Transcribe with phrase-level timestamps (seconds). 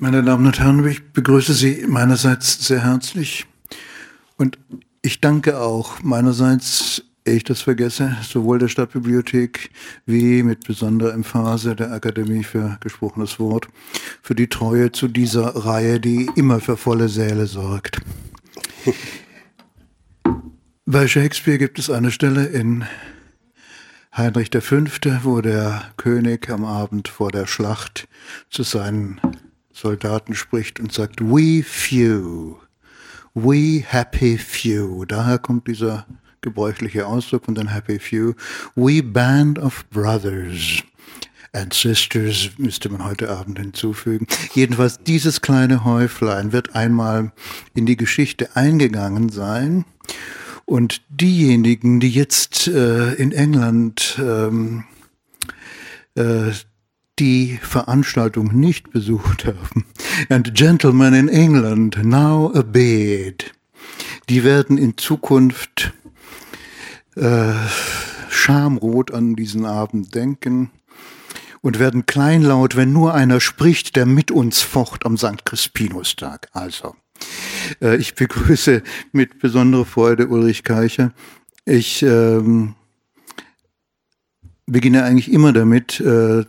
[0.00, 3.46] Meine Damen und Herren, ich begrüße Sie meinerseits sehr herzlich
[4.36, 4.56] und
[5.02, 9.70] ich danke auch meinerseits, ehe ich das vergesse, sowohl der Stadtbibliothek
[10.06, 13.66] wie mit besonderer Emphase der Akademie für gesprochenes Wort
[14.22, 18.00] für die Treue zu dieser Reihe, die immer für volle Säle sorgt.
[20.86, 22.84] Bei Shakespeare gibt es eine Stelle in
[24.16, 24.76] Heinrich V.,
[25.24, 28.06] wo der König am Abend vor der Schlacht
[28.48, 29.20] zu seinen
[29.80, 32.56] Soldaten spricht und sagt, We few,
[33.34, 35.04] we happy few.
[35.04, 36.06] Daher kommt dieser
[36.40, 38.34] gebräuchliche Ausdruck von den happy few.
[38.74, 40.82] We band of brothers
[41.52, 44.26] and sisters müsste man heute Abend hinzufügen.
[44.52, 47.32] Jedenfalls dieses kleine Häuflein wird einmal
[47.74, 49.84] in die Geschichte eingegangen sein.
[50.64, 54.84] Und diejenigen, die jetzt äh, in England ähm,
[56.14, 56.50] äh,
[57.18, 59.84] die Veranstaltung nicht besucht haben.
[60.28, 63.52] And Gentlemen in England now a bed.
[64.28, 65.92] Die werden in Zukunft
[67.16, 67.52] äh,
[68.28, 70.70] schamrot an diesen Abend denken
[71.60, 75.44] und werden kleinlaut, wenn nur einer spricht, der mit uns focht am St.
[75.44, 76.48] Crispinustag.
[76.52, 76.94] Also,
[77.80, 81.12] äh, ich begrüße mit besonderer Freude Ulrich Keicher.
[81.64, 82.74] Ich ähm,
[84.66, 86.44] beginne eigentlich immer damit, äh,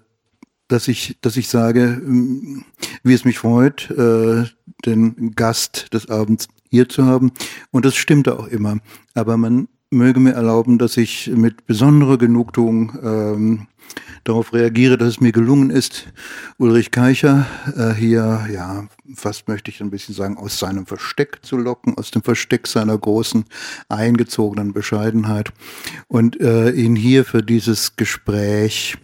[0.70, 2.64] dass ich, dass ich sage, ähm,
[3.04, 4.46] wie es mich freut, äh,
[4.86, 7.32] den Gast des Abends hier zu haben.
[7.72, 8.78] Und das stimmt auch immer.
[9.14, 13.68] Aber man möge mir erlauben, dass ich mit besonderer Genugtuung ähm,
[14.24, 16.08] darauf reagiere, dass es mir gelungen ist,
[16.58, 21.58] Ulrich Keicher äh, hier, ja, fast möchte ich ein bisschen sagen, aus seinem Versteck zu
[21.58, 23.46] locken, aus dem Versteck seiner großen,
[23.88, 25.52] eingezogenen Bescheidenheit
[26.08, 28.98] und äh, ihn hier für dieses Gespräch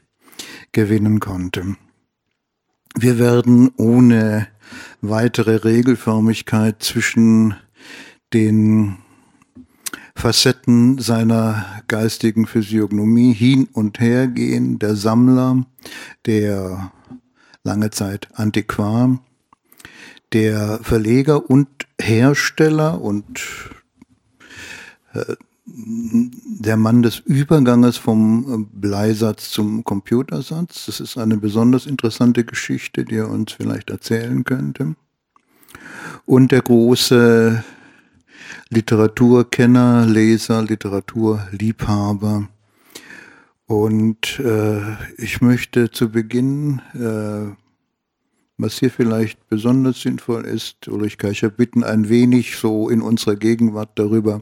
[0.75, 1.77] gewinnen konnte.
[2.95, 4.47] Wir werden ohne
[5.01, 7.55] weitere Regelförmigkeit zwischen
[8.33, 8.97] den
[10.15, 14.77] Facetten seiner geistigen Physiognomie hin und her gehen.
[14.77, 15.65] Der Sammler,
[16.25, 16.91] der
[17.63, 19.19] lange Zeit Antiquar,
[20.33, 21.69] der Verleger und
[22.01, 23.41] Hersteller und
[25.13, 25.35] äh,
[25.67, 30.85] der Mann des Überganges vom Bleisatz zum Computersatz.
[30.85, 34.95] Das ist eine besonders interessante Geschichte, die er uns vielleicht erzählen könnte.
[36.25, 37.63] Und der große
[38.69, 42.47] Literaturkenner, Leser, Literaturliebhaber.
[43.65, 44.81] Und äh,
[45.17, 47.55] ich möchte zu Beginn äh,
[48.57, 53.89] was hier vielleicht besonders sinnvoll ist, Ulrich Keicher bitten, ein wenig so in unserer Gegenwart
[53.95, 54.41] darüber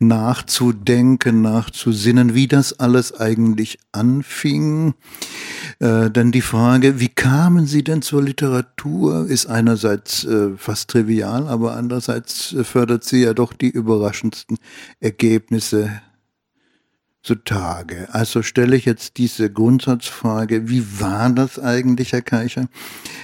[0.00, 4.94] nachzudenken, nachzusinnen, wie das alles eigentlich anfing.
[5.78, 11.46] Äh, denn die Frage, wie kamen Sie denn zur Literatur, ist einerseits äh, fast trivial,
[11.46, 14.58] aber andererseits äh, fördert sie ja doch die überraschendsten
[15.00, 16.02] Ergebnisse
[17.26, 18.08] zutage.
[18.12, 22.68] Also stelle ich jetzt diese Grundsatzfrage, wie war das eigentlich, Herr Keicher,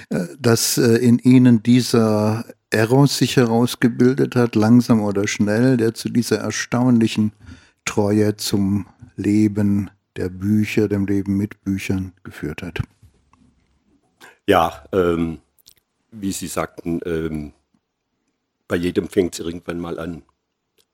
[0.09, 6.09] äh, dass äh, in Ihnen dieser Eros sich herausgebildet hat, langsam oder schnell, der zu
[6.09, 7.31] dieser erstaunlichen
[7.85, 12.79] Treue zum Leben der Bücher, dem Leben mit Büchern geführt hat?
[14.47, 15.37] Ja, ähm,
[16.11, 17.53] wie Sie sagten, ähm,
[18.67, 20.23] bei jedem fängt es irgendwann mal an.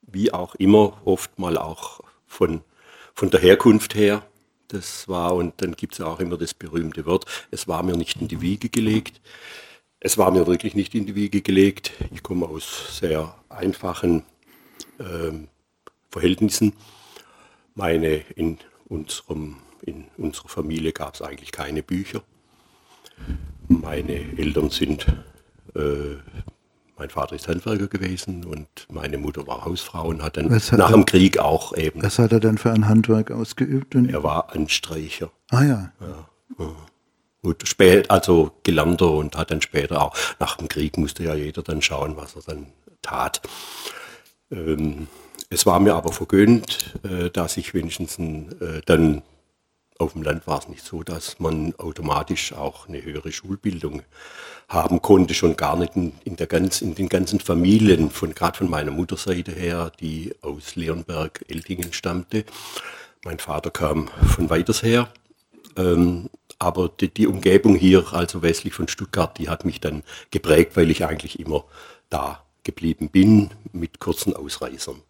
[0.03, 2.62] Wie auch immer, oft mal auch von
[3.19, 4.25] von der Herkunft her.
[4.69, 8.22] Das war, und dann gibt es auch immer das berühmte Wort, es war mir nicht
[8.22, 9.19] in die Wiege gelegt.
[10.00, 11.91] Es war mir wirklich nicht in die Wiege gelegt.
[12.13, 14.24] Ich komme aus sehr einfachen
[15.02, 15.50] ähm,
[16.09, 16.72] Verhältnissen.
[17.75, 18.57] Meine, in,
[18.88, 22.24] unserem, in unserer Familie gab es eigentlich keine Bücher.
[23.68, 25.06] Meine Eltern sind
[25.75, 26.16] äh,
[27.00, 30.90] mein Vater ist Handwerker gewesen und meine Mutter war Hausfrau und hat dann hat nach
[30.90, 32.04] er, dem Krieg auch eben.
[32.04, 33.96] Was hat er denn für ein Handwerk ausgeübt?
[33.96, 35.32] er war Anstreicher.
[35.50, 35.92] Ah ja.
[36.02, 36.66] ja.
[37.42, 41.63] Gut, spät, also gelernter und hat dann später auch, nach dem Krieg musste ja jeder
[41.63, 42.68] dann schauen, was er dann
[43.01, 43.42] tat.
[44.51, 45.07] Ähm,
[45.50, 49.22] es war mir aber vergönnt, äh, dass ich wenigstens äh, dann
[50.00, 54.01] auf dem Land war es nicht so, dass man automatisch auch eine höhere Schulbildung
[54.69, 58.69] haben konnte, schon gar nicht in, der ganz, in den ganzen Familien, von gerade von
[58.69, 62.46] meiner Mutterseite her, die aus Leonberg, Eltingen stammte.
[63.25, 65.12] Mein Vater kam von weiters her.
[65.75, 66.30] Ähm,
[66.60, 70.92] aber die, die, Umgebung hier, also westlich von Stuttgart, die hat mich dann geprägt, weil
[70.92, 71.66] ich eigentlich immer
[72.10, 75.01] da geblieben bin, mit kurzen Ausreißern.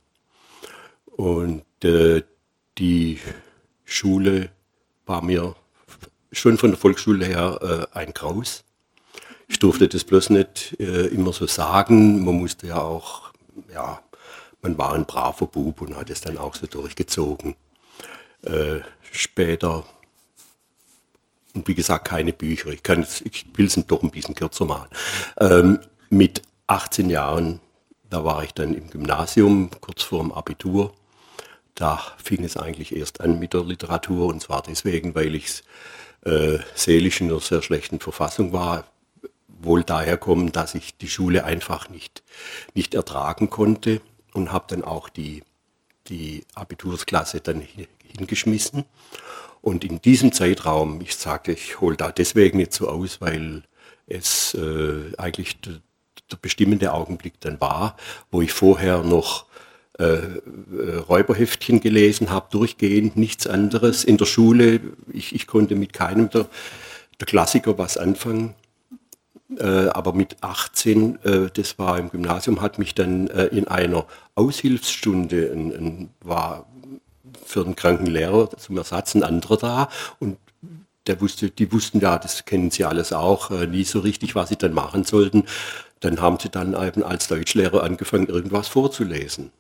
[1.05, 2.23] Und äh,
[2.77, 3.19] die
[3.85, 4.49] Schule
[5.09, 5.55] war mir
[6.31, 8.63] schon von der Volksschule her äh, ein Graus.
[9.47, 12.23] Ich durfte das bloß nicht äh, immer so sagen.
[12.23, 13.33] Man musste ja auch,
[13.73, 13.99] ja,
[14.61, 17.55] man war ein braver Bub und hat es dann auch so durchgezogen.
[18.43, 19.83] Äh, später,
[21.55, 22.69] und wie gesagt, keine Bücher.
[22.69, 24.89] Ich, ich will es doch ein bisschen kürzer machen.
[25.39, 25.79] Ähm,
[26.11, 27.59] mit 18 Jahren,
[28.11, 30.93] da war ich dann im Gymnasium, kurz vor dem Abitur.
[31.79, 35.63] Da fing es eigentlich erst an mit der Literatur und zwar deswegen, weil ich
[36.25, 38.83] äh, seelisch in einer sehr schlechten Verfassung war.
[39.47, 42.21] Wohl daher kommen, dass ich die Schule einfach nicht,
[42.73, 44.01] nicht ertragen konnte
[44.33, 45.41] und habe dann auch die,
[46.07, 47.65] die Abitursklasse dann
[48.03, 48.83] hingeschmissen.
[49.61, 53.63] Und in diesem Zeitraum, ich sage, ich hole da deswegen nicht so aus, weil
[54.05, 57.95] es äh, eigentlich der bestimmende Augenblick dann war,
[58.31, 59.45] wo ich vorher noch
[59.99, 64.05] äh, äh, Räuberheftchen gelesen habe, durchgehend, nichts anderes.
[64.05, 64.79] In der Schule,
[65.11, 66.47] ich, ich konnte mit keinem der,
[67.19, 68.55] der Klassiker was anfangen.
[69.57, 74.05] Äh, aber mit 18, äh, das war im Gymnasium, hat mich dann äh, in einer
[74.35, 76.67] Aushilfsstunde, ein, ein, war
[77.45, 80.37] für einen kranken Lehrer zum Ersatz ein anderer da und
[81.07, 84.49] der wusste, die wussten ja, das kennen sie alles auch, äh, nie so richtig, was
[84.49, 85.43] sie dann machen sollten.
[85.99, 89.51] Dann haben sie dann eben als Deutschlehrer angefangen, irgendwas vorzulesen.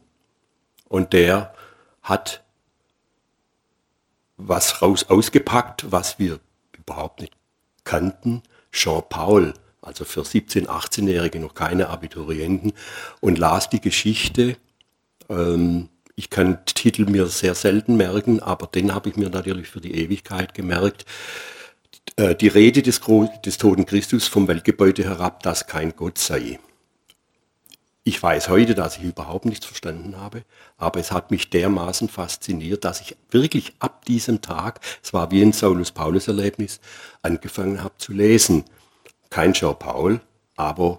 [0.89, 1.53] Und der
[2.01, 2.43] hat
[4.35, 6.39] was raus ausgepackt, was wir
[6.77, 7.33] überhaupt nicht
[7.83, 8.41] kannten.
[8.71, 12.73] Jean Paul, also für 17-, 18-Jährige noch keine Abiturienten,
[13.21, 14.57] und las die Geschichte.
[15.29, 19.81] Ähm, ich kann Titel mir sehr selten merken, aber den habe ich mir natürlich für
[19.81, 21.05] die Ewigkeit gemerkt.
[22.15, 23.01] Äh, die Rede des,
[23.45, 26.59] des toten Christus vom Weltgebäude herab, dass kein Gott sei.
[28.09, 30.41] Ich weiß heute, dass ich überhaupt nichts verstanden habe,
[30.79, 35.43] aber es hat mich dermaßen fasziniert, dass ich wirklich ab diesem Tag, es war wie
[35.43, 36.79] ein Saulus-Paulus-Erlebnis,
[37.21, 38.63] angefangen habe zu lesen.
[39.29, 40.21] Kein Jean Paul,
[40.55, 40.97] aber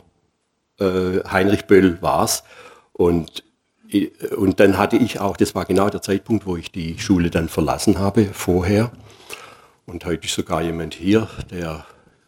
[0.79, 2.45] äh, Heinrich Böll war es.
[2.93, 3.43] Und,
[3.91, 4.06] äh,
[4.37, 7.49] und dann hatte ich auch, das war genau der Zeitpunkt, wo ich die Schule dann
[7.49, 8.93] verlassen habe, vorher.
[9.85, 11.85] Und heute ist sogar jemand hier, der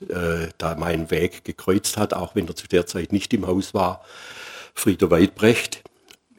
[0.08, 3.74] äh, da meinen Weg gekreuzt hat, auch wenn er zu der Zeit nicht im Haus
[3.74, 4.04] war.
[4.74, 5.82] Frieder Weidbrecht.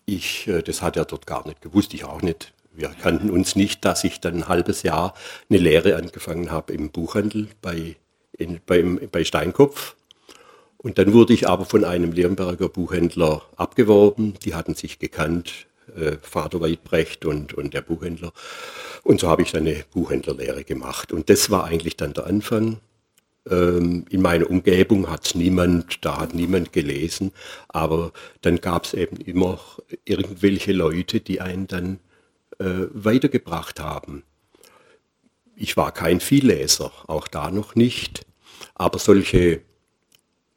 [0.05, 2.53] Ich, äh, das hat er dort gar nicht gewusst, ich auch nicht.
[2.75, 5.13] Wir kannten uns nicht, dass ich dann ein halbes Jahr
[5.49, 7.95] eine Lehre angefangen habe im Buchhandel bei,
[8.37, 9.95] in, beim, bei Steinkopf.
[10.77, 14.33] Und dann wurde ich aber von einem Lemberger Buchhändler abgeworben.
[14.43, 18.33] Die hatten sich gekannt, äh, Vater Weidbrecht und, und der Buchhändler.
[19.03, 21.11] Und so habe ich dann eine Buchhändlerlehre gemacht.
[21.11, 22.79] Und das war eigentlich dann der Anfang.
[23.49, 27.31] Ähm, in meiner Umgebung hat niemand, da hat niemand gelesen,
[27.67, 29.59] aber dann gab es eben immer
[30.05, 31.99] irgendwelche Leute, die einen dann
[32.59, 34.23] äh, weitergebracht haben.
[35.55, 38.25] Ich war kein Vielleser, auch da noch nicht,
[38.75, 39.61] aber solche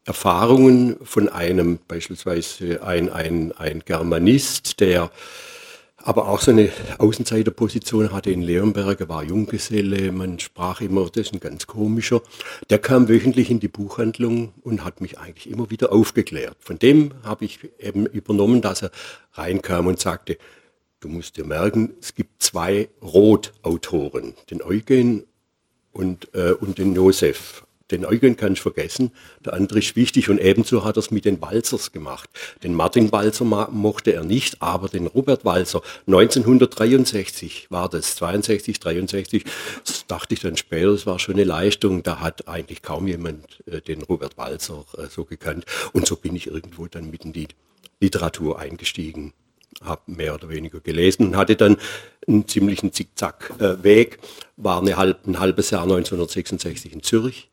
[0.05, 5.11] Erfahrungen von einem, beispielsweise ein, ein, ein Germanist, der
[6.07, 11.27] aber auch so eine Außenseiterposition hatte in Leonberg, er war Junggeselle, man sprach immer, das
[11.27, 12.23] ist ein ganz komischer.
[12.71, 16.57] Der kam wöchentlich in die Buchhandlung und hat mich eigentlich immer wieder aufgeklärt.
[16.61, 18.93] Von dem habe ich eben übernommen, dass er
[19.33, 20.39] reinkam und sagte,
[21.01, 25.25] du musst dir merken, es gibt zwei Rot-Autoren, den Eugen
[25.91, 27.66] und, äh, und den Josef.
[27.91, 29.13] Den Eugen kann ich vergessen,
[29.45, 32.29] der andere ist wichtig und ebenso hat er es mit den Walzers gemacht.
[32.65, 39.45] Den Martin Walzer mochte er nicht, aber den Robert Walzer, 1963 war das, 62, 63,
[39.85, 43.63] das dachte ich dann später, das war schon eine Leistung, da hat eigentlich kaum jemand
[43.67, 45.65] äh, den Robert Walzer äh, so gekannt.
[45.93, 47.49] Und so bin ich irgendwo dann mitten in die
[48.01, 49.33] Literatur eingestiegen
[49.85, 51.77] habe mehr oder weniger gelesen und hatte dann
[52.27, 57.51] einen ziemlichen Zickzack-Weg, äh, war eine halb, ein halbes Jahr 1966 in Zürich,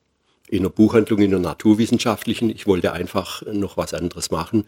[0.53, 2.49] in einer Buchhandlung, in einer naturwissenschaftlichen.
[2.51, 4.65] Ich wollte einfach noch was anderes machen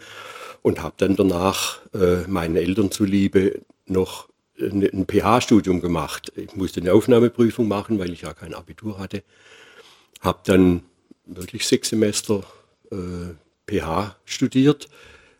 [0.64, 4.28] und habe dann danach äh, meinen Eltern zuliebe noch
[4.60, 6.34] ein, ein PH-Studium gemacht.
[6.36, 9.22] Ich musste eine Aufnahmeprüfung machen, weil ich ja kein Abitur hatte.
[10.22, 10.82] Habe dann
[11.28, 12.44] wirklich sechs Semester
[12.92, 13.36] äh,
[13.68, 14.88] PH studiert.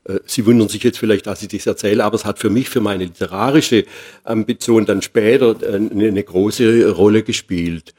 [0.04, 2.70] Äh, Sie wundern sich jetzt vielleicht, dass ich das erzähle, aber es hat für mich,
[2.70, 3.86] für meine literarische
[4.24, 7.96] Ambition dann später äh, eine große Rolle gespielt.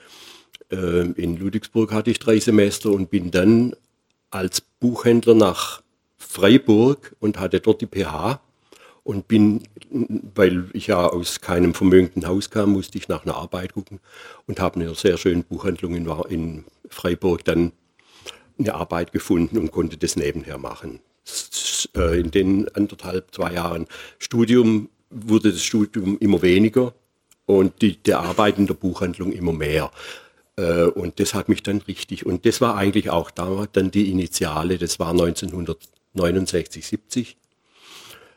[0.70, 3.74] Ähm, in Ludwigsburg hatte ich drei Semester und bin dann
[4.30, 5.82] als Buchhändler nach
[6.16, 8.40] Freiburg und hatte dort die PH
[9.04, 9.62] und bin,
[10.34, 14.00] weil ich ja aus keinem vermögenden Haus kam, musste ich nach einer Arbeit gucken
[14.46, 17.72] und habe in einer sehr schönen Buchhandlung in, in Freiburg dann
[18.58, 21.00] eine Arbeit gefunden und konnte das nebenher machen.
[21.94, 23.86] Äh, in den anderthalb, zwei Jahren
[24.18, 26.92] Studium wurde das Studium immer weniger
[27.46, 29.90] und die, die Arbeit in der Buchhandlung immer mehr.
[30.56, 34.10] Äh, und das hat mich dann richtig, und das war eigentlich auch damals dann die
[34.10, 37.36] Initiale, das war 1969, 70,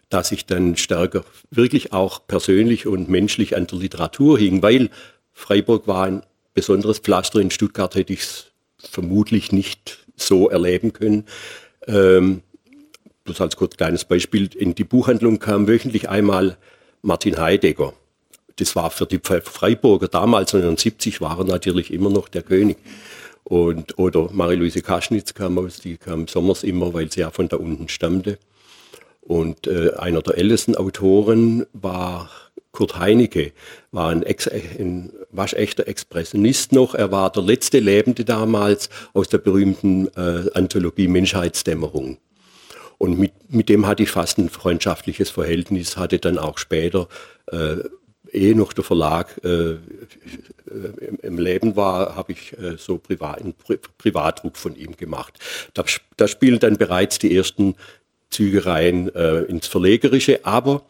[0.10, 4.90] dass ich dann stärker wirklich auch persönlich und menschlich an der Literatur hing, weil
[5.32, 6.24] Freiburg war ein
[6.54, 7.40] besonderes Pflaster.
[7.40, 11.26] In Stuttgart hätte ich es vermutlich nicht so erleben können.
[11.88, 12.42] Ähm,
[13.24, 16.58] bloß als kurz kleines Beispiel, in die Buchhandlung kam wöchentlich einmal
[17.02, 17.94] Martin Heidegger.
[18.60, 22.78] Das war für die Freiburger damals 1970 war er natürlich immer noch der König.
[23.44, 27.58] Und, oder Marie-Louise Kaschnitz kam aus, die kam sommers immer, weil sie ja von da
[27.58, 28.38] unten stammte.
[29.22, 32.30] Und äh, einer der ältesten Autoren war
[32.72, 33.52] Kurt Heinecke,
[33.92, 36.94] war ein, Ex ein waschechter Expressionist noch.
[36.94, 42.18] Er war der letzte Lebende damals aus der berühmten äh, Anthologie Menschheitsdämmerung.
[43.00, 47.08] Und mit, mit dem hatte ich fast ein freundschaftliches Verhältnis, hatte dann auch später,
[47.48, 47.78] äh,
[48.32, 49.72] ehe noch der Verlag äh,
[50.72, 55.40] im, im, Leben war, habe ich äh, so privat, einen Pri Privatdruck von ihm gemacht.
[55.74, 55.84] Da,
[56.18, 57.76] da, spielen dann bereits die ersten
[58.30, 60.84] Züge rein äh, ins Verlegerische, aber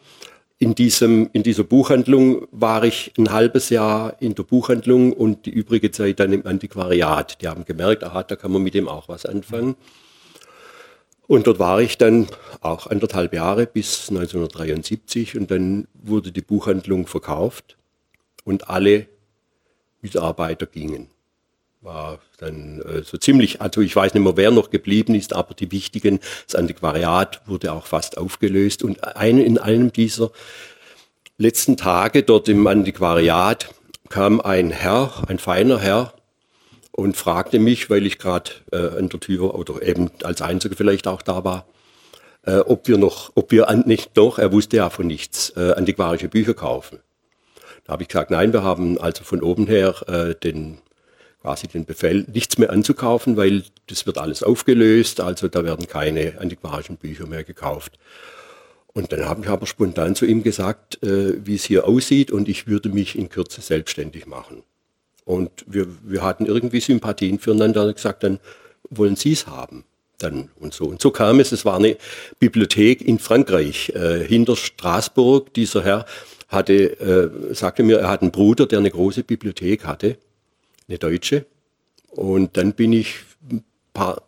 [0.58, 5.50] in, diesem, in dieser Buchhandlung war ich ein halbes Jahr in der Buchhandlung und die
[5.50, 7.40] übrige Zeit dann im Antiquariat.
[7.40, 9.76] Die haben gemerkt, aha, da kann man mit dem auch was anfangen.
[11.30, 12.26] Und dort war ich dann
[12.60, 17.76] auch anderthalb Jahre bis 1973 und dann wurde die Buchhandlung verkauft
[18.42, 19.06] und alle
[20.02, 21.06] Mitarbeiter gingen.
[21.82, 25.54] War dann äh, so ziemlich, also ich weiß nicht mehr, wer noch geblieben ist, aber
[25.54, 26.18] die wichtigen,
[26.48, 30.32] das Antiquariat wurde auch fast aufgelöst und ein, in einem dieser
[31.38, 33.72] letzten Tage dort im Antiquariat
[34.08, 36.12] kam ein Herr, ein feiner Herr,
[37.00, 41.08] und fragte mich, weil ich gerade äh, an der Tür oder eben als Einziger vielleicht
[41.08, 41.66] auch da war,
[42.44, 45.72] äh, ob wir noch, ob wir an, nicht doch, er wusste ja von nichts, äh,
[45.72, 46.98] antiquarische Bücher kaufen.
[47.84, 50.78] Da habe ich gesagt, nein, wir haben also von oben her äh, den
[51.40, 56.38] quasi den Befehl, nichts mehr anzukaufen, weil das wird alles aufgelöst, also da werden keine
[56.38, 57.98] antiquarischen Bücher mehr gekauft.
[58.88, 62.46] Und dann habe ich aber spontan zu ihm gesagt, äh, wie es hier aussieht und
[62.46, 64.64] ich würde mich in Kürze selbstständig machen.
[65.30, 68.40] Und wir, wir hatten irgendwie Sympathien füreinander und gesagt, dann
[68.90, 69.84] wollen Sie es haben.
[70.18, 70.86] Dann und so.
[70.86, 71.96] Und so kam es, es war eine
[72.40, 75.54] Bibliothek in Frankreich, äh, hinter Straßburg.
[75.54, 76.04] Dieser Herr
[76.48, 80.18] hatte, äh, sagte mir, er hat einen Bruder, der eine große Bibliothek hatte,
[80.88, 81.46] eine deutsche.
[82.08, 83.14] Und dann bin ich
[83.48, 83.62] ein
[83.94, 84.22] paar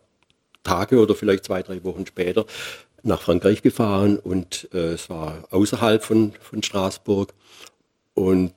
[0.63, 2.45] Tage oder vielleicht zwei, drei Wochen später
[3.03, 7.33] nach Frankreich gefahren und äh, es war außerhalb von, von Straßburg.
[8.13, 8.53] Und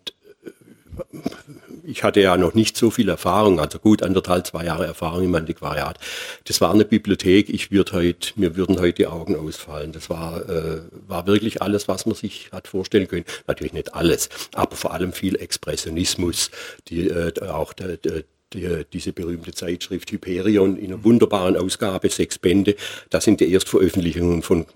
[1.85, 5.35] ich hatte ja noch nicht so viel Erfahrung, also gut anderthalb, zwei Jahre Erfahrung im
[5.35, 5.99] Antiquariat.
[6.45, 9.93] Das war eine Bibliothek, ich würde heute, mir würden heute die Augen ausfallen.
[9.93, 13.25] Das war, äh, war wirklich alles, was man sich hat vorstellen können.
[13.47, 16.51] Natürlich nicht alles, aber vor allem viel Expressionismus,
[16.89, 22.39] die, äh, auch der, der die, diese berühmte Zeitschrift Hyperion in einer wunderbaren Ausgabe, sechs
[22.39, 22.77] Bände.
[23.11, 24.67] Da sind die Erstveröffentlichungen von,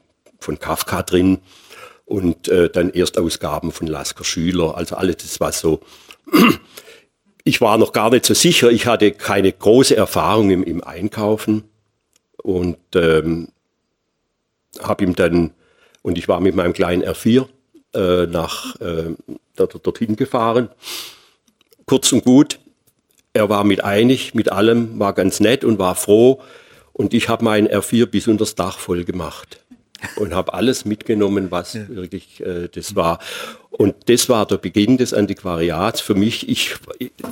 [0.40, 1.38] von Kafka drin
[2.04, 4.76] und äh, dann Erstausgaben von Lasker Schüler.
[4.76, 5.80] Also alles das, was so
[7.44, 8.70] ich war noch gar nicht so sicher.
[8.70, 11.64] Ich hatte keine große Erfahrung im, im Einkaufen
[12.42, 13.48] und ähm,
[14.80, 15.52] habe ihm dann,
[16.02, 17.46] und ich war mit meinem kleinen R4
[17.94, 19.14] äh, nach, äh,
[19.56, 20.70] dorthin gefahren.
[21.86, 22.58] Kurz und gut,
[23.32, 26.40] er war mit einig, mit allem, war ganz nett und war froh.
[26.92, 29.59] Und ich habe meinen R4 bis unter das Dach voll gemacht
[30.16, 31.88] und habe alles mitgenommen, was ja.
[31.88, 33.18] wirklich äh, das war.
[33.70, 36.48] Und das war der Beginn des Antiquariats für mich.
[36.48, 36.76] Ich,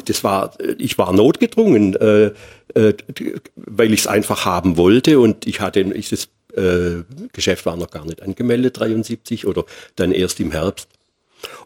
[0.04, 2.32] das war, ich war notgedrungen, äh,
[2.74, 2.94] äh,
[3.56, 7.90] weil ich es einfach haben wollte und ich hatte, ich, das äh, Geschäft war noch
[7.90, 9.64] gar nicht angemeldet, 73 oder
[9.96, 10.88] dann erst im Herbst.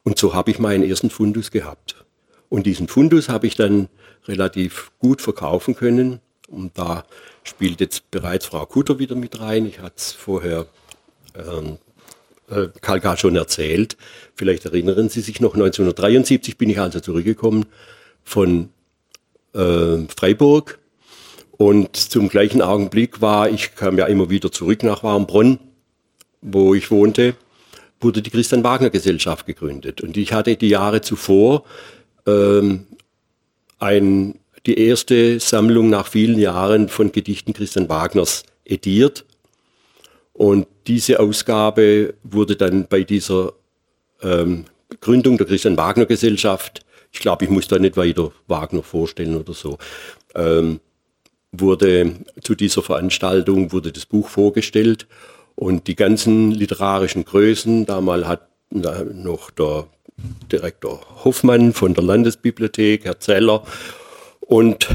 [0.02, 2.04] Und so habe ich meinen ersten Fundus gehabt.
[2.48, 3.88] Und diesen Fundus habe ich dann
[4.26, 6.20] relativ gut verkaufen können.
[6.48, 7.04] Und da
[7.44, 9.66] spielt jetzt bereits Frau Kutter wieder mit rein.
[9.66, 10.66] Ich hatte es vorher
[11.36, 11.78] ähm,
[12.50, 13.16] äh, Karl K.
[13.16, 13.96] schon erzählt.
[14.34, 17.66] Vielleicht erinnern Sie sich noch, 1973 bin ich also zurückgekommen
[18.24, 18.70] von
[19.54, 20.78] äh, Freiburg
[21.62, 25.58] und zum gleichen Augenblick war, ich kam ja immer wieder zurück nach Warmbronn,
[26.40, 27.36] wo ich wohnte,
[28.00, 30.00] wurde die Christian Wagner Gesellschaft gegründet.
[30.00, 31.64] Und ich hatte die Jahre zuvor
[32.26, 32.86] ähm,
[33.78, 39.24] ein, die erste Sammlung nach vielen Jahren von Gedichten Christian Wagners ediert
[40.32, 43.52] und diese Ausgabe wurde dann bei dieser
[44.22, 44.64] ähm,
[45.00, 49.52] Gründung der Christian Wagner Gesellschaft, ich glaube, ich muss da nicht weiter Wagner vorstellen oder
[49.52, 49.78] so,
[50.34, 50.80] ähm,
[51.52, 55.06] wurde zu dieser Veranstaltung wurde das Buch vorgestellt
[55.54, 59.86] und die ganzen literarischen Größen, damals hat noch der
[60.50, 63.64] Direktor Hoffmann von der Landesbibliothek, Herr Zeller
[64.40, 64.88] Und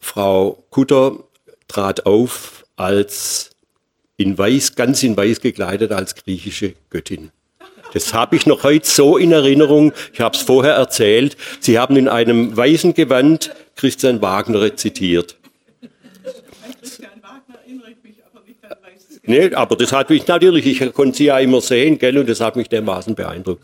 [0.00, 1.24] Frau Kutter
[1.68, 3.50] trat auf als
[4.18, 7.30] in weiß, ganz in weiß gekleidet als griechische Göttin.
[7.94, 9.92] Das habe ich noch heute so in Erinnerung.
[10.12, 11.38] Ich habe es vorher erzählt.
[11.60, 15.37] Sie haben in einem weißen Gewand Christian Wagner rezitiert.
[19.28, 22.40] Nee, aber das hat mich natürlich, ich konnte sie ja immer sehen, gell, und das
[22.40, 23.62] hat mich dermaßen beeindruckt.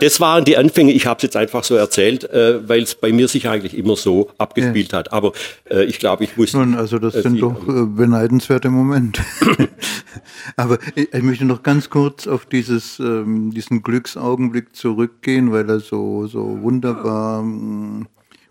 [0.00, 3.12] Das waren die Anfänge, ich habe es jetzt einfach so erzählt, äh, weil es bei
[3.12, 4.98] mir sich eigentlich immer so abgespielt ja.
[4.98, 5.12] hat.
[5.12, 5.32] Aber
[5.70, 6.52] äh, ich glaube, ich muss.
[6.52, 9.22] Nun, also das äh, sind doch äh, beneidenswerte Momente.
[10.56, 15.78] aber ich, ich, möchte noch ganz kurz auf dieses, ähm, diesen Glücksaugenblick zurückgehen, weil er
[15.78, 18.08] so, so wunderbar mh, mm,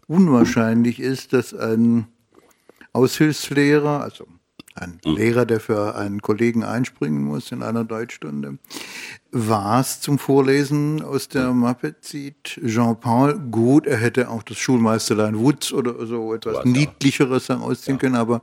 [0.08, 2.08] unwahrscheinlich ist, dass ein
[2.94, 4.28] Aushilfslehrer, also
[4.82, 5.16] ein hm.
[5.16, 8.58] Lehrer, der für einen Kollegen einspringen muss in einer Deutschstunde,
[9.32, 12.60] was zum Vorlesen aus der Mappe zieht.
[12.66, 18.00] Jean-Paul, gut, er hätte auch das Schulmeisterlein Wutz oder so etwas Niedlicheres herausziehen ja.
[18.00, 18.42] können, aber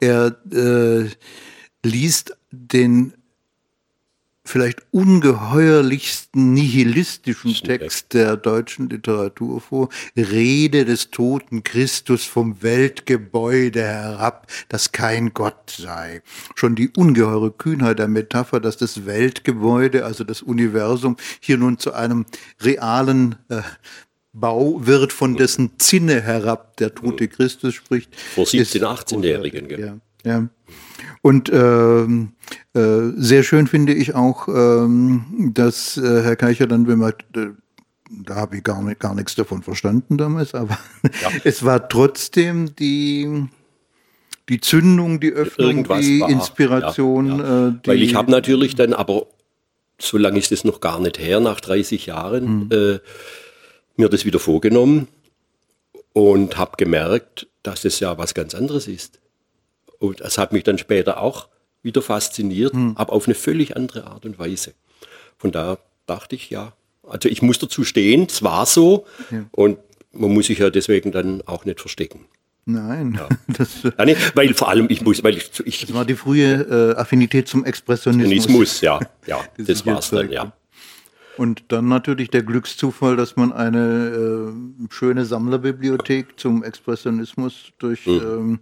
[0.00, 1.08] er äh,
[1.84, 3.12] liest den
[4.44, 9.88] vielleicht ungeheuerlichsten nihilistischen Text der deutschen Literatur vor.
[10.16, 16.22] Rede des toten Christus vom Weltgebäude herab, das kein Gott sei.
[16.54, 21.94] Schon die ungeheure Kühnheit der Metapher, dass das Weltgebäude, also das Universum, hier nun zu
[21.94, 22.26] einem
[22.60, 23.62] realen äh,
[24.34, 28.14] Bau wird, von dessen Zinne herab der tote Christus spricht.
[28.16, 29.70] Vor 17-, 18-Jährigen.
[29.70, 30.48] Ja, ja.
[31.22, 32.32] Und ähm,
[32.74, 37.48] äh, sehr schön finde ich auch, ähm, dass äh, Herr Keicher dann bemerkt, äh,
[38.10, 40.78] da habe ich gar, nicht, gar nichts davon verstanden damals, aber
[41.22, 41.30] ja.
[41.44, 43.46] es war trotzdem die,
[44.48, 46.28] die Zündung, die Öffnung, Irgendwas die war.
[46.28, 47.26] Inspiration.
[47.26, 47.68] Ja, ja.
[47.68, 49.26] Äh, die Weil ich habe natürlich dann, aber
[49.98, 53.00] so lange ist es noch gar nicht her, nach 30 Jahren, mhm.
[53.96, 55.06] mir das wieder vorgenommen
[56.12, 59.20] und habe gemerkt, dass es ja was ganz anderes ist.
[60.04, 61.48] Und das hat mich dann später auch
[61.82, 62.92] wieder fasziniert, hm.
[62.96, 64.74] aber auf eine völlig andere Art und Weise.
[65.38, 69.44] Von da dachte ich, ja, also ich muss dazu stehen, es war so ja.
[69.52, 69.78] und
[70.12, 72.26] man muss sich ja deswegen dann auch nicht verstecken.
[72.66, 73.14] Nein.
[73.18, 73.28] Ja.
[73.58, 76.92] Das, ja, nee, weil vor allem ich muss, weil ich, ich das war die frühe
[76.94, 78.80] äh, Affinität zum Expressionismus.
[78.80, 80.52] ja, ja, das war's dann, ja.
[81.36, 88.20] Und dann natürlich der Glückszufall, dass man eine äh, schöne Sammlerbibliothek zum Expressionismus durch mhm.
[88.22, 88.58] ähm,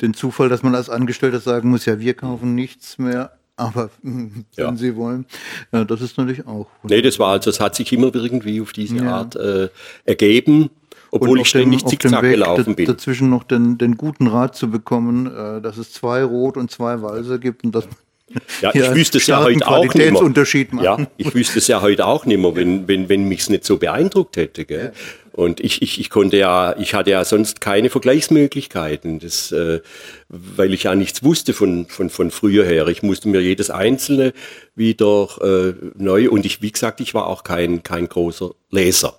[0.00, 4.44] den Zufall, dass man als Angestellter sagen muss, ja, wir kaufen nichts mehr, aber wenn
[4.56, 4.74] ja.
[4.76, 5.26] Sie wollen,
[5.72, 6.66] ja, das ist natürlich auch.
[6.82, 9.16] Nee, das war also, es hat sich immer irgendwie auf diese ja.
[9.16, 9.68] Art äh,
[10.04, 10.70] ergeben.
[11.10, 12.86] Obwohl ich ständig dem, zickzack gelaufen bin.
[12.86, 17.02] Dazwischen noch den, den guten Rat zu bekommen, äh, dass es zwei Rot und zwei
[17.02, 17.86] Walser gibt und dass
[18.62, 20.82] ja, ich wüsste es ja heute auch nicht mehr.
[20.82, 23.64] Ja, ich wüsste es ja heute auch nicht mehr, wenn, wenn, wenn mich es nicht
[23.64, 24.64] so beeindruckt hätte.
[24.64, 24.92] Gell?
[24.92, 25.23] Ja.
[25.34, 29.80] Und ich, ich, ich konnte ja, ich hatte ja sonst keine Vergleichsmöglichkeiten, das, äh,
[30.28, 32.86] weil ich ja nichts wusste von, von, von früher her.
[32.86, 34.32] Ich musste mir jedes Einzelne
[34.76, 39.18] wieder äh, neu und ich, wie gesagt, ich war auch kein, kein großer Leser.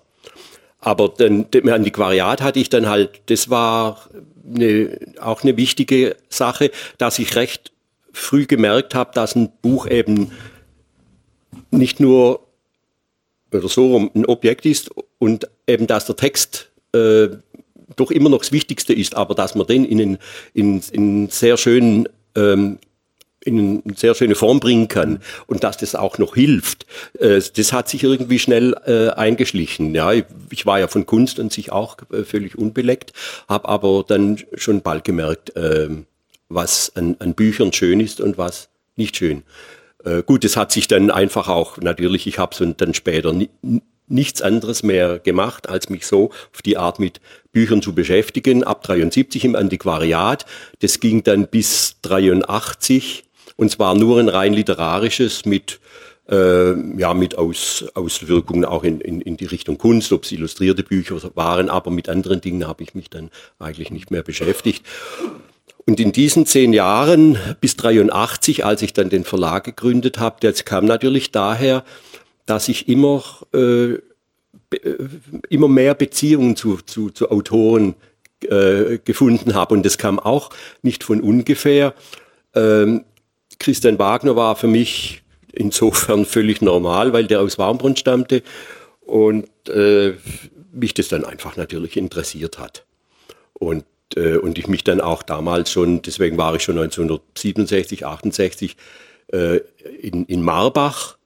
[0.79, 4.09] Aber dann, dem Antiquariat hatte ich dann halt, das war
[4.47, 7.73] eine, auch eine wichtige Sache, dass ich recht
[8.13, 10.31] früh gemerkt habe, dass ein Buch eben
[11.71, 12.44] nicht nur
[13.51, 17.29] oder so ein Objekt ist und eben, dass der Text äh,
[17.95, 20.17] doch immer noch das Wichtigste ist, aber dass man den in,
[20.53, 22.79] in, in sehr schönen ähm,
[23.45, 26.85] in eine sehr schöne Form bringen kann und dass das auch noch hilft,
[27.19, 29.93] äh, das hat sich irgendwie schnell äh, eingeschlichen.
[29.93, 33.13] Ja, ich war ja von Kunst an sich auch äh, völlig unbeleckt,
[33.47, 36.07] habe aber dann schon bald gemerkt, ähm,
[36.49, 39.43] was an, an Büchern schön ist und was nicht schön.
[40.05, 43.49] Äh, gut, es hat sich dann einfach auch, natürlich, ich habe es dann später ni
[44.07, 48.63] nichts anderes mehr gemacht, als mich so auf die Art mit Büchern zu beschäftigen.
[48.63, 50.45] Ab 73 im Antiquariat.
[50.81, 53.23] Das ging dann bis 83
[53.55, 55.79] und zwar nur ein rein literarisches mit
[56.29, 60.83] äh, ja, mit Aus, Auswirkungen auch in, in, in die Richtung Kunst, ob es illustrierte
[60.83, 64.83] Bücher waren, aber mit anderen Dingen habe ich mich dann eigentlich nicht mehr beschäftigt.
[65.87, 70.65] Und in diesen zehn Jahren bis 83, als ich dann den Verlag gegründet habe, das
[70.65, 71.83] kam natürlich daher,
[72.47, 73.99] dass ich immer, äh, äh,
[75.49, 77.95] immer mehr Beziehungen zu, zu, zu Autoren
[78.41, 79.75] äh, gefunden habe.
[79.75, 80.49] Und das kam auch
[80.81, 81.93] nicht von ungefähr.
[82.55, 83.05] Ähm,
[83.59, 85.21] Christian Wagner war für mich
[85.53, 88.41] insofern völlig normal, weil der aus Warmbrunn stammte
[89.01, 90.13] und äh,
[90.71, 92.85] mich das dann einfach natürlich interessiert hat.
[93.53, 98.77] Und äh, und ich mich dann auch damals schon, deswegen war ich schon 1967, 68
[99.31, 99.59] äh,
[100.01, 101.17] in, in Marbach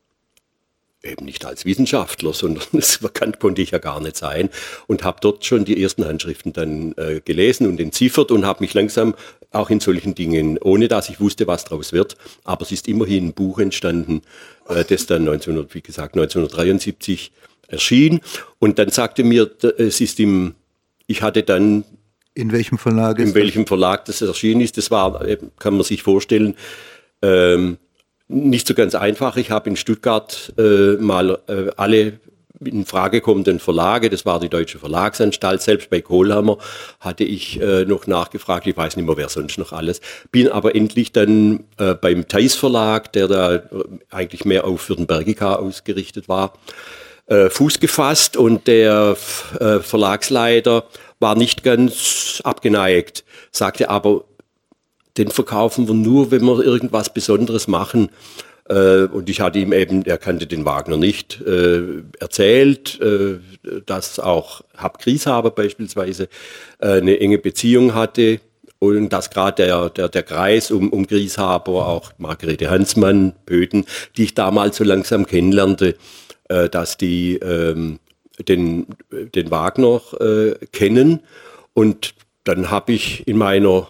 [1.04, 4.50] eben nicht als Wissenschaftler, sondern das bekannt konnte ich ja gar nicht sein
[4.88, 8.74] und habe dort schon die ersten Handschriften dann äh, gelesen und entziffert und habe mich
[8.74, 9.16] langsam
[9.52, 13.28] auch in solchen Dingen, ohne dass ich wusste, was daraus wird, aber es ist immerhin
[13.28, 14.22] ein Buch entstanden,
[14.68, 17.32] äh, das dann 1900, wie gesagt 1973
[17.68, 18.20] erschien.
[18.60, 20.56] Und dann sagte mir, es ist im,
[21.08, 21.84] ich hatte dann
[22.40, 26.04] in welchem Verlag in welchem Verlag das erschienen ist, das war, äh, kann man sich
[26.04, 26.56] vorstellen,
[27.22, 27.78] ähm,
[28.28, 29.38] nicht so ganz einfach.
[29.38, 32.20] Ich habe in Stuttgart äh, mal äh, alle
[32.64, 36.58] in Frage kommenden Verlage, das war die Deutsche Verlagsanstalt, selbst bei Kohlhammer
[37.00, 40.76] hatte ich äh, noch nachgefragt, ich weiß nicht mehr, wer sonst noch alles, bin aber
[40.76, 43.62] endlich dann äh, beim Theis Verlag, der da äh,
[44.10, 46.54] eigentlich mehr auf Württembergica ausgerichtet war,
[47.28, 48.36] äh, Fuß gefasst.
[48.36, 50.86] Und der Verlagsleiter
[51.20, 54.26] war nicht ganz abgeneigt, sagte aber,
[55.18, 58.10] den verkaufen wir nur, wenn wir irgendwas Besonderes machen.
[58.70, 61.82] Äh, und ich hatte ihm eben, er kannte den Wagner nicht, äh,
[62.20, 63.40] erzählt, äh,
[63.86, 66.30] dass auch Hab Grieshaber beispielsweise
[66.80, 68.40] eine enge Beziehung hatte
[68.80, 74.24] und dass gerade der, der, der Kreis um, um Grieshaber, auch Margarete Hansmann, Böden, die
[74.24, 75.96] ich damals so langsam kennenlernte,
[76.48, 78.00] dass die ähm,
[78.48, 81.22] den, den Wagner äh, kennen.
[81.74, 83.90] Und dann habe ich in meiner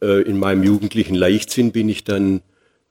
[0.00, 2.42] äh, in meinem jugendlichen Leichtsinn bin ich dann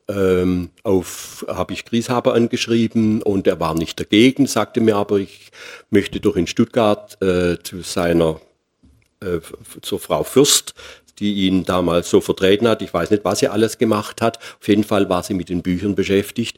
[0.08, 5.52] ähm, auf, habe ich Grieshaber angeschrieben und er war nicht dagegen, sagte mir aber, ich
[5.90, 8.40] möchte doch in Stuttgart äh, zu seiner,
[9.22, 9.40] äh,
[9.82, 10.74] zur Frau Fürst,
[11.20, 12.82] die ihn damals so vertreten hat.
[12.82, 14.38] Ich weiß nicht, was sie alles gemacht hat.
[14.60, 16.58] Auf jeden Fall war sie mit den Büchern beschäftigt.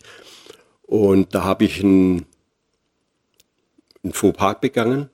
[0.82, 2.26] Und da habe ich einen,
[4.04, 5.10] einen Fauxpas begangen.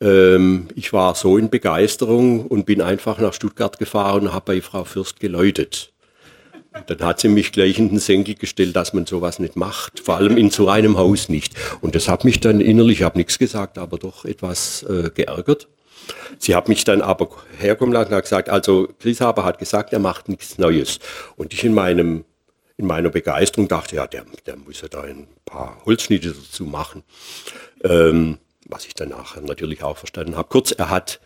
[0.00, 4.60] Ähm, ich war so in Begeisterung und bin einfach nach Stuttgart gefahren und habe bei
[4.60, 5.92] Frau Fürst geläutet.
[6.74, 10.00] Und dann hat sie mich gleich in den Senkel gestellt, dass man sowas nicht macht,
[10.00, 11.54] vor allem in so einem Haus nicht.
[11.82, 15.68] Und das hat mich dann innerlich, ich habe nichts gesagt, aber doch etwas äh, geärgert.
[16.38, 19.98] Sie hat mich dann aber herkommen lassen und hat gesagt, also Grieshaber hat gesagt, er
[19.98, 20.98] macht nichts Neues.
[21.36, 22.24] Und ich in meinem
[22.76, 27.02] in meiner Begeisterung dachte, ja, der, der muss ja da ein paar Holzschnitte dazu machen.
[27.84, 30.48] Ähm, was ich danach natürlich auch verstanden habe.
[30.48, 31.20] Kurz, er hat,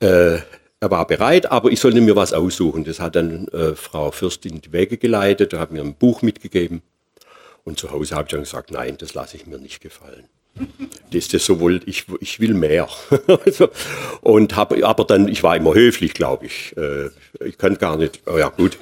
[0.00, 0.38] äh,
[0.80, 2.84] er war bereit, aber ich sollte mir was aussuchen.
[2.84, 6.82] Das hat dann äh, Frau Fürst in die Wege geleitet, hat mir ein Buch mitgegeben.
[7.64, 10.28] Und zu Hause habe ich dann gesagt, nein, das lasse ich mir nicht gefallen.
[11.10, 12.88] Das ist das sowohl, ich, ich will mehr.
[14.20, 16.76] und habe, aber dann, ich war immer höflich, glaube ich.
[16.76, 17.10] Äh,
[17.44, 18.78] ich kann gar nicht, oh ja gut.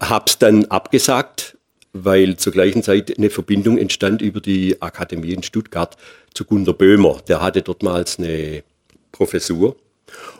[0.00, 1.56] Habe es dann abgesagt,
[1.92, 5.96] weil zur gleichen Zeit eine Verbindung entstand über die Akademie in Stuttgart
[6.34, 7.20] zu Gunter Böhmer.
[7.28, 8.62] Der hatte dortmals eine
[9.12, 9.76] Professur.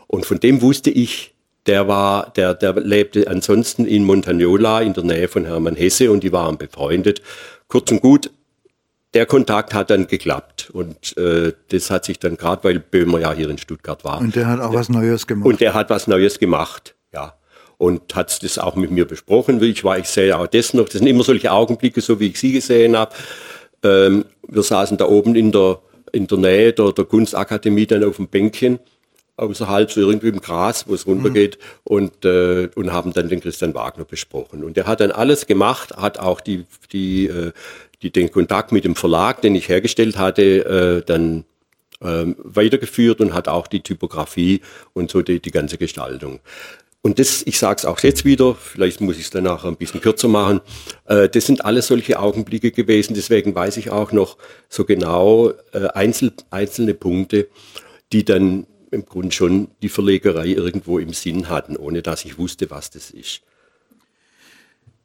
[0.07, 1.35] Und von dem wusste ich,
[1.67, 6.23] der war, der, der lebte ansonsten in Montagnola in der Nähe von Hermann Hesse und
[6.23, 7.23] die waren befreundet.
[7.69, 8.31] Kurz und gut,
[9.15, 13.33] der Kontakt hat dann geklappt und äh, das hat sich dann gerade, weil Böhmer ja
[13.33, 14.21] hier in Stuttgart war.
[14.21, 15.47] Und der hat auch was Neues gemacht.
[15.47, 16.95] Und der hat was Neues gemacht.
[17.79, 19.63] Und hat das auch mit mir besprochen.
[19.63, 20.85] Ich war, ich sehe auch das noch.
[20.85, 23.15] Das sind immer solche Augenblicke, so wie ich sie gesehen habe.
[23.83, 25.79] Ähm, wir saßen da oben in der
[26.13, 28.79] in der Nähe der, der Kunstakademie dann auf dem Bänkchen
[29.37, 31.65] außerhalb, so irgendwie im Gras, wo es runtergeht, mhm.
[31.85, 34.65] und, äh, und haben dann den Christian Wagner besprochen.
[34.65, 37.53] Und er hat dann alles gemacht, hat auch die, die, äh,
[38.03, 41.45] die, den Kontakt mit dem Verlag, den ich hergestellt hatte, äh, dann
[42.01, 44.63] ähm, weitergeführt und hat auch die Typografie
[44.95, 46.41] und so die, die ganze Gestaltung.
[47.07, 50.01] Und das, ich sage es auch jetzt wieder, vielleicht muss ich es danach ein bisschen
[50.01, 50.61] kürzer machen,
[51.05, 54.37] äh, das sind alles solche Augenblicke gewesen, deswegen weiß ich auch noch
[54.69, 57.47] so genau äh, einzel, einzelne Punkte,
[58.13, 62.73] die dann im Grunde schon die Verlegerei irgendwo im Sinn hatten, ohne dass ich wusste,
[62.73, 63.43] was das ist.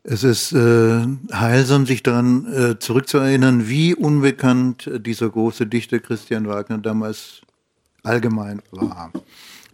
[0.02, 6.80] Es ist äh, heilsam, sich daran äh, zurückzuerinnern, wie unbekannt dieser große Dichter Christian Wagner
[6.80, 7.42] damals
[8.02, 9.12] allgemein war.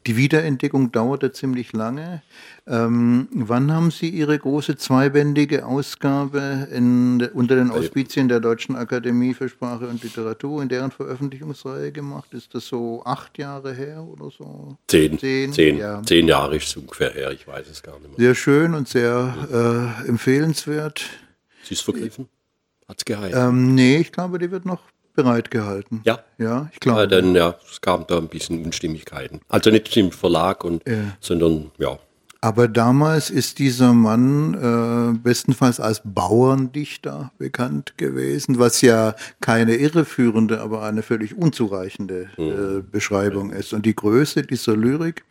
[0.07, 2.21] Die Wiederentdeckung dauerte ziemlich lange.
[2.65, 9.33] Ähm, wann haben Sie Ihre große zweibändige Ausgabe in, unter den Auspizien der Deutschen Akademie
[9.33, 12.33] für Sprache und Literatur in deren Veröffentlichungsreihe gemacht?
[12.33, 14.77] Ist das so acht Jahre her oder so?
[14.87, 15.19] Zehn.
[15.19, 16.01] Zehn, zehn, ja.
[16.03, 18.27] zehn Jahre ist ungefähr her, ich weiß es gar nicht mehr.
[18.27, 19.35] Sehr schön und sehr
[20.05, 21.03] äh, empfehlenswert.
[21.63, 22.29] Sie ist vergriffen?
[22.87, 23.33] Hat es geheilt?
[23.35, 24.83] Ähm, nee, ich glaube, die wird noch
[25.17, 26.01] bereitgehalten.
[26.05, 26.19] Ja.
[26.37, 27.01] Ja, ich glaube.
[27.01, 29.41] Ja, dann, ja, es gab da ein bisschen Unstimmigkeiten.
[29.49, 31.17] Also nicht im Verlag, und, ja.
[31.19, 31.99] sondern ja.
[32.39, 40.61] Aber damals ist dieser Mann äh, bestenfalls als Bauerndichter bekannt gewesen, was ja keine irreführende,
[40.61, 42.89] aber eine völlig unzureichende äh, mhm.
[42.91, 43.73] Beschreibung ist.
[43.73, 45.25] Und die Größe dieser Lyrik,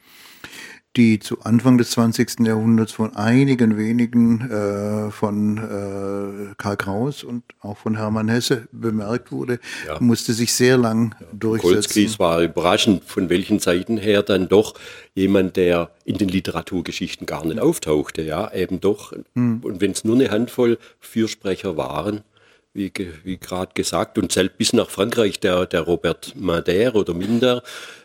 [0.97, 2.41] die zu Anfang des 20.
[2.47, 9.31] Jahrhunderts von einigen wenigen äh, von äh, Karl Kraus und auch von Hermann Hesse bemerkt
[9.31, 10.01] wurde, ja.
[10.01, 11.27] musste sich sehr lang ja.
[11.33, 11.73] durchsetzen.
[11.73, 14.75] Goldsky war überraschend, von welchen Seiten her dann doch
[15.15, 19.13] jemand, der in den Literaturgeschichten gar nicht auftauchte, ja, eben doch.
[19.35, 19.61] Hm.
[19.63, 22.23] Und wenn es nur eine Handvoll Fürsprecher waren,
[22.77, 22.93] wie,
[23.25, 27.63] wie gerade gesagt, und selbst bis nach Frankreich, der, der Robert Mader oder Minder,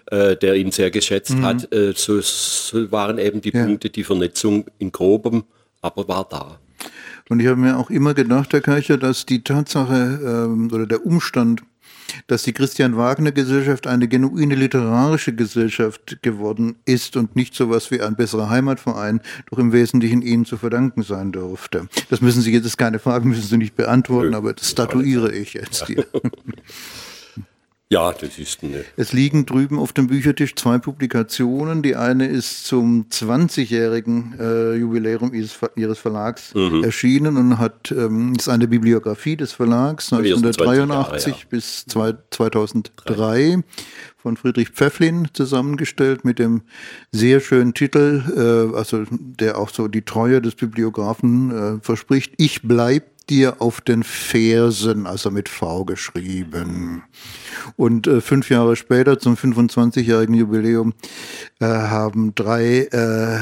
[0.07, 1.45] äh, der ihn sehr geschätzt mhm.
[1.45, 3.65] hat, äh, so, so, waren eben die ja.
[3.65, 5.43] Punkte, die Vernetzung in grobem,
[5.81, 6.59] aber war da.
[7.29, 11.05] Und ich habe mir auch immer gedacht, Herr Kircher, dass die Tatsache ähm, oder der
[11.05, 11.61] Umstand,
[12.27, 17.91] dass die Christian Wagner Gesellschaft eine genuine literarische Gesellschaft geworden ist und nicht so was
[17.91, 21.87] wie ein besserer Heimatverein, doch im Wesentlichen Ihnen zu verdanken sein dürfte.
[22.09, 25.53] Das müssen Sie jetzt, ist keine Frage, müssen Sie nicht beantworten, aber das statuiere ich
[25.53, 26.05] jetzt hier.
[27.91, 28.85] Ja, das ist eine.
[28.95, 31.81] Es liegen drüben auf dem Büchertisch zwei Publikationen.
[31.81, 36.85] Die eine ist zum 20-jährigen äh, Jubiläum ihres, ihres Verlags mhm.
[36.85, 41.47] erschienen und hat ähm, ist eine Bibliografie des Verlags 1983 Jahre, ja.
[41.49, 43.61] bis zwei, 2003
[44.15, 46.61] von Friedrich Pfefflin zusammengestellt mit dem
[47.11, 52.35] sehr schönen Titel, äh, also der auch so die Treue des Bibliografen äh, verspricht.
[52.37, 57.03] Ich bleib dir auf den Fersen, also mit V geschrieben.
[57.75, 60.93] Und äh, fünf Jahre später, zum 25-jährigen Jubiläum,
[61.59, 63.39] äh, haben drei äh,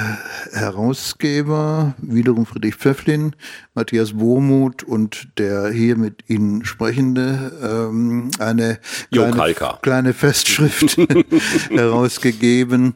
[0.58, 3.36] Herausgeber, wiederum Friedrich Pfefflin,
[3.73, 8.79] Matthias Bohmuth und der hier mit Ihnen sprechende, ähm, eine
[9.12, 10.97] kleine, kleine Festschrift
[11.69, 12.95] herausgegeben,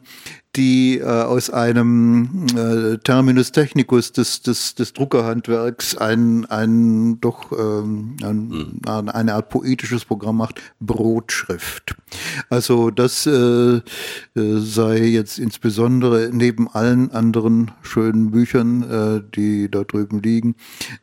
[0.56, 8.16] die äh, aus einem äh, Terminus technicus des, des, des Druckerhandwerks ein, ein doch ähm,
[8.22, 9.08] ein, mhm.
[9.08, 10.60] eine Art poetisches Programm macht,
[11.14, 11.94] Brotschrift.
[12.50, 13.80] Also das äh, äh,
[14.34, 20.56] sei jetzt insbesondere neben allen anderen schönen Büchern, äh, die da drüben liegen,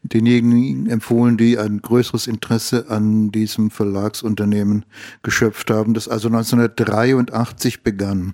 [0.04, 4.84] denjenigen empfohlen, die ein größeres Interesse an diesem Verlagsunternehmen
[5.24, 8.34] geschöpft haben, das also 1983 begann.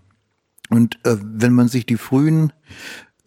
[0.69, 2.53] Und äh, wenn man sich die frühen,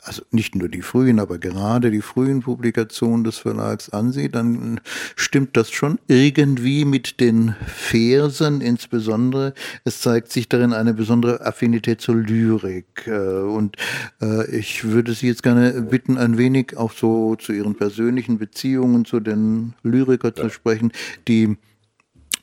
[0.03, 4.81] also nicht nur die frühen, aber gerade die frühen Publikationen des Verlags ansieht, dann
[5.17, 9.55] stimmt das schon irgendwie mit den Versen insbesondere.
[9.85, 13.07] Es zeigt sich darin eine besondere Affinität zur Lyrik.
[13.07, 13.77] Äh, und
[14.23, 19.05] äh, ich würde Sie jetzt gerne bitten, ein wenig auch so zu Ihren persönlichen Beziehungen
[19.05, 20.93] zu den Lyrikern zu sprechen,
[21.29, 21.57] die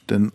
[0.10, 0.32] denn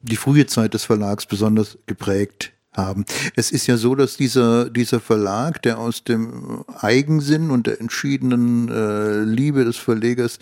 [0.00, 3.04] die frühe Zeit des Verlags besonders geprägt haben.
[3.36, 8.68] Es ist ja so, dass dieser, dieser Verlag, der aus dem Eigensinn und der entschiedenen
[8.68, 10.38] äh, Liebe des Verlegers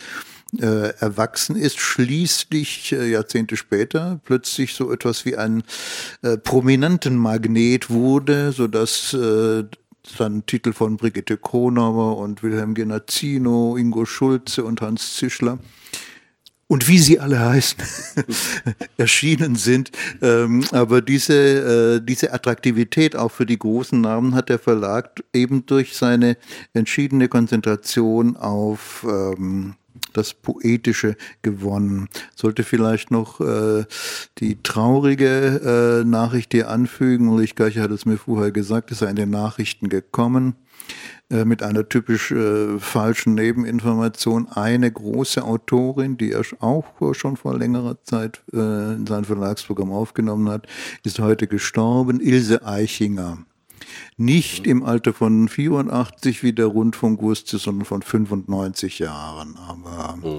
[0.58, 5.62] äh, erwachsen ist, schließlich äh, Jahrzehnte später plötzlich so etwas wie ein
[6.22, 9.64] äh, prominenten Magnet wurde, sodass äh,
[10.18, 15.58] dann Titel von Brigitte Kronauer und Wilhelm Genazzino, Ingo Schulze und Hans Zischler
[16.70, 17.82] und wie sie alle heißen,
[18.96, 19.90] erschienen sind.
[20.22, 25.66] Ähm, aber diese, äh, diese Attraktivität auch für die großen Namen hat der Verlag eben
[25.66, 26.36] durch seine
[26.72, 29.74] entschiedene Konzentration auf ähm,
[30.12, 32.08] das Poetische gewonnen.
[32.36, 33.84] Sollte vielleicht noch äh,
[34.38, 39.10] die traurige äh, Nachricht hier anfügen, Ulrich Geicher hat es mir vorher gesagt, ist er
[39.10, 40.54] in den Nachrichten gekommen.
[41.30, 44.48] Äh, mit einer typisch äh, falschen Nebeninformation.
[44.48, 50.48] Eine große Autorin, die er auch schon vor längerer Zeit äh, in sein Verlagsprogramm aufgenommen
[50.48, 50.66] hat,
[51.04, 53.38] ist heute gestorben, Ilse Eichinger
[54.16, 59.56] nicht im Alter von 84 wie der Rundfunk wusste, sondern von 95 Jahren.
[59.66, 60.38] Aber mhm.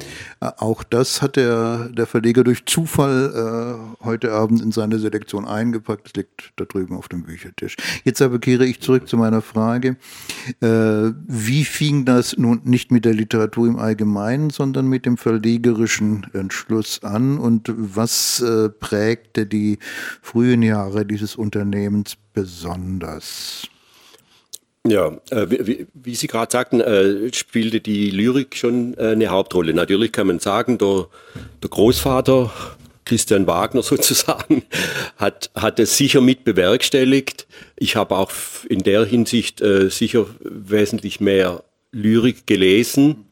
[0.58, 6.08] auch das hat der, der Verleger durch Zufall äh, heute Abend in seine Selektion eingepackt.
[6.08, 7.76] Das liegt da drüben auf dem Büchertisch.
[8.04, 9.98] Jetzt aber kehre ich zurück zu meiner Frage.
[10.62, 16.28] Äh, wie fing das nun nicht mit der Literatur im Allgemeinen, sondern mit dem verlegerischen
[16.34, 17.40] Entschluss an?
[17.40, 19.80] Und was äh, prägte die
[20.22, 23.68] frühen Jahre dieses Unternehmens besonders?
[24.88, 29.74] Ja, äh, wie, wie, Sie gerade sagten, äh, spielte die Lyrik schon äh, eine Hauptrolle.
[29.74, 31.08] Natürlich kann man sagen, der,
[31.62, 32.52] der Großvater
[33.06, 34.64] Christian Wagner sozusagen
[35.18, 37.46] hat, hat es sicher mit bewerkstelligt.
[37.76, 38.32] Ich habe auch
[38.70, 43.26] in der Hinsicht äh, sicher wesentlich mehr Lyrik gelesen.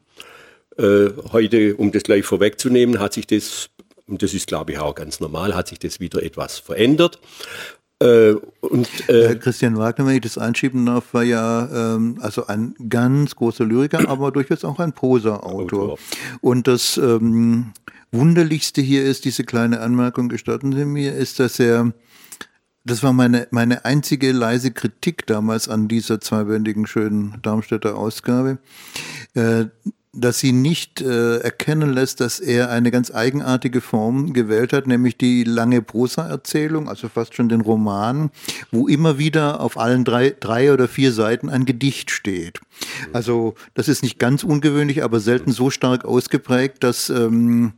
[0.77, 3.69] Äh, heute, um das gleich vorwegzunehmen, hat sich das,
[4.05, 7.19] und das ist glaube ich auch ganz normal, hat sich das wieder etwas verändert.
[8.01, 12.73] Äh, und, äh, Christian Wagner, wenn ich das einschieben darf, war ja ähm, also ein
[12.87, 15.97] ganz großer Lyriker, aber durchaus auch ein Prosa-Autor.
[16.41, 17.73] Und das ähm,
[18.11, 21.93] Wunderlichste hier ist, diese kleine Anmerkung, gestatten Sie mir, ist, dass er
[22.85, 28.57] das war meine, meine einzige leise Kritik damals an dieser zweibändigen schönen Darmstädter Ausgabe.
[29.35, 29.65] Äh,
[30.11, 35.17] dass sie nicht äh, erkennen lässt, dass er eine ganz eigenartige Form gewählt hat, nämlich
[35.17, 38.31] die lange Prosa-Erzählung, also fast schon den Roman,
[38.71, 42.59] wo immer wieder auf allen drei, drei oder vier Seiten ein Gedicht steht.
[43.13, 47.73] Also das ist nicht ganz ungewöhnlich, aber selten so stark ausgeprägt, dass ähm,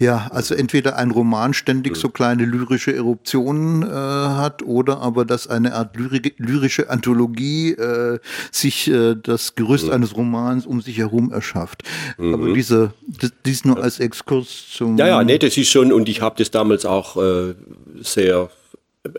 [0.00, 5.46] ja, also entweder ein Roman ständig so kleine lyrische Eruptionen äh, hat oder aber dass
[5.46, 8.18] eine Art lyri lyrische Anthologie äh,
[8.50, 9.92] sich äh, das Gerüst mhm.
[9.92, 11.82] eines Romans um sich herum erschafft.
[12.16, 12.32] Mhm.
[12.32, 14.96] Aber diese, das, dies nur als Exkurs zum...
[14.96, 17.54] Ja, ja, nee, das ist schon, und ich habe das damals auch äh,
[18.00, 18.48] sehr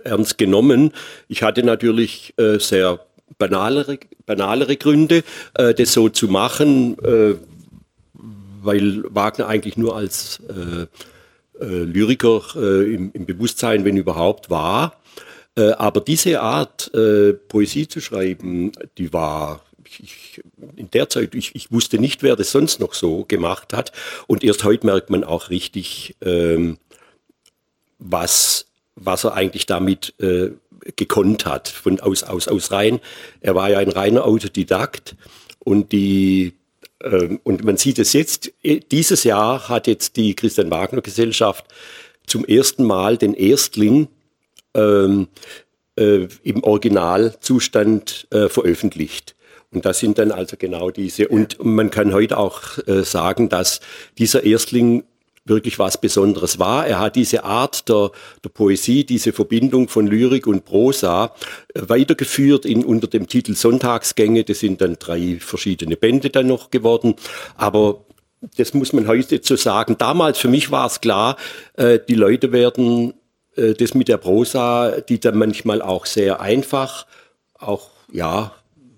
[0.03, 0.93] ernst genommen.
[1.27, 3.01] Ich hatte natürlich äh, sehr
[3.37, 6.97] banalere, banalere Gründe, äh, das so zu machen,
[8.63, 10.87] weil Wagner eigentlich nur als äh,
[11.59, 14.99] äh, Lyriker äh, im, im, Bewusstsein, wenn überhaupt, war.
[15.55, 19.61] Äh, aber diese Art, äh, Poesie zu schreiben, die war
[19.99, 20.41] ich,
[20.75, 23.91] in der Zeit, ich, ich, wusste nicht, wer das sonst noch so gemacht hat.
[24.27, 26.77] Und erst heute merkt man auch richtig, ähm,
[27.99, 30.51] was, was er eigentlich damit äh,
[30.95, 31.67] gekonnt hat.
[31.67, 32.99] Von, aus, aus, aus rein,
[33.41, 35.15] er war ja ein reiner Autodidakt
[35.59, 36.53] und die
[37.43, 41.65] und man sieht es jetzt, äh, dieses Jahr hat jetzt die Christian Wagner Gesellschaft
[42.27, 44.07] zum ersten Mal den Erstling
[44.73, 45.27] ähm,
[45.97, 49.35] äh, im Originalzustand äh, veröffentlicht.
[49.71, 51.27] Und das sind dann also genau diese.
[51.29, 53.79] Und man kann heute auch äh, sagen, dass
[54.17, 55.03] dieser Erstling
[55.51, 56.87] wirklich was Besonderes war.
[56.87, 58.11] Er hat diese Art der,
[58.43, 61.35] der Poesie, diese Verbindung von Lyrik und Prosa
[61.73, 64.43] äh, weitergeführt in, unter dem Titel Sonntagsgänge.
[64.43, 67.15] Das sind dann drei verschiedene Bände dann noch geworden.
[67.55, 68.05] Aber
[68.57, 69.97] das muss man heute so sagen.
[69.99, 71.37] Damals für mich war es klar,
[71.75, 73.13] äh, die Leute werden
[73.55, 77.05] äh, das mit der Prosa, die dann manchmal auch sehr einfach,
[77.59, 78.53] auch ja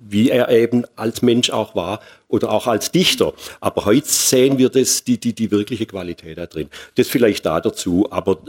[0.05, 1.99] wie er eben als Mensch auch war
[2.33, 3.33] oder auch als Dichter.
[3.61, 6.67] Aber heute sehen wir das, die, die, die wirkliche Qualität da drin.
[6.95, 8.39] Das vielleicht da dazu, aber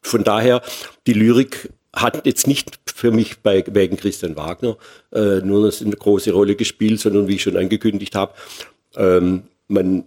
[0.00, 0.62] von daher,
[1.06, 4.78] die Lyrik hat jetzt nicht für mich bei, wegen Christian Wagner
[5.12, 8.32] äh, nur eine große Rolle gespielt, sondern wie ich schon angekündigt habe,
[8.96, 10.04] ähm, man,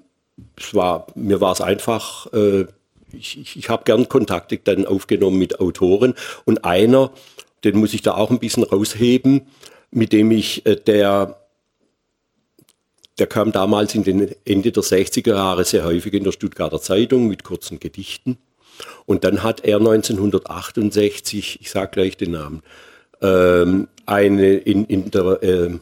[0.57, 2.65] es war, mir war es einfach, äh,
[3.13, 7.11] ich, ich, ich habe gern Kontakte dann aufgenommen mit Autoren und einer,
[7.63, 9.41] den muss ich da auch ein bisschen rausheben,
[9.91, 11.37] mit dem ich, äh, der,
[13.19, 17.27] der kam damals in den Ende der 60er Jahre sehr häufig in der Stuttgarter Zeitung
[17.27, 18.37] mit kurzen Gedichten.
[19.05, 22.61] Und dann hat er 1968, ich sage gleich den Namen,
[23.21, 25.79] ähm, eine in, in der, äh,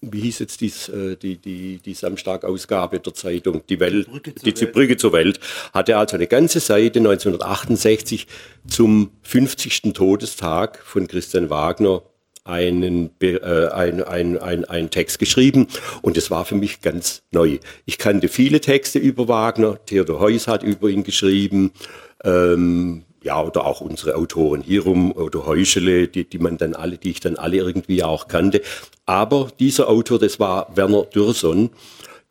[0.00, 4.08] wie hieß jetzt dies, äh, die, die, die Samstagausgabe der Zeitung, die Welt,
[4.44, 5.40] die Brücke, Brücke zur Welt,
[5.74, 8.26] hatte also eine ganze Seite 1968
[8.66, 9.92] zum 50.
[9.92, 12.02] Todestag von Christian Wagner
[12.44, 15.66] einen, äh, ein, ein, ein, einen Text geschrieben
[16.02, 17.58] und es war für mich ganz neu.
[17.86, 21.72] Ich kannte viele Texte über Wagner, Theodor Heuss hat über ihn geschrieben,
[22.22, 27.10] ähm, ja, oder auch unsere Autoren Hierum oder Heuschele, die, die man dann alle, die
[27.10, 28.60] ich dann alle irgendwie auch kannte.
[29.06, 31.70] Aber dieser Autor, das war Werner Dürson,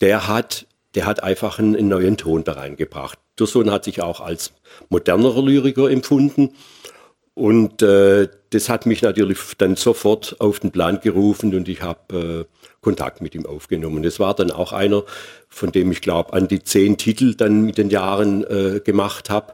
[0.02, 3.18] der hat, der hat einfach einen, einen neuen Ton da reingebracht.
[3.40, 4.54] Dürson hat sich auch als
[4.90, 6.52] modernerer Lyriker empfunden
[7.36, 12.46] und äh, das hat mich natürlich dann sofort auf den Plan gerufen und ich habe
[12.50, 14.04] äh, Kontakt mit ihm aufgenommen.
[14.04, 15.04] Das war dann auch einer,
[15.50, 19.54] von dem ich glaube, an die zehn Titel dann mit den Jahren äh, gemacht habe.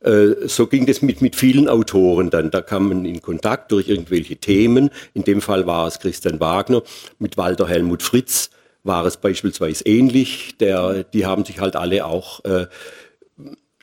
[0.00, 2.50] Äh, so ging das mit, mit vielen Autoren dann.
[2.50, 4.90] Da kam man in Kontakt durch irgendwelche Themen.
[5.12, 6.82] In dem Fall war es Christian Wagner.
[7.18, 8.50] Mit Walter Helmut Fritz
[8.84, 10.56] war es beispielsweise ähnlich.
[10.58, 12.66] Der, die haben sich halt alle auch äh,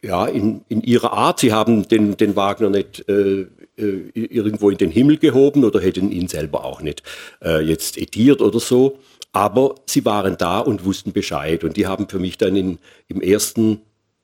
[0.04, 1.40] ja, in, in ihrer Art.
[1.40, 6.12] Sie haben den, den Wagner nicht äh, äh, irgendwo in den Himmel gehoben oder hätten
[6.12, 7.04] ihn selber auch nicht
[7.44, 9.00] äh, jetzt etiert oder so.
[9.32, 11.64] Aber sie waren da und wussten Bescheid.
[11.64, 13.82] Und die haben für mich dann in, im ersten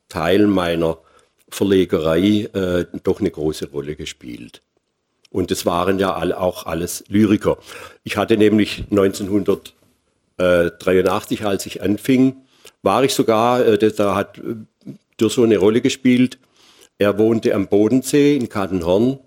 [0.09, 0.99] Teil meiner
[1.49, 4.61] Verlegerei äh, doch eine große Rolle gespielt.
[5.31, 7.57] Und es waren ja alle, auch alles Lyriker.
[8.03, 12.35] Ich hatte nämlich 1983, als ich anfing,
[12.83, 14.39] war ich sogar, äh, da hat
[15.19, 16.39] äh, durch so eine Rolle gespielt.
[16.97, 19.19] Er wohnte am Bodensee in Kadenhorn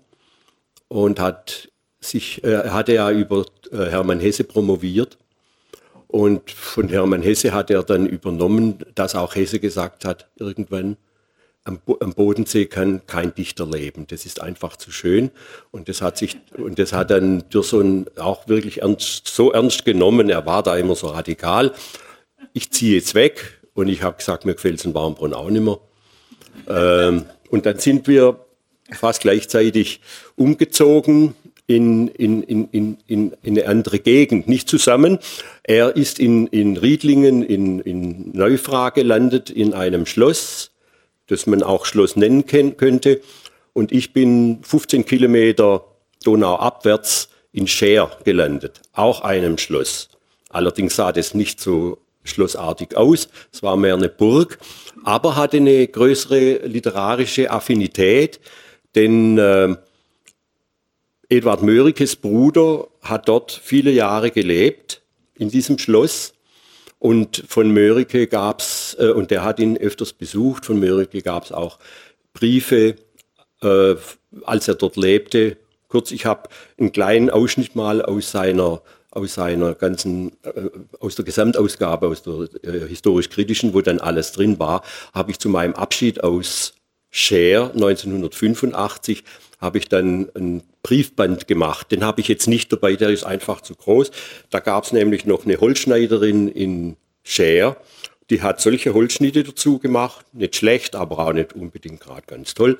[0.87, 1.69] und hat
[2.01, 5.17] sich, äh, hatte ja über äh, Hermann Hesse promoviert.
[6.07, 10.97] Und von Hermann Hesse hat er dann übernommen, dass auch Hesse gesagt hat, irgendwann,
[11.63, 14.05] am, am, Bodensee kann kein Dichter leben.
[14.07, 15.31] Das ist einfach zu schön.
[15.71, 20.29] Und das hat sich, und das hat dann Dürson auch wirklich ernst, so ernst genommen.
[20.29, 21.71] Er war da immer so radikal.
[22.51, 23.62] Ich ziehe jetzt weg.
[23.73, 25.79] Und ich habe gesagt, mir gefällt es in Warmbrunn auch nicht mehr.
[26.67, 28.39] Ähm, und dann sind wir
[28.91, 30.01] fast gleichzeitig
[30.35, 31.35] umgezogen
[31.67, 35.19] in, in, in, in, in eine andere Gegend, nicht zusammen.
[35.63, 40.71] Er ist in, in Riedlingen, in, in Neufra gelandet, in einem Schloss,
[41.27, 43.21] das man auch Schloss nennen könnte.
[43.71, 45.85] Und ich bin 15 Kilometer
[46.23, 50.09] donauabwärts in Scher gelandet, auch einem Schloss.
[50.49, 54.57] Allerdings sah das nicht so schlossartig aus, es war mehr eine Burg,
[55.03, 58.39] aber hatte eine größere literarische Affinität,
[58.95, 59.75] denn äh,
[61.29, 65.01] Eduard Mörikes Bruder hat dort viele Jahre gelebt,
[65.35, 66.33] in diesem Schloss.
[66.99, 71.43] Und von Mörike gab es, äh, und der hat ihn öfters besucht, von Mörike gab
[71.45, 71.79] es auch
[72.33, 72.95] Briefe,
[73.61, 73.95] äh,
[74.43, 75.57] als er dort lebte.
[75.89, 76.49] Kurz, ich habe
[76.79, 78.81] einen kleinen Ausschnitt mal aus seiner
[79.15, 84.59] aus seiner ganzen, äh, aus der Gesamtausgabe, aus der äh, historisch-kritischen, wo dann alles drin
[84.59, 84.83] war,
[85.13, 86.73] habe ich zu meinem Abschied aus
[87.15, 89.23] Scher 1985
[89.59, 91.91] habe ich dann ein Briefband gemacht.
[91.91, 94.11] Den habe ich jetzt nicht dabei, der ist einfach zu groß.
[94.49, 97.77] Da gab es nämlich noch eine Holzschneiderin in Scher,
[98.29, 100.25] die hat solche Holzschnitte dazu gemacht.
[100.33, 102.77] Nicht schlecht, aber auch nicht unbedingt gerade ganz toll.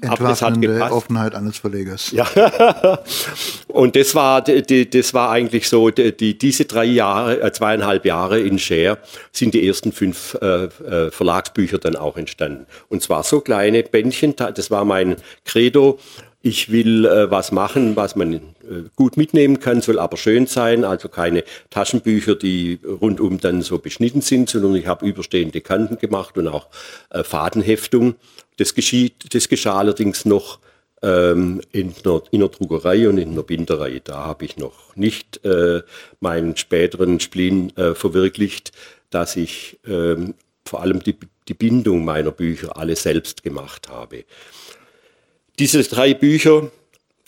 [0.00, 2.10] Entwaffnende Offenheit eines Verlegers.
[2.12, 2.26] Ja,
[3.68, 8.58] und das war, das war eigentlich so, die, diese drei Jahre, äh, zweieinhalb Jahre in
[8.58, 8.98] Share
[9.32, 12.66] sind die ersten fünf äh, äh, Verlagsbücher dann auch entstanden.
[12.88, 15.98] Und zwar so kleine Bändchen, das war mein Credo.
[16.42, 18.40] Ich will äh, was machen, was man äh,
[18.96, 20.84] gut mitnehmen kann, soll aber schön sein.
[20.84, 26.38] Also keine Taschenbücher, die rundum dann so beschnitten sind, sondern ich habe überstehende Kanten gemacht
[26.38, 26.68] und auch
[27.10, 28.14] äh, Fadenheftung.
[28.60, 30.58] Das, geschieht, das geschah allerdings noch
[31.00, 34.02] ähm, in, einer, in einer Druckerei und in einer Binderei.
[34.04, 35.80] Da habe ich noch nicht äh,
[36.20, 38.72] meinen späteren Spleen äh, verwirklicht,
[39.08, 40.34] dass ich ähm,
[40.66, 41.16] vor allem die,
[41.48, 44.24] die Bindung meiner Bücher alle selbst gemacht habe.
[45.58, 46.70] Diese drei Bücher,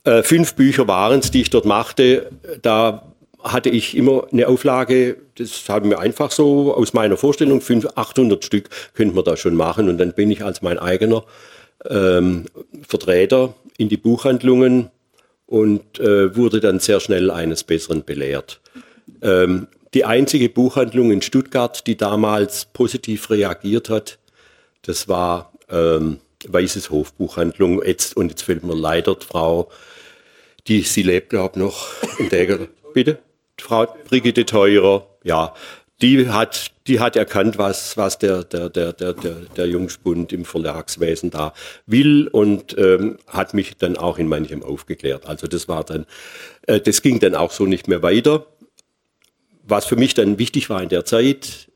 [0.04, 2.30] äh, fünf Bücher waren es, die ich dort machte,
[2.60, 3.11] da
[3.42, 8.44] hatte ich immer eine Auflage, das haben wir einfach so aus meiner Vorstellung, 500, 800
[8.44, 9.88] Stück könnte man da schon machen.
[9.88, 11.24] Und dann bin ich als mein eigener
[11.88, 12.46] ähm,
[12.86, 14.90] Vertreter in die Buchhandlungen
[15.46, 18.60] und äh, wurde dann sehr schnell eines Besseren belehrt.
[19.20, 24.18] Ähm, die einzige Buchhandlung in Stuttgart, die damals positiv reagiert hat,
[24.82, 26.18] das war ähm,
[26.48, 27.82] Weißes Hofbuchhandlung.
[27.84, 29.70] Jetzt, und jetzt fällt mir leider Frau,
[30.66, 31.86] die, sie lebt, glaube ich, noch
[32.94, 33.18] bitte?
[33.60, 35.54] Frau Brigitte Teurer, ja,
[36.02, 40.44] die hat, die hat erkannt, was, was der, der, der, der, der, der Jungspund im
[40.44, 41.54] Verlagswesen da
[41.86, 45.26] will und ähm, hat mich dann auch in manchem aufgeklärt.
[45.26, 46.06] Also das war dann,
[46.66, 48.46] äh, das ging dann auch so nicht mehr weiter.
[49.62, 51.70] Was für mich dann wichtig war in der Zeit,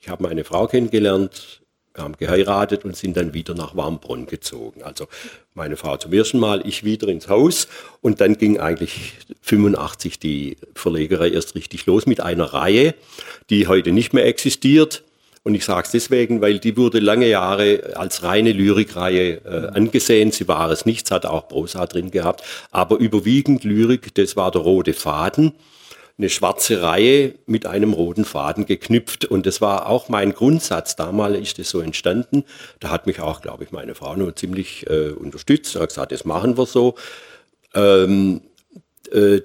[0.00, 1.61] ich habe meine Frau kennengelernt,
[1.96, 4.82] haben geheiratet und sind dann wieder nach Warmbronn gezogen.
[4.82, 5.08] Also
[5.54, 7.68] meine Frau zum ersten Mal, ich wieder ins Haus
[8.00, 12.94] und dann ging eigentlich 85 die Verlegerei erst richtig los mit einer Reihe,
[13.50, 15.02] die heute nicht mehr existiert.
[15.44, 20.30] Und ich sage es deswegen, weil die wurde lange Jahre als reine Lyrikreihe äh, angesehen.
[20.30, 24.52] Sie war es nicht, es hat auch Prosa drin gehabt, aber überwiegend Lyrik, das war
[24.52, 25.52] der rote Faden
[26.18, 29.24] eine schwarze Reihe mit einem roten Faden geknüpft.
[29.24, 30.96] Und das war auch mein Grundsatz.
[30.96, 32.44] Damals ist das so entstanden.
[32.80, 35.74] Da hat mich auch, glaube ich, meine Frau nur ziemlich äh, unterstützt.
[35.74, 36.94] Er hat gesagt, das machen wir so.
[37.74, 38.42] Ähm,
[39.10, 39.40] äh,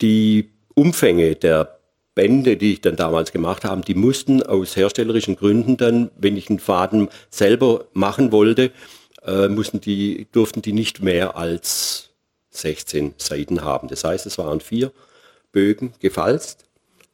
[0.00, 1.78] die Umfänge der
[2.14, 6.48] Bände, die ich dann damals gemacht habe, die mussten aus herstellerischen Gründen dann, wenn ich
[6.48, 8.70] einen Faden selber machen wollte,
[9.24, 12.10] äh, mussten die, durften die nicht mehr als
[12.50, 13.88] 16 Seiten haben.
[13.88, 14.92] Das heißt, es waren vier
[15.54, 16.66] Bögen gefalzt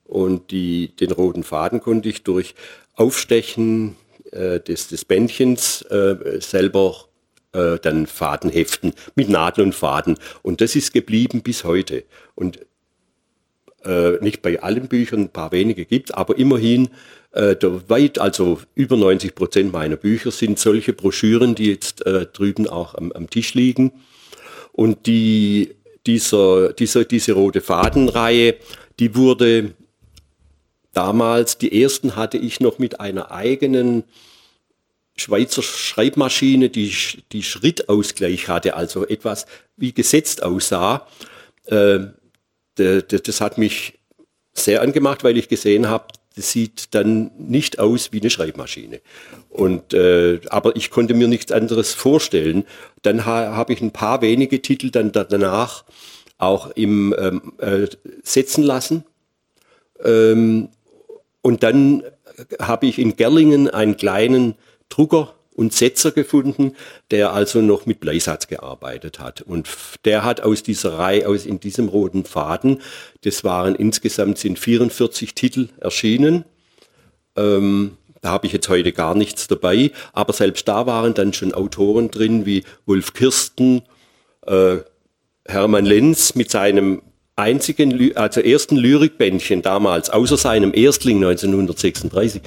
[0.05, 2.57] und die, den roten Faden konnte ich durch
[2.95, 3.97] Aufstechen
[4.32, 7.05] äh, des, des Bändchens äh, selber
[7.53, 10.18] äh, dann Faden heften mit Nadel und Faden.
[10.43, 12.05] Und das ist geblieben bis heute.
[12.34, 12.59] Und
[13.84, 16.91] äh, nicht bei allen Büchern, ein paar wenige gibt aber immerhin
[17.32, 17.57] äh,
[17.88, 22.95] weit, also über 90 Prozent meiner Bücher sind solche Broschüren, die jetzt äh, drüben auch
[22.95, 23.93] am, am Tisch liegen.
[24.72, 25.74] Und die
[26.07, 28.57] dieser, dieser, diese rote Fadenreihe,
[28.99, 29.75] die wurde
[30.93, 34.05] damals, die ersten hatte ich noch mit einer eigenen
[35.17, 36.95] Schweizer Schreibmaschine, die,
[37.33, 39.47] die Schrittausgleich hatte, also etwas
[39.77, 41.07] wie gesetzt aussah.
[41.67, 42.01] Äh,
[42.75, 43.99] das hat mich
[44.55, 46.07] sehr angemacht, weil ich gesehen habe,
[46.41, 49.03] das sieht dann nicht aus wie eine Schreibmaschine.
[49.51, 52.64] Und, äh, aber ich konnte mir nichts anderes vorstellen.
[53.03, 55.84] Dann ha, habe ich ein paar wenige Titel dann danach
[56.38, 57.88] auch im ähm, äh,
[58.22, 59.05] setzen lassen.
[60.03, 60.70] Ähm,
[61.43, 62.05] und dann
[62.59, 64.55] habe ich in Gerlingen einen kleinen
[64.88, 66.75] Drucker und Setzer gefunden,
[67.11, 69.43] der also noch mit Bleisatz gearbeitet hat.
[69.43, 69.69] Und
[70.05, 72.81] der hat aus dieser Reihe, aus in diesem roten Faden,
[73.23, 76.45] das waren insgesamt sind 44 Titel erschienen.
[77.37, 81.55] Ähm, da habe ich jetzt heute gar nichts dabei, aber selbst da waren dann schon
[81.55, 83.83] Autoren drin wie Wolf Kirsten,
[84.47, 84.79] äh,
[85.47, 87.03] Hermann Lenz mit seinem
[87.37, 92.43] einzigen, also ersten Lyrikbändchen damals, außer seinem Erstling 1936,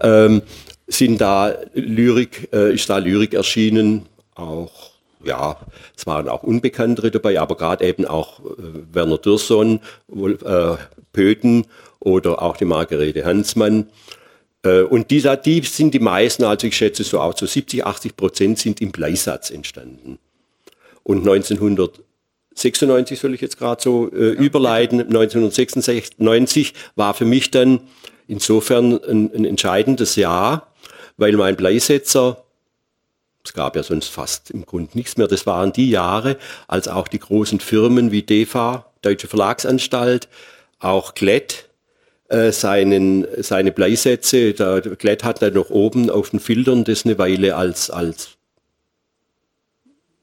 [0.00, 0.42] ähm,
[0.86, 5.56] sind da Lyrik, äh, ist da Lyrik erschienen, auch ja,
[5.96, 8.44] es waren auch Unbekanntere dabei, aber gerade eben auch äh,
[8.92, 10.76] Werner Dürson, äh,
[11.12, 11.66] Pöten
[12.00, 13.88] oder auch die Margarete Hansmann.
[14.62, 18.16] Äh, und die, die sind die meisten, also ich schätze so auch so 70, 80
[18.16, 20.18] Prozent sind im Bleisatz entstanden.
[21.02, 24.40] Und 1996 soll ich jetzt gerade so äh, ja.
[24.40, 27.80] überleiten, 1996 war für mich dann
[28.28, 30.72] insofern ein, ein entscheidendes Jahr,
[31.16, 32.44] weil mein Bleisetzer,
[33.44, 36.36] es gab ja sonst fast im Grunde nichts mehr, das waren die Jahre,
[36.66, 40.28] als auch die großen Firmen wie DEFA, Deutsche Verlagsanstalt,
[40.78, 41.68] auch Klett,
[42.28, 47.18] äh, seinen, seine Bleisätze, da, Klett hat dann noch oben auf den Filtern das eine
[47.18, 48.30] Weile als, als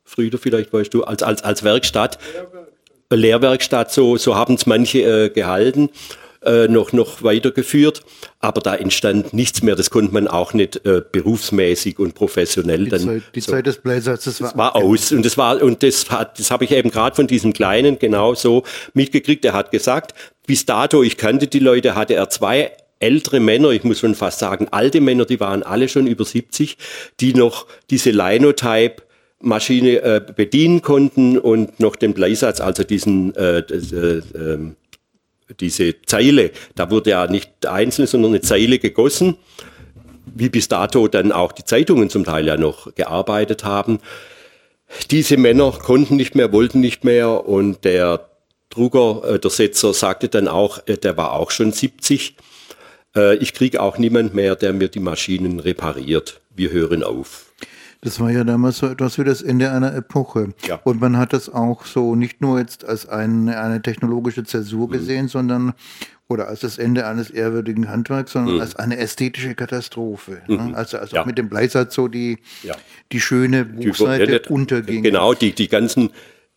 [0.03, 3.91] Früher vielleicht weißt du, als, als, als Werkstatt, Lehrwerkstatt, Lehrwerkstatt.
[3.91, 5.89] So, so haben es manche äh, gehalten
[6.45, 8.03] äh, noch, noch weitergeführt.
[8.39, 9.75] Aber da entstand nichts mehr.
[9.75, 13.01] Das konnte man auch nicht äh, berufsmäßig und professionell die dann.
[13.01, 15.11] Zeit, die so, Zeit des Bleisatzes war, war aus.
[15.11, 18.35] Und das war, und das hat, das habe ich eben gerade von diesem Kleinen genau
[18.35, 18.63] so
[18.93, 19.45] mitgekriegt.
[19.45, 20.13] Er hat gesagt,
[20.45, 24.39] bis dato, ich kannte die Leute, hatte er zwei ältere Männer, ich muss schon fast
[24.39, 26.77] sagen, alte Männer, die waren alle schon über 70,
[27.19, 29.03] die noch diese Linotype
[29.43, 34.77] Maschine äh, bedienen konnten und noch den Bleisatz, also diesen äh, äh, ähm,
[35.59, 39.37] diese Zeile, da wurde ja nicht einzeln, sondern eine Zeile gegossen,
[40.25, 43.99] wie bis dato dann auch die Zeitungen zum Teil ja noch gearbeitet haben.
[45.11, 48.29] Diese Männer konnten nicht mehr, wollten nicht mehr und der
[48.69, 52.35] Drucker, äh, der Setzer, sagte dann auch, äh, der war auch schon 70,
[53.15, 56.41] äh, ich kriege auch niemand mehr, der mir die Maschinen repariert.
[56.55, 57.45] Wir hören auf.
[58.03, 60.49] Das war ja damals so etwas wie das Ende einer Epoche.
[60.67, 60.81] Ja.
[60.83, 64.91] Und man hat das auch so nicht nur jetzt als eine, eine technologische Zäsur mhm.
[64.91, 65.73] gesehen, sondern
[66.27, 68.61] oder als das Ende eines ehrwürdigen Handwerks, sondern mhm.
[68.61, 70.41] als eine ästhetische Katastrophe.
[70.47, 70.57] Ne?
[70.57, 70.71] Mhm.
[70.71, 70.77] Ne?
[70.77, 71.25] Also, also ja.
[71.25, 72.75] mit dem Bleisatz so die, ja.
[73.11, 75.03] die schöne Buchseite die, unterging.
[75.03, 76.09] Genau, die, die ganzen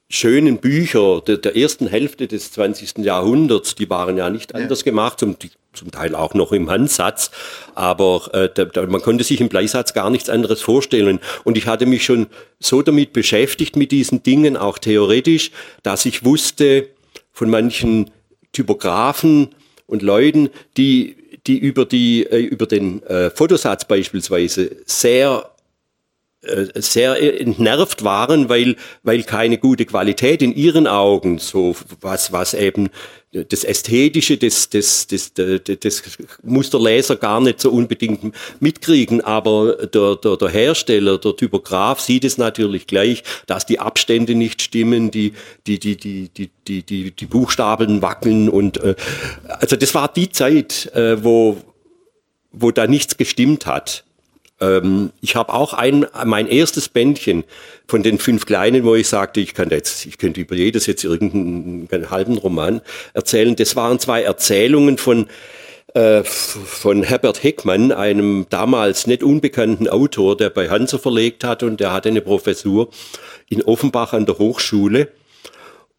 [0.09, 2.99] schönen Bücher der, der, ersten Hälfte des 20.
[2.99, 5.37] Jahrhunderts, die waren ja nicht anders gemacht, zum,
[5.77, 7.31] zum Teil auch noch im Handsatz,
[7.75, 11.21] aber äh, da, da, man konnte sich im Bleisatz gar nichts anderes vorstellen.
[11.45, 12.27] Und ich hatte mich schon
[12.59, 15.51] so damit beschäftigt mit diesen Dingen, auch theoretisch,
[15.83, 16.89] dass ich wusste
[17.33, 18.11] von manchen
[18.53, 19.55] Typografen
[19.87, 21.17] und Leuten, die,
[21.47, 25.51] die über, die, äh, über den äh, Fotosatz beispielsweise sehr
[26.47, 32.55] äh, sehr entnervt waren, weil, weil keine gute Qualität in ihren Augen, so was, was
[32.55, 32.91] eben
[33.45, 36.03] das Ästhetische des, des, des, des
[36.43, 42.01] muss der Leser gar nicht so unbedingt mitkriegen, aber der, der, der Hersteller, der Typograf
[42.01, 45.33] sieht es natürlich gleich, dass die Abstände nicht stimmen, die,
[45.67, 48.95] die, die, die, die, die, die, die Buchstaben wackeln und äh,
[49.49, 51.59] also das war die Zeit, äh, wo,
[52.53, 54.06] wo da nichts gestimmt hat.
[54.61, 57.45] Ähm, ich habe auch ein, mein erstes Bändchen
[57.87, 61.05] von den fünf kleinen, wo ich sagte, ich kann jetzt, ich könnte über jedes jetzt
[61.05, 62.81] irgendeinen halben Roman
[63.13, 63.55] erzählen.
[63.57, 65.27] Das waren zwei Erzählungen von
[65.95, 71.81] äh, von Herbert Heckmann, einem damals nicht unbekannten Autor, der bei Hanser verlegt hat und
[71.81, 72.91] der hatte eine Professur
[73.49, 75.09] in Offenbach an der Hochschule.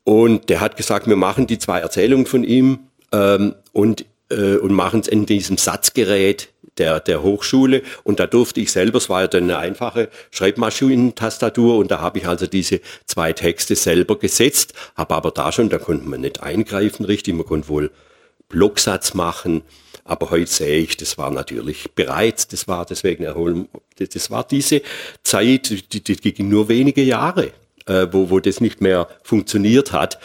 [0.04, 2.80] Und der hat gesagt, wir machen die zwei Erzählungen von ihm
[3.12, 7.82] ähm, und, äh, und machen es in diesem Satzgerät der, der Hochschule.
[8.04, 12.20] Und da durfte ich selber, es war ja dann eine einfache Schreibmaschinentastatur und da habe
[12.20, 16.42] ich also diese zwei Texte selber gesetzt, habe aber da schon, da konnte man nicht
[16.42, 17.92] eingreifen richtig, man konnte wohl
[18.50, 19.64] Blocksatz machen,
[20.08, 23.68] aber heute sehe ich, das war natürlich bereits, das war deswegen erholen,
[23.98, 24.82] das war diese
[25.24, 27.52] Zeit, die, die, ging nur wenige Jahre,
[27.88, 30.18] äh, wo, wo das nicht mehr funktioniert hat.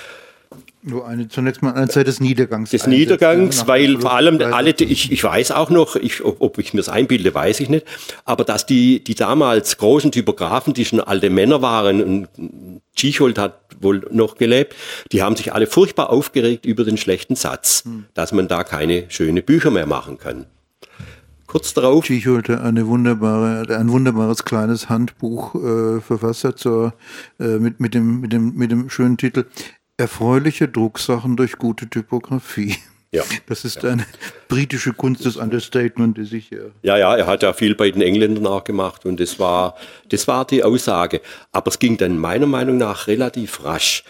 [0.84, 2.70] Nur eine, zunächst mal eine Zeit des Niedergangs.
[2.70, 6.74] Des Niedergangs, weil vor allem alle, ich, ich weiß auch noch, ich, ob, ob ich
[6.74, 7.86] mir das einbilde, weiß ich nicht,
[8.24, 12.28] aber dass die, die damals großen Typografen, die schon alte Männer waren, und
[12.96, 14.74] Tschicholt hat wohl noch gelebt,
[15.12, 18.06] die haben sich alle furchtbar aufgeregt über den schlechten Satz, hm.
[18.14, 20.46] dass man da keine schönen Bücher mehr machen kann.
[21.46, 22.06] Kurz darauf.
[22.06, 26.94] Tschicholt eine wunderbare, ein wunderbares kleines Handbuch äh, verfasst hat zur,
[27.38, 29.44] äh, mit, mit, dem, mit, dem, mit dem schönen Titel
[29.96, 32.76] Erfreuliche Drucksachen durch gute Typografie.
[33.14, 33.24] Ja.
[33.46, 33.90] Das ist ja.
[33.90, 34.06] eine
[34.48, 36.50] britische Kunst des Understatement, die sich.
[36.50, 39.76] Ja, ja, ja, er hat ja viel bei den Engländern auch gemacht und das war,
[40.08, 41.20] das war die Aussage.
[41.52, 44.04] Aber es ging dann meiner Meinung nach relativ rasch.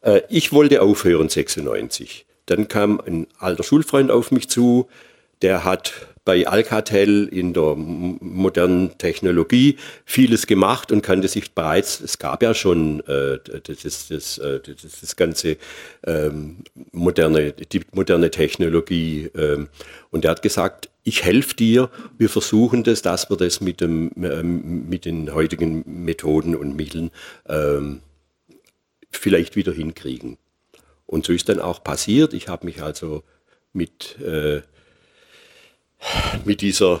[0.00, 2.24] Äh, ich wollte aufhören 96.
[2.46, 4.88] Dann kam ein alter Schulfreund auf mich zu,
[5.42, 5.92] der hat
[6.26, 12.52] bei Alcatel in der modernen Technologie vieles gemacht und kannte sich bereits, es gab ja
[12.52, 15.56] schon äh, das, das, äh, das, das, ganze
[16.04, 19.30] ähm, moderne, die moderne Technologie.
[19.36, 19.68] Ähm,
[20.10, 24.10] und er hat gesagt, ich helfe dir, wir versuchen das, dass wir das mit, dem,
[24.20, 27.12] ähm, mit den heutigen Methoden und Mitteln
[27.48, 28.00] ähm,
[29.12, 30.38] vielleicht wieder hinkriegen.
[31.06, 32.34] Und so ist dann auch passiert.
[32.34, 33.22] Ich habe mich also
[33.72, 34.62] mit äh,
[36.44, 37.00] mit dieser,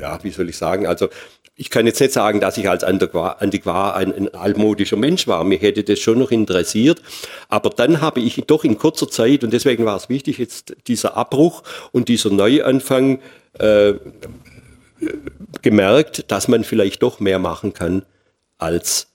[0.00, 1.08] ja, wie soll ich sagen, also
[1.60, 5.44] ich kann jetzt nicht sagen, dass ich als Antiquar, ein, ein, altmodischer Mensch war.
[5.44, 7.02] Mir hätte das schon noch interessiert.
[7.50, 11.18] Aber dann habe ich doch in kurzer Zeit, und deswegen war es wichtig, jetzt dieser
[11.18, 13.18] Abbruch und dieser Neuanfang
[13.58, 13.92] äh,
[15.60, 18.06] gemerkt, dass man vielleicht doch mehr machen kann
[18.56, 19.08] als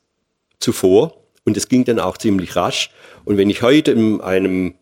[0.59, 1.17] zuvor.
[1.45, 2.91] Und es ging dann auch ziemlich rasch.
[3.23, 4.75] Und wenn ich heute in einem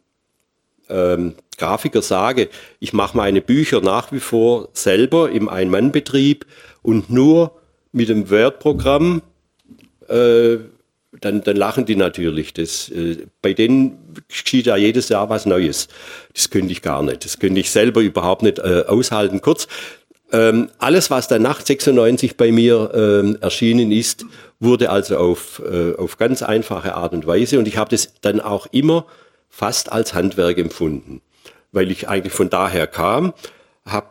[0.93, 6.45] ähm, Grafiker sage, ich mache meine Bücher nach wie vor selber im Ein-Mann-Betrieb
[6.81, 7.59] und nur
[7.91, 9.21] mit dem Word-Programm,
[10.07, 10.57] äh,
[11.21, 12.53] dann, dann lachen die natürlich.
[12.53, 15.87] Das, äh, bei denen geschieht ja jedes Jahr was Neues.
[16.33, 17.23] Das könnte ich gar nicht.
[17.23, 19.41] Das könnte ich selber überhaupt nicht äh, aushalten.
[19.41, 19.67] Kurz,
[20.31, 24.25] ähm, alles, was dann nach 96 bei mir ähm, erschienen ist,
[24.59, 28.41] wurde also auf, äh, auf ganz einfache Art und Weise und ich habe das dann
[28.41, 29.05] auch immer
[29.53, 31.21] fast als Handwerk empfunden
[31.73, 33.33] weil ich eigentlich von daher kam,
[33.85, 34.07] habe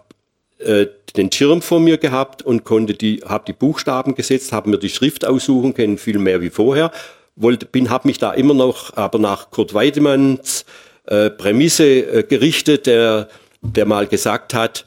[0.58, 0.86] äh,
[1.16, 4.90] den Schirm vor mir gehabt und konnte die, habe die Buchstaben gesetzt, habe mir die
[4.90, 6.90] Schrift aussuchen können, viel mehr wie vorher.
[7.36, 10.66] Wollte, bin, habe mich da immer noch, aber nach Kurt Weidemanns
[11.06, 13.28] äh, Prämisse äh, gerichtet, der,
[13.62, 14.86] der mal gesagt hat,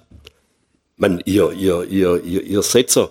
[0.98, 3.10] man, ihr, ihr, ihr, ihr, ihr Setzer,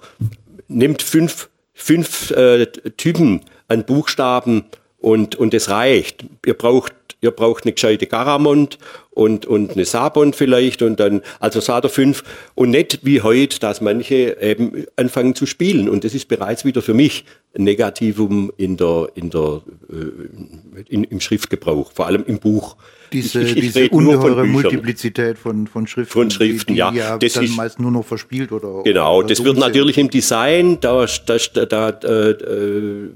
[0.69, 4.65] nimmt fünf, fünf äh, Typen an Buchstaben
[4.99, 6.25] und, und es reicht.
[6.47, 8.79] Ihr braucht, ihr braucht eine gescheite Garamond
[9.11, 12.23] und, und eine Sabon vielleicht und dann, also Sader 5
[12.55, 16.83] und nicht wie heute, dass manche eben anfangen zu spielen und das ist bereits wieder
[16.83, 17.25] für mich
[17.57, 22.77] ein Negativum in der, in der, äh, in, im Schriftgebrauch, vor allem im Buch.
[23.13, 26.93] Diese, ich, ich diese ungeheure Multiplizität von, von Schriften, von Schriften die, die ja.
[26.93, 30.11] ja das dann ist, meist nur noch verspielt oder Genau, oder das wird natürlich im
[30.11, 33.11] Design, da, da, da äh, äh,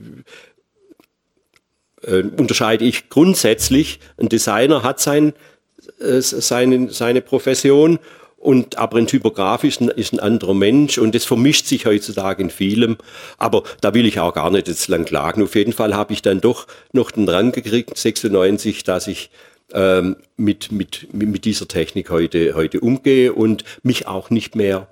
[2.09, 5.35] äh, unterscheide ich grundsätzlich, ein Designer hat sein
[6.01, 7.99] äh, seine, seine Profession.
[8.37, 12.41] Und aber ein Typograf ist ein, ist ein anderer Mensch und das vermischt sich heutzutage
[12.41, 12.97] in vielem.
[13.37, 15.43] Aber da will ich auch gar nicht jetzt lang klagen.
[15.43, 19.31] Auf jeden Fall habe ich dann doch noch den Rang gekriegt, 96, dass ich
[19.73, 24.87] ähm, mit, mit, mit dieser Technik heute, heute umgehe und mich auch nicht mehr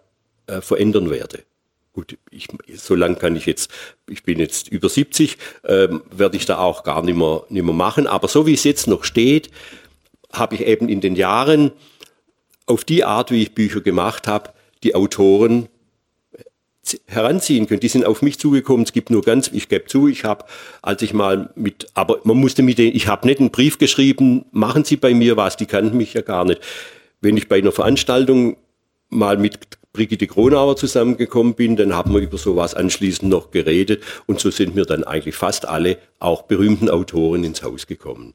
[0.48, 1.38] äh, verändern werde.
[1.96, 3.70] Gut, ich, so lang kann ich jetzt,
[4.06, 7.72] ich bin jetzt über 70, ähm, werde ich da auch gar nicht mehr, nicht mehr
[7.72, 8.06] machen.
[8.06, 9.50] Aber so wie es jetzt noch steht,
[10.30, 11.72] habe ich eben in den Jahren
[12.66, 14.50] auf die Art, wie ich Bücher gemacht habe,
[14.82, 15.70] die Autoren
[17.06, 17.80] heranziehen können.
[17.80, 18.84] Die sind auf mich zugekommen.
[18.84, 20.44] Es gibt nur ganz, ich gebe zu, ich habe,
[20.82, 24.44] als ich mal mit, aber man musste mit denen, ich habe nicht einen Brief geschrieben,
[24.52, 26.60] machen Sie bei mir was, die kannten mich ja gar nicht.
[27.22, 28.58] Wenn ich bei einer Veranstaltung
[29.08, 34.38] mal mit Brigitte Kronauer zusammengekommen bin, dann haben wir über sowas anschließend noch geredet und
[34.38, 38.34] so sind mir dann eigentlich fast alle auch berühmten Autoren ins Haus gekommen.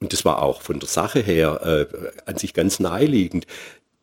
[0.00, 3.46] Und das war auch von der Sache her äh, an sich ganz naheliegend.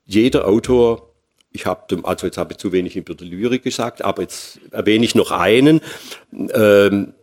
[0.06, 1.14] Jeder Autor,
[1.52, 5.06] ich habe, also jetzt habe ich zu wenig über die Lyrik gesagt, aber jetzt erwähne
[5.06, 5.82] ich noch einen.
[6.34, 7.14] Ähm,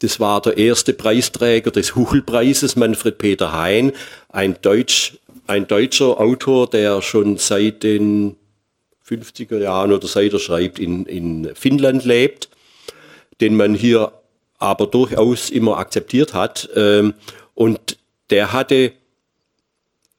[0.00, 3.92] das war der erste Preisträger des Huchelpreises, Manfred Peter Hein,
[4.28, 8.36] ein, Deutsch, ein deutscher Autor, der schon seit den
[9.20, 12.48] 50er Jahren oder seit er schreibt in, in Finnland lebt,
[13.40, 14.12] den man hier
[14.58, 16.68] aber durchaus immer akzeptiert hat.
[16.76, 17.14] Ähm,
[17.54, 17.98] und
[18.30, 18.92] der hatte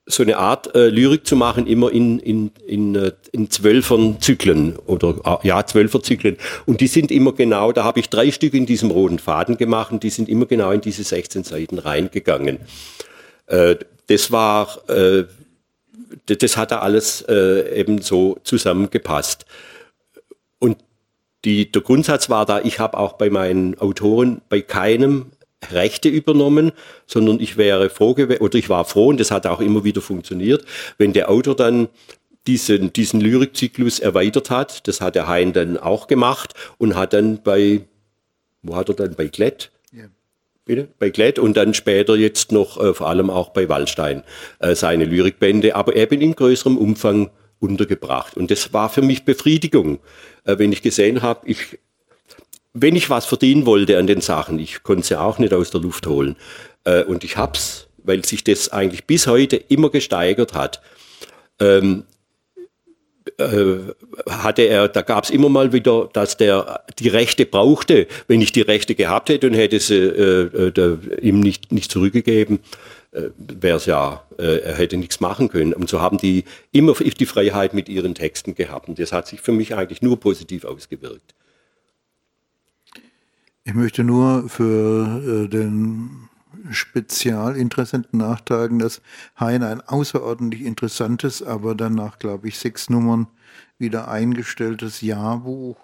[0.05, 4.77] so eine Art äh, Lyrik zu machen, immer in, in, in, äh, in zwölfern Zyklen
[4.85, 6.37] oder äh, ja, zwölfer Zyklen.
[6.65, 9.93] Und die sind immer genau, da habe ich drei Stück in diesem roten Faden gemacht
[9.93, 12.59] und die sind immer genau in diese 16 Seiten reingegangen.
[13.47, 13.75] Äh,
[14.07, 15.23] das war, äh,
[16.25, 19.45] das hat da alles äh, eben so zusammengepasst.
[20.59, 20.77] Und
[21.45, 25.31] die, der Grundsatz war da, ich habe auch bei meinen Autoren bei keinem
[25.71, 26.71] Rechte übernommen,
[27.05, 30.65] sondern ich wäre froh oder ich war froh und das hat auch immer wieder funktioniert,
[30.97, 31.89] wenn der Autor dann
[32.47, 34.87] diesen, diesen Lyrikzyklus erweitert hat.
[34.87, 37.81] Das hat der Hein dann auch gemacht und hat dann bei,
[38.61, 39.71] wo hat er dann bei Klett?
[40.65, 40.87] Bitte?
[40.97, 44.23] Bei Klett und dann später jetzt noch äh, vor allem auch bei Wallstein
[44.59, 48.37] äh, seine Lyrikbände, aber eben in größerem Umfang untergebracht.
[48.37, 49.99] Und das war für mich Befriedigung,
[50.45, 51.79] äh, wenn ich gesehen habe, ich,
[52.73, 55.71] wenn ich was verdienen wollte an den Sachen, ich konnte es ja auch nicht aus
[55.71, 56.37] der Luft holen.
[56.85, 60.81] Äh, und ich hab's, weil sich das eigentlich bis heute immer gesteigert hat.
[61.59, 62.12] Ähm, äh,
[64.29, 68.07] hatte er, da gab es immer mal wieder, dass der die Rechte brauchte.
[68.27, 72.59] Wenn ich die Rechte gehabt hätte und hätte sie äh, äh, ihm nicht, nicht zurückgegeben,
[73.11, 75.73] äh, wäre es ja, äh, er hätte nichts machen können.
[75.73, 78.89] Und so haben die immer die Freiheit mit ihren Texten gehabt.
[78.89, 81.33] Und das hat sich für mich eigentlich nur positiv ausgewirkt.
[83.65, 86.29] Ich möchte nur für äh, den
[86.69, 89.01] Spezialinteressenten nachtragen, dass
[89.39, 93.27] Hein ein außerordentlich interessantes, aber dann nach, glaube ich, sechs Nummern
[93.77, 95.77] wieder eingestelltes Jahrbuch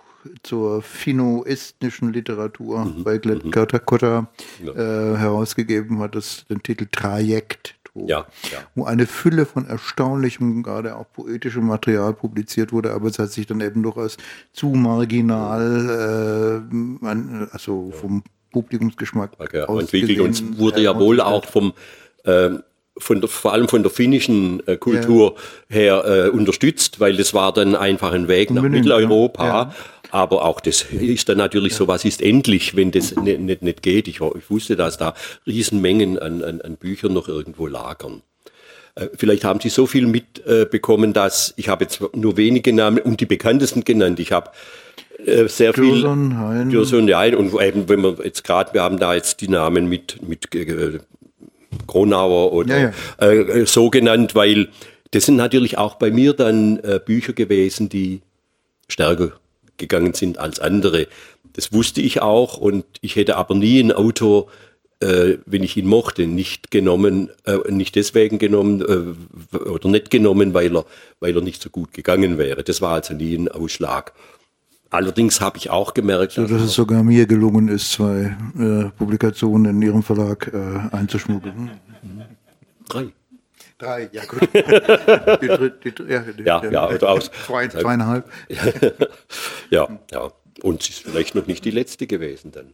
[0.44, 3.04] zur finno-estnischen Literatur mhm.
[3.04, 4.66] bei Glett-Kotta mhm.
[4.66, 4.74] ja.
[4.74, 8.60] äh, herausgegeben hat, das den Titel Trajekt ja, ja.
[8.76, 13.48] wo eine Fülle von erstaunlichem, gerade auch poetischem Material publiziert wurde, aber es hat sich
[13.48, 14.18] dann eben durchaus
[14.54, 16.62] zu marginal,
[17.02, 21.74] äh, also vom Publikumsgeschmack okay, entwickelt und wurde ja wohl auch vom
[22.24, 22.50] äh,
[23.00, 25.36] von der, vor allem von der finnischen äh, Kultur
[25.70, 25.76] ja.
[25.76, 29.48] her äh, unterstützt, weil das war dann einfach ein Weg nach Mitteleuropa.
[29.48, 29.76] Ja.
[30.12, 31.80] Aber auch das ist dann natürlich ja.
[31.80, 34.08] so, was ist endlich, wenn das nicht, nicht, nicht geht.
[34.08, 35.14] Ich, ich, wusste, dass da
[35.46, 38.22] Riesenmengen an, an, an Büchern noch irgendwo lagern.
[38.96, 43.22] Äh, vielleicht haben Sie so viel mitbekommen, dass ich habe jetzt nur wenige Namen und
[43.22, 44.20] die bekanntesten genannt.
[44.20, 44.50] Ich habe
[45.26, 45.84] äh, sehr viel.
[45.84, 46.70] Dürson, Hein.
[46.70, 50.28] Dürson, ja, und eben, wenn wir jetzt gerade, wir haben da jetzt die Namen mit,
[50.28, 51.00] mit äh,
[51.88, 53.28] Kronauer oder ja, ja.
[53.28, 54.70] Äh, so genannt, weil
[55.12, 58.22] das sind natürlich auch bei mir dann äh, Bücher gewesen, die
[58.88, 59.32] stärker
[59.78, 61.08] gegangen sind als andere.
[61.54, 64.48] Das wusste ich auch und ich hätte aber nie einen Autor,
[65.00, 70.54] äh, wenn ich ihn mochte, nicht genommen, äh, nicht deswegen genommen äh, oder nicht genommen,
[70.54, 70.86] weil er,
[71.20, 72.64] weil er nicht so gut gegangen wäre.
[72.64, 74.14] Das war also nie ein Ausschlag.
[74.92, 79.76] Allerdings habe ich auch gemerkt, so, dass es sogar mir gelungen ist, zwei äh, Publikationen
[79.76, 81.72] in Ihrem Verlag äh, einzuschmuggeln.
[82.88, 83.10] Drei.
[83.78, 84.42] Drei, ja gut.
[84.54, 87.32] die, die, die, ja, ja, ja, oder aus.
[87.46, 88.30] Zwei, zweieinhalb.
[89.70, 90.32] ja, ja.
[90.64, 92.74] Und sie ist vielleicht noch nicht die letzte gewesen dann.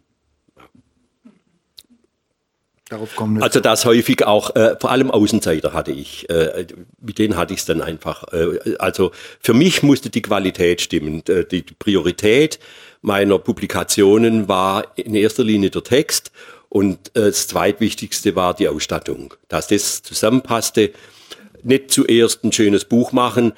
[2.90, 6.68] Darauf kommen also das häufig auch, äh, vor allem Außenseiter hatte ich, äh,
[7.02, 8.32] mit denen hatte ich es dann einfach.
[8.32, 11.24] Äh, also für mich musste die Qualität stimmen.
[11.28, 12.60] Äh, die Priorität
[13.02, 16.32] meiner Publikationen war in erster Linie der Text
[16.70, 19.34] und äh, das zweitwichtigste war die Ausstattung.
[19.48, 20.92] Dass das zusammenpasste,
[21.64, 23.54] nicht zuerst ein schönes Buch machen,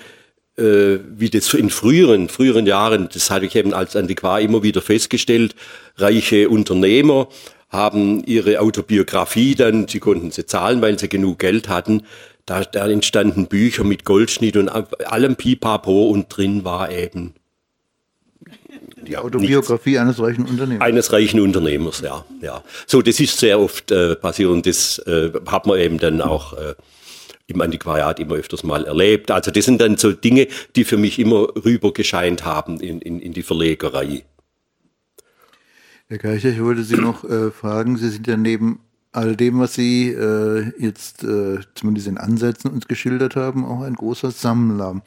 [0.58, 4.82] äh, wie das in früheren, früheren Jahren, das hatte ich eben als Antiquar immer wieder
[4.82, 5.56] festgestellt,
[5.98, 7.28] reiche Unternehmer,
[7.70, 12.04] haben ihre Autobiografie dann, sie konnten sie zahlen, weil sie genug Geld hatten.
[12.46, 17.34] Da, da entstanden Bücher mit Goldschnitt und allem Pipapo und drin war eben
[19.08, 20.02] die Autobiografie nichts.
[20.02, 20.88] eines reichen Unternehmers.
[20.88, 22.26] Eines reichen Unternehmers, ja.
[22.42, 22.64] ja.
[22.86, 26.54] So, das ist sehr oft äh, passiert und das äh, hat man eben dann auch
[26.54, 26.76] äh,
[27.48, 29.32] im Antiquariat immer öfters mal erlebt.
[29.32, 33.34] Also das sind dann so Dinge, die für mich immer rübergescheint haben in, in, in
[33.34, 34.24] die Verlegerei.
[36.10, 38.80] Herr Geicher, ich wollte Sie noch äh, fragen, Sie sind ja neben
[39.12, 43.96] all dem, was Sie äh, jetzt äh, zumindest in Ansätzen uns geschildert haben, auch ein
[43.96, 45.02] großer Sammler.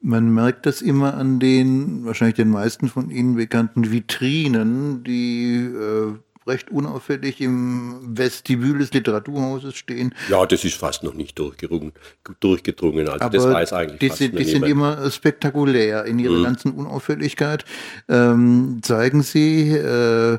[0.00, 6.14] Man merkt das immer an den, wahrscheinlich den meisten von Ihnen bekannten Vitrinen, die äh,
[6.48, 10.14] recht unauffällig im Vestibül des Literaturhauses stehen.
[10.28, 11.92] Ja, das ist fast noch nicht durchgedrungen.
[12.40, 13.08] durchgedrungen.
[13.08, 16.44] Also Aber das weiß eigentlich die, fast sind, die sind immer spektakulär in ihrer mhm.
[16.44, 17.64] ganzen Unauffälligkeit.
[18.08, 20.38] Ähm, zeigen sie äh,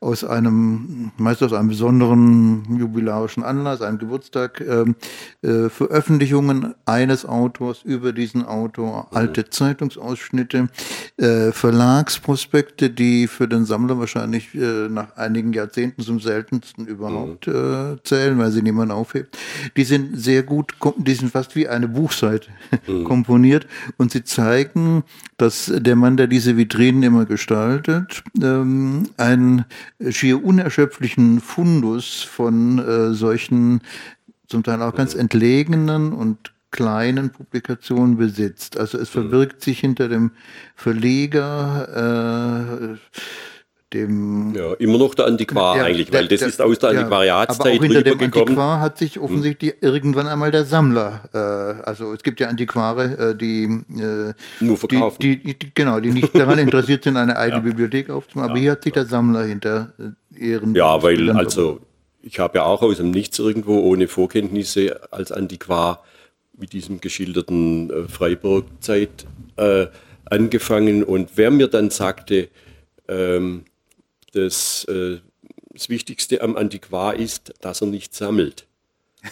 [0.00, 4.84] aus einem, meist aus einem besonderen jubilarischen Anlass, einem Geburtstag, äh,
[5.46, 9.16] äh, Veröffentlichungen eines Autors über diesen Autor, mhm.
[9.16, 10.68] alte Zeitungsausschnitte,
[11.18, 17.46] äh, Verlagsprospekte, die für den Sammler wahrscheinlich äh, nach einigen einigen Jahrzehnten zum seltensten überhaupt
[17.46, 17.54] mhm.
[17.54, 19.36] äh, zählen, weil sie niemand aufhebt.
[19.76, 22.48] Die sind sehr gut, die sind fast wie eine Buchseite
[22.86, 23.04] mhm.
[23.04, 23.66] komponiert
[23.96, 25.04] und sie zeigen,
[25.36, 29.64] dass der Mann, der diese Vitrinen immer gestaltet, ähm, einen
[30.10, 33.80] schier unerschöpflichen Fundus von äh, solchen
[34.46, 35.22] zum Teil auch ganz mhm.
[35.22, 38.78] entlegenen und kleinen Publikationen besitzt.
[38.78, 39.20] Also es mhm.
[39.20, 40.30] verbirgt sich hinter dem
[40.74, 42.96] Verleger äh,
[43.92, 44.54] dem.
[44.54, 47.72] Ja, immer noch der Antiquar ja, eigentlich, weil der, das ist aus der Antiquariatszeit ja,
[47.72, 49.22] aber auch hinter dem Antiquar hat sich hm.
[49.22, 49.78] offensichtlich hm.
[49.80, 51.38] irgendwann einmal der Sammler, äh,
[51.86, 55.18] also es gibt ja Antiquare, äh, die äh, nur verkaufen.
[55.20, 57.68] Die, die, die, genau, die nicht daran interessiert sind, eine eigene ja.
[57.68, 59.92] Bibliothek aufzumachen, aber hier hat sich der Sammler hinter
[60.38, 60.74] Ehren.
[60.74, 61.80] Ja, weil also
[62.22, 66.02] ich habe ja auch aus dem Nichts irgendwo ohne Vorkenntnisse als Antiquar
[66.56, 69.26] mit diesem geschilderten äh, Freiburg-Zeit
[69.56, 69.86] äh,
[70.24, 71.02] angefangen.
[71.02, 72.48] Und wer mir dann sagte,
[73.08, 73.64] ähm,
[74.32, 75.18] dass äh,
[75.70, 78.66] das Wichtigste am Antiquar ist, dass er nicht sammelt.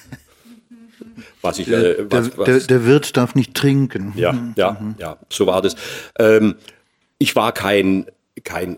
[1.43, 4.13] Was ich, äh, was, was, der, der, Wirt darf nicht trinken.
[4.17, 4.55] Ja, mhm.
[4.57, 4.95] ja, mhm.
[4.99, 5.75] ja, so war das.
[6.19, 6.57] Ähm,
[7.19, 8.07] ich war kein,
[8.45, 8.77] kein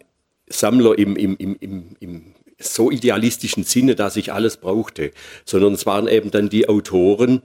[0.49, 5.11] Sammler im, im, im, im, im so idealistischen Sinne, dass ich alles brauchte,
[5.45, 7.43] sondern es waren eben dann die Autoren,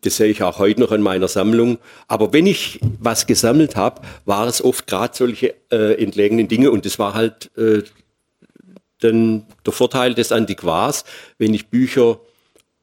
[0.00, 1.78] das sehe ich auch heute noch in meiner Sammlung.
[2.08, 6.70] Aber wenn ich was gesammelt habe, war es oft gerade solche äh, entlegenen Dinge.
[6.70, 7.82] Und das war halt äh,
[9.00, 11.04] dann der Vorteil des Antiquars,
[11.38, 12.20] wenn ich Bücher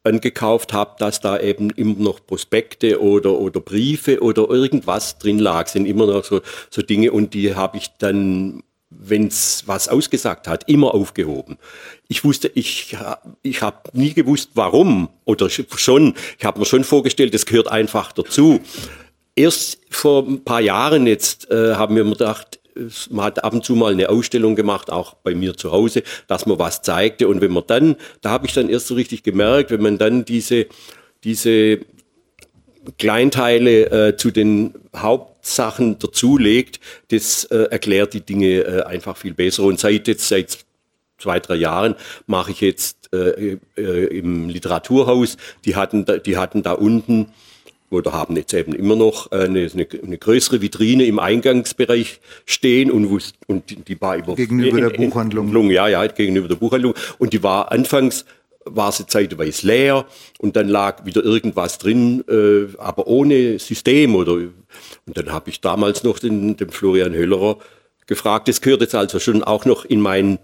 [0.04, 5.68] angekauft habe, dass da eben immer noch Prospekte oder, oder Briefe oder irgendwas drin lag,
[5.68, 7.12] sind immer noch so, so Dinge.
[7.12, 11.58] Und die habe ich dann wenn es was ausgesagt hat, immer aufgehoben.
[12.08, 12.96] Ich wusste, ich,
[13.42, 18.12] ich habe nie gewusst, warum oder schon, ich habe mir schon vorgestellt, das gehört einfach
[18.12, 18.60] dazu.
[19.36, 22.60] Erst vor ein paar Jahren jetzt äh, haben wir mir gedacht,
[23.10, 26.46] man hat ab und zu mal eine Ausstellung gemacht, auch bei mir zu Hause, dass
[26.46, 27.28] man was zeigte.
[27.28, 30.26] Und wenn man dann, da habe ich dann erst so richtig gemerkt, wenn man dann
[30.26, 30.68] diese,
[31.24, 31.80] diese
[32.98, 34.74] Kleinteile äh, zu den
[35.42, 36.80] Hauptsachen dazulegt,
[37.10, 39.64] das äh, erklärt die Dinge äh, einfach viel besser.
[39.64, 40.60] Und seit jetzt, seit
[41.18, 41.96] zwei, drei Jahren
[42.28, 47.30] mache ich jetzt äh, äh, im Literaturhaus, die hatten, da, die hatten da unten
[47.90, 53.34] oder haben jetzt eben immer noch eine, eine, eine größere Vitrine im Eingangsbereich stehen und,
[53.48, 55.72] und die war über gegenüber der Buchhandlung.
[55.72, 56.94] Ja, ja, gegenüber der Buchhandlung.
[57.18, 58.26] Und die war anfangs
[58.66, 60.06] war sie zeitweise leer
[60.40, 65.62] und dann lag wieder irgendwas drin, äh, aber ohne System oder und dann habe ich
[65.62, 67.58] damals noch den, den Florian Höllerer
[68.08, 68.48] gefragt.
[68.48, 70.40] Das gehört jetzt also schon auch noch in meinen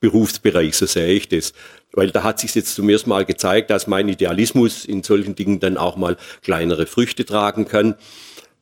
[0.00, 1.52] Berufsbereich, so sehe ich das.
[1.92, 5.60] Weil da hat sich jetzt zum ersten Mal gezeigt, dass mein Idealismus in solchen Dingen
[5.60, 7.94] dann auch mal kleinere Früchte tragen kann.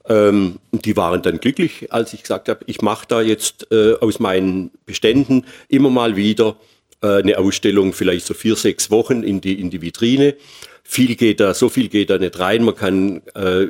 [0.08, 4.18] Ähm, die waren dann glücklich, als ich gesagt habe, ich mache da jetzt äh, aus
[4.18, 6.56] meinen Beständen immer mal wieder
[7.00, 10.36] eine Ausstellung vielleicht so vier, sechs Wochen in die, in die Vitrine.
[10.82, 12.64] Viel geht da, so viel geht da nicht rein.
[12.64, 13.68] Man kann, äh,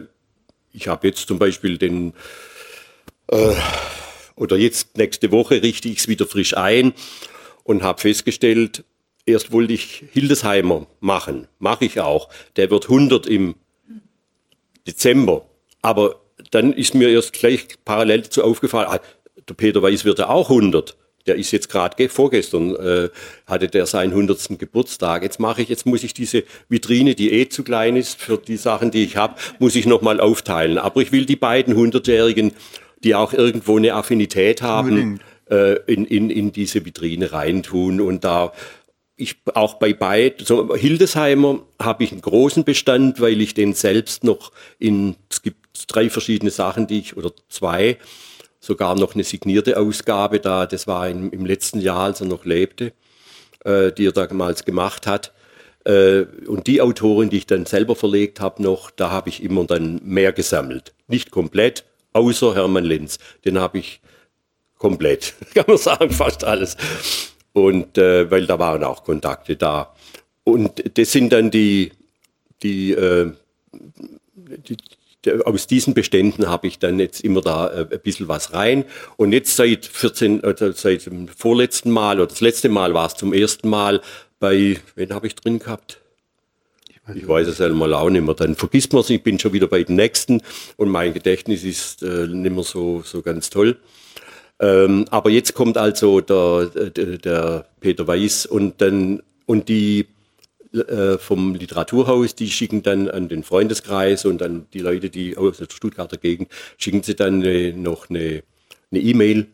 [0.73, 2.13] ich habe jetzt zum Beispiel den,
[3.29, 3.55] äh,
[4.37, 6.93] oder jetzt nächste Woche richte ich es wieder frisch ein
[7.63, 8.85] und habe festgestellt,
[9.27, 12.31] erst wollte ich Hildesheimer machen, mache ich auch.
[12.57, 13.55] Der wird 100 im
[14.87, 15.47] Dezember.
[15.83, 16.21] Aber
[16.51, 19.01] dann ist mir erst gleich parallel dazu aufgefallen, ah,
[19.49, 20.97] der Peter Weiß wird ja auch 100
[21.27, 23.09] der ist jetzt gerade vorgestern äh,
[23.47, 24.59] hatte der seinen 100.
[24.59, 25.23] Geburtstag.
[25.23, 28.57] Jetzt mache ich, jetzt muss ich diese Vitrine, die eh zu klein ist für die
[28.57, 30.79] Sachen, die ich habe, muss ich noch mal aufteilen.
[30.79, 32.53] Aber ich will die beiden 100-Jährigen,
[33.05, 38.53] die auch irgendwo eine Affinität haben, äh, in, in, in diese Vitrine reintun und da
[39.17, 44.25] ich auch bei beiden, so Hildesheimer habe ich einen großen Bestand, weil ich den selbst
[44.25, 45.59] noch in, es gibt
[45.89, 47.99] drei verschiedene Sachen, die ich, oder zwei,
[48.61, 52.45] sogar noch eine signierte Ausgabe da, das war im, im letzten Jahr, als er noch
[52.45, 52.93] lebte,
[53.65, 55.33] äh, die er damals gemacht hat.
[55.85, 59.65] Äh, und die Autoren, die ich dann selber verlegt habe noch, da habe ich immer
[59.65, 60.93] dann mehr gesammelt.
[61.09, 63.19] Nicht komplett, außer Hermann Lenz.
[63.47, 64.01] Den habe ich
[64.79, 66.77] komplett, kann man sagen, fast alles.
[67.53, 69.95] Und äh, weil da waren auch Kontakte da.
[70.45, 71.93] Und das sind dann die,
[72.63, 73.33] die, äh,
[74.35, 74.77] die,
[75.45, 78.85] aus diesen Beständen habe ich dann jetzt immer da äh, ein bisschen was rein.
[79.17, 83.15] Und jetzt seit 14, äh, seit dem vorletzten Mal oder das letzte Mal war es
[83.15, 84.01] zum ersten Mal
[84.39, 86.01] bei, wen habe ich drin gehabt?
[86.89, 88.35] Ich weiß, ich weiß es einmal auch nicht mehr.
[88.35, 90.43] Dann vergisst man es, ich bin schon wieder bei den nächsten
[90.77, 93.77] und mein Gedächtnis ist äh, nicht mehr so, so ganz toll.
[94.59, 100.07] Ähm, aber jetzt kommt also der, der, der Peter Weiß und dann und die
[100.73, 105.59] äh, vom Literaturhaus, die schicken dann an den Freundeskreis und an die Leute, die aus
[105.59, 106.49] der Stuttgarter Gegend,
[106.79, 108.43] schicken sie dann äh, noch eine
[108.93, 109.49] E-Mail,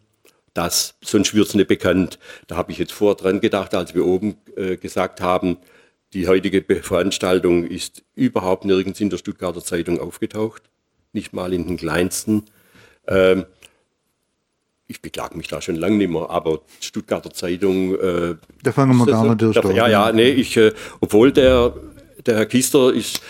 [0.52, 2.18] das, sonst wird es nicht bekannt.
[2.46, 5.58] Da habe ich jetzt vor dran gedacht, als wir oben äh, gesagt haben,
[6.12, 10.62] die heutige Veranstaltung ist überhaupt nirgends in der Stuttgarter Zeitung aufgetaucht,
[11.12, 12.44] nicht mal in den kleinsten.
[13.06, 13.44] Ähm,
[14.88, 17.94] ich beklage mich da schon lange nicht mehr, aber Stuttgarter Zeitung.
[17.98, 19.56] Äh, da fangen wir gar nicht durch.
[19.74, 21.74] Ja, ja, nee, ich, äh, obwohl der,
[22.24, 23.20] der Herr Kister ist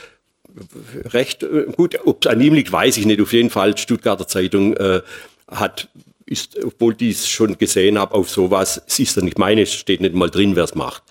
[1.06, 3.20] recht äh, gut, ob es an ihm liegt, weiß ich nicht.
[3.20, 5.00] Auf jeden Fall, Stuttgarter Zeitung äh,
[5.48, 5.88] hat,
[6.26, 9.72] ist, obwohl die es schon gesehen habe, auf sowas, es ist ja nicht meine, es
[9.72, 11.02] steht nicht mal drin, wer es macht.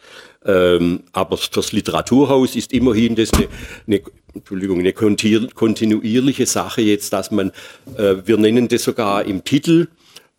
[0.46, 3.48] Ähm, aber fürs Literaturhaus ist immerhin das eine,
[3.88, 4.02] eine
[4.36, 7.52] Entschuldigung, eine kontinuierliche Sache jetzt, dass man,
[7.98, 9.88] äh, wir nennen das sogar im Titel,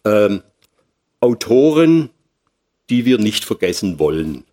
[0.06, 0.42] ähm,
[1.20, 2.10] Autoren
[2.90, 4.44] die wir nicht vergessen wollen.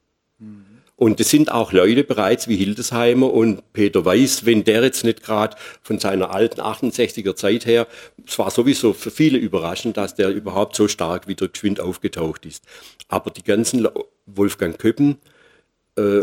[0.95, 5.23] Und es sind auch Leute bereits wie Hildesheimer und Peter Weiß, wenn der jetzt nicht
[5.23, 7.87] gerade von seiner alten 68er Zeit her,
[8.25, 12.63] es war sowieso für viele überraschend, dass der überhaupt so stark wieder geschwind aufgetaucht ist.
[13.09, 13.87] Aber die ganzen
[14.27, 15.17] Wolfgang Köppen,
[15.95, 16.21] äh,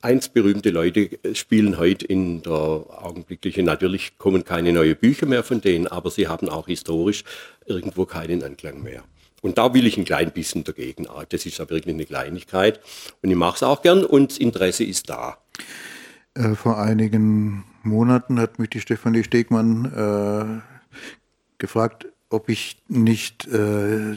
[0.00, 5.60] eins berühmte Leute spielen heute in der augenblicklichen, natürlich kommen keine neuen Bücher mehr von
[5.60, 7.24] denen, aber sie haben auch historisch
[7.66, 9.04] irgendwo keinen Anklang mehr.
[9.42, 11.06] Und da will ich ein klein bisschen dagegen.
[11.08, 12.80] Ah, das ist ja wirklich eine Kleinigkeit.
[13.22, 15.38] Und ich mache es auch gern und das Interesse ist da.
[16.34, 20.96] Äh, vor einigen Monaten hat mich die Stefanie Stegmann äh,
[21.58, 24.16] gefragt, ob ich nicht äh,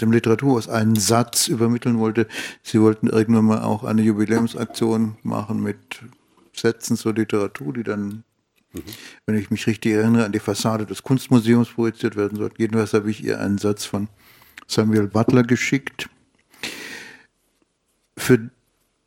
[0.00, 2.26] dem Literaturhaus einen Satz übermitteln wollte.
[2.62, 6.00] Sie wollten irgendwann mal auch eine Jubiläumsaktion machen mit
[6.54, 8.24] Sätzen zur Literatur, die dann,
[8.72, 8.82] mhm.
[9.26, 12.56] wenn ich mich richtig erinnere, an die Fassade des Kunstmuseums projiziert werden sollten.
[12.58, 14.08] Jedenfalls habe ich ihr einen Satz von
[14.66, 16.08] Samuel Butler geschickt.
[18.16, 18.50] Für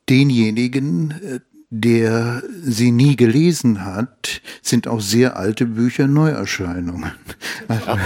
[0.09, 1.39] denjenigen, äh,
[1.75, 7.13] der sie nie gelesen hat, sind auch sehr alte Bücher Neuerscheinungen.
[7.67, 7.97] Ja.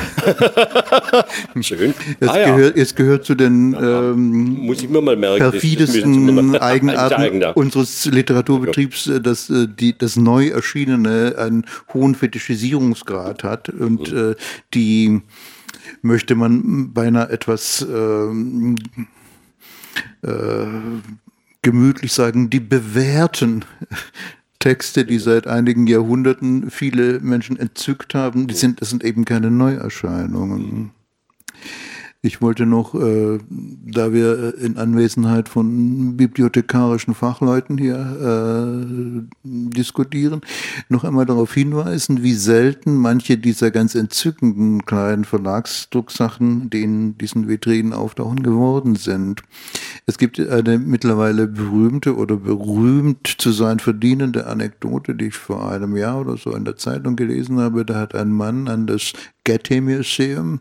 [1.62, 1.94] Schön.
[2.22, 2.82] Es, ah, gehört, ja.
[2.82, 9.50] es gehört zu den ähm, Muss ich mir mal merken, perfidesten Eigenarten unseres Literaturbetriebs, dass
[9.50, 14.32] äh, die, das neu erschienene einen hohen Fetischisierungsgrad hat und mhm.
[14.32, 14.36] äh,
[14.74, 15.22] die
[16.02, 18.30] möchte man beinahe etwas äh,
[20.26, 20.68] äh,
[21.72, 23.66] gemütlich sagen, die bewährten
[24.60, 29.52] Texte, die seit einigen Jahrhunderten viele Menschen entzückt haben, die sind, das sind eben keine
[29.52, 30.92] Neuerscheinungen.
[32.28, 40.42] Ich wollte noch, äh, da wir in Anwesenheit von bibliothekarischen Fachleuten hier äh, diskutieren,
[40.90, 47.48] noch einmal darauf hinweisen, wie selten manche dieser ganz entzückenden kleinen Verlagsdrucksachen, die in diesen
[47.48, 49.42] Vitrinen auftauchen, geworden sind.
[50.06, 55.96] Es gibt eine mittlerweile berühmte oder berühmt zu sein verdienende Anekdote, die ich vor einem
[55.96, 57.86] Jahr oder so in der Zeitung gelesen habe.
[57.86, 59.14] Da hat ein Mann an das
[59.48, 60.60] Getty Museum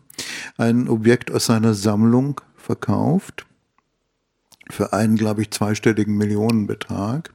[0.57, 3.45] ein Objekt aus seiner Sammlung verkauft
[4.71, 7.35] für einen, glaube ich, zweistelligen Millionenbetrag.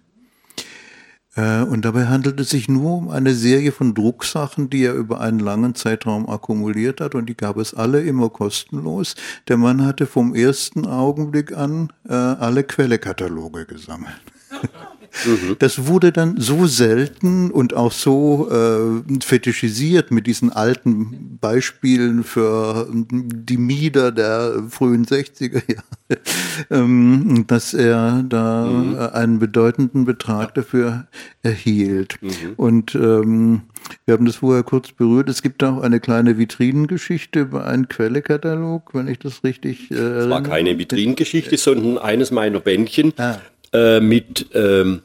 [1.36, 5.20] Äh, und dabei handelt es sich nur um eine Serie von Drucksachen, die er über
[5.20, 9.16] einen langen Zeitraum akkumuliert hat und die gab es alle immer kostenlos.
[9.50, 14.22] Der Mann hatte vom ersten Augenblick an äh, alle Quellekataloge gesammelt.
[15.26, 15.56] Mhm.
[15.60, 22.88] Das wurde dann so selten und auch so äh, fetischisiert mit diesen alten Beispielen für
[22.92, 26.22] die Mieder der frühen 60er Jahre,
[26.70, 28.96] ähm, dass er da mhm.
[29.14, 31.08] einen bedeutenden Betrag dafür
[31.44, 32.18] erhielt.
[32.22, 32.54] Mhm.
[32.56, 33.62] Und ähm,
[34.06, 35.30] wir haben das vorher kurz berührt.
[35.30, 40.30] Es gibt auch eine kleine Vitrinengeschichte über einen Quellekatalog, wenn ich das richtig äh, Es
[40.30, 43.14] war keine Vitrinengeschichte, sondern eines meiner Bändchen.
[43.18, 43.40] Ah.
[43.74, 45.02] Äh, mit ähm,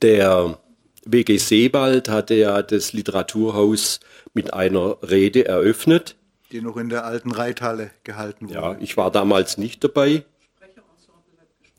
[0.00, 0.58] der
[1.04, 4.00] WG Sebald hatte ja das Literaturhaus
[4.34, 6.16] mit einer Rede eröffnet.
[6.52, 8.54] Die noch in der alten Reithalle gehalten wurde.
[8.54, 10.24] Ja, ich war damals nicht dabei.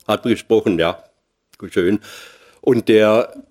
[0.06, 1.02] Hat gesprochen, ja.
[1.70, 2.00] Schön.
[2.60, 3.42] Und, der,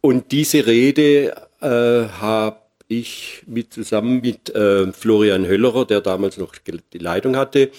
[0.00, 2.56] und diese Rede äh, habe
[2.88, 7.70] ich mit, zusammen mit äh, Florian Höllerer, der damals noch die Leitung hatte,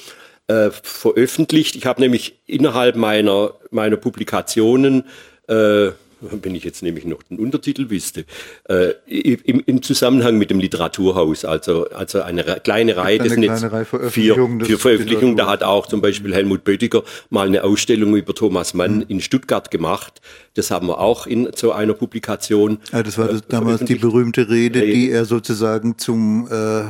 [0.48, 1.76] äh, veröffentlicht.
[1.76, 5.06] Ich habe nämlich innerhalb meiner, meiner Publikationen,
[5.48, 5.92] äh,
[6.32, 8.26] wenn ich jetzt nämlich noch den Untertitel wüsste,
[8.70, 13.64] äh, im, im, Zusammenhang mit dem Literaturhaus, also, also eine kleine Reihe, das sind jetzt
[13.64, 18.34] Reihe vier, vier Veröffentlichungen, da hat auch zum Beispiel Helmut Böttiger mal eine Ausstellung über
[18.34, 19.06] Thomas Mann mhm.
[19.10, 20.22] in Stuttgart gemacht.
[20.54, 22.78] Das haben wir auch in so einer Publikation.
[22.92, 26.84] Ja, das war das, äh, damals die berühmte Rede, Rede, die er sozusagen zum äh,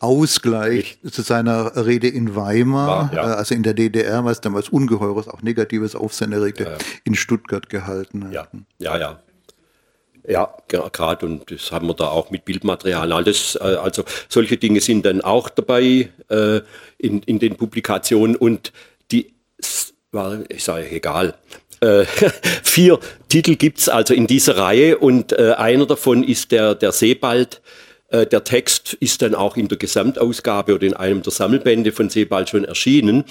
[0.00, 3.32] Ausgleich zu seiner Rede in Weimar, War, ja.
[3.32, 6.76] Äh, also in der DDR, was damals ungeheures, auch negatives Aufsehen erregte, ja, ja.
[7.04, 8.32] in Stuttgart gehalten hat.
[8.32, 9.20] Ja, ja,
[10.26, 10.54] ja.
[10.68, 13.12] Gerade und das haben wir da auch mit Bildmaterial.
[13.12, 16.60] Alles, äh, also solche Dinge sind dann auch dabei äh,
[16.98, 18.72] in, in den Publikationen und
[19.12, 19.34] die
[20.12, 21.34] war, ich sage egal.
[21.80, 22.04] Äh,
[22.62, 26.92] vier Titel gibt es also in dieser Reihe und äh, einer davon ist der, der
[26.92, 27.60] Sebald
[28.08, 32.08] äh, der Text ist dann auch in der Gesamtausgabe oder in einem der Sammelbände von
[32.08, 33.24] Sebald schon erschienen.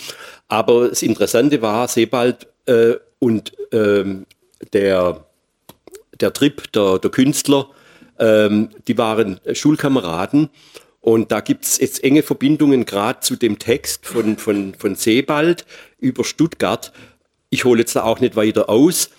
[0.48, 4.26] Aber das Interessante war, Sebald äh, und ähm,
[4.74, 5.26] der,
[6.20, 7.70] der Trip, der, der Künstler,
[8.20, 10.50] ähm, die waren Schulkameraden.
[11.00, 15.66] Und da gibt es jetzt enge Verbindungen gerade zu dem Text von, von, von Sebald
[16.00, 16.92] über Stuttgart.
[17.50, 19.12] Ich hole jetzt da auch nicht weiter aus.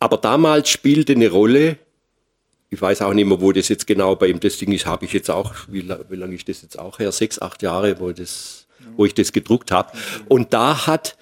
[0.00, 1.78] Aber damals spielte eine Rolle
[2.72, 5.04] ich weiß auch nicht mehr, wo das jetzt genau bei ihm das Ding ist, habe
[5.04, 7.12] ich jetzt auch, wie, wie lange ist das jetzt auch her?
[7.12, 8.62] Sechs, acht Jahre, wo das
[8.96, 9.92] wo ich das gedruckt habe.
[10.28, 11.16] Und da hat,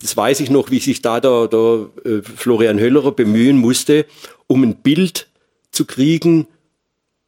[0.00, 4.06] das weiß ich noch, wie sich da der, der äh, Florian Höllerer bemühen musste,
[4.46, 5.28] um ein Bild
[5.70, 6.46] zu kriegen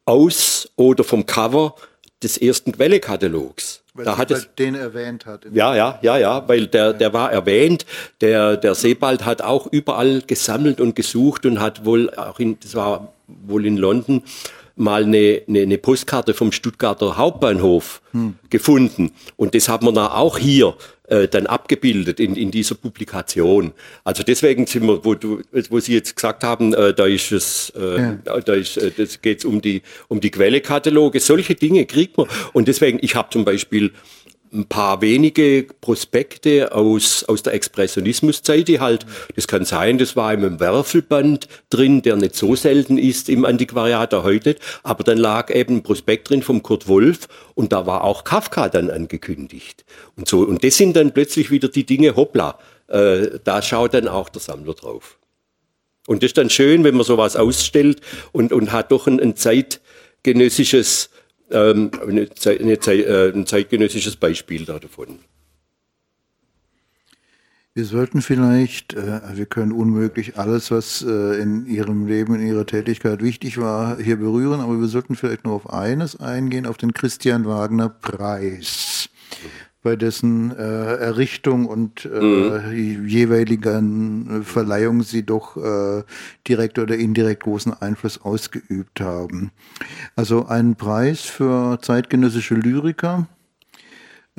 [0.05, 1.75] aus oder vom Cover
[2.23, 3.83] des ersten Quellekatalogs.
[3.93, 5.45] Weil da hat es, den erwähnt hat.
[5.51, 7.85] ja, ja, ja, ja, weil der, der war erwähnt.
[8.21, 12.75] Der, der Sebald hat auch überall gesammelt und gesucht und hat wohl auch in, das
[12.75, 13.13] war
[13.45, 14.23] wohl in London,
[14.75, 18.35] mal eine, eine, eine Postkarte vom Stuttgarter Hauptbahnhof hm.
[18.49, 19.11] gefunden.
[19.35, 20.75] Und das haben wir da auch hier
[21.09, 23.73] äh, dann abgebildet in, in dieser Publikation.
[24.05, 27.73] Also deswegen sind wir, wo, du, wo Sie jetzt gesagt haben, äh, da ist es,
[27.75, 28.39] äh, ja.
[28.39, 31.19] da ist, äh, das geht um die, um die Quellekataloge.
[31.19, 32.27] Solche Dinge kriegt man.
[32.53, 33.91] Und deswegen, ich habe zum Beispiel
[34.51, 40.33] ein paar wenige Prospekte aus, aus der Expressionismuszeit, die halt, das kann sein, das war
[40.33, 45.17] in einem Werfelband drin, der nicht so selten ist im Antiquariat, der heute aber dann
[45.17, 49.85] lag eben ein Prospekt drin vom Kurt Wolf und da war auch Kafka dann angekündigt
[50.15, 50.41] und so.
[50.41, 54.41] Und das sind dann plötzlich wieder die Dinge, hoppla, äh, da schaut dann auch der
[54.41, 55.17] Sammler drauf.
[56.07, 59.35] Und das ist dann schön, wenn man sowas ausstellt und, und hat doch ein, ein
[59.35, 61.11] zeitgenössisches
[61.51, 65.19] ähm, eine, eine, äh, ein zeitgenössisches Beispiel davon.
[67.75, 72.65] Wir sollten vielleicht, äh, wir können unmöglich alles, was äh, in Ihrem Leben, in Ihrer
[72.65, 76.93] Tätigkeit wichtig war, hier berühren, aber wir sollten vielleicht nur auf eines eingehen, auf den
[76.93, 79.09] Christian Wagner Preis
[79.81, 83.07] bei dessen äh, Errichtung und äh, mhm.
[83.07, 86.03] jeweiligen Verleihung sie doch äh,
[86.47, 89.51] direkt oder indirekt großen Einfluss ausgeübt haben.
[90.15, 93.38] Also ein Preis für zeitgenössische Lyriker, äh,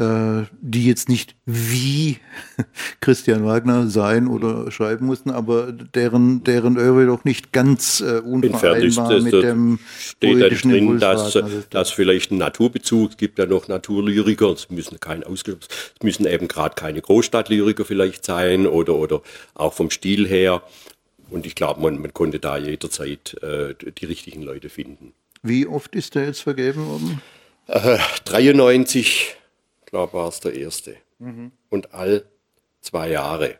[0.00, 2.18] die jetzt nicht wie
[3.00, 9.20] Christian Wagner sein oder schreiben mussten, aber deren, deren Oeuvre doch nicht ganz äh, unvereinbar
[9.20, 11.38] mit dem steht dann drin, dass,
[11.70, 15.44] dass vielleicht ein Naturbezug, es gibt ja noch Naturlyriker, es müssen kein es
[16.02, 19.22] müssen eben gerade keine Großstadtlyriker vielleicht sein oder, oder
[19.54, 20.62] auch vom Stil her.
[21.30, 25.12] Und ich glaube, man, man konnte da jederzeit äh, die richtigen Leute finden.
[25.42, 27.22] Wie oft ist der jetzt vergeben worden?
[27.66, 29.36] Äh, 93
[29.90, 30.96] glaube war es der erste.
[31.18, 31.52] Mhm.
[31.68, 32.24] Und all
[32.80, 33.58] zwei Jahre.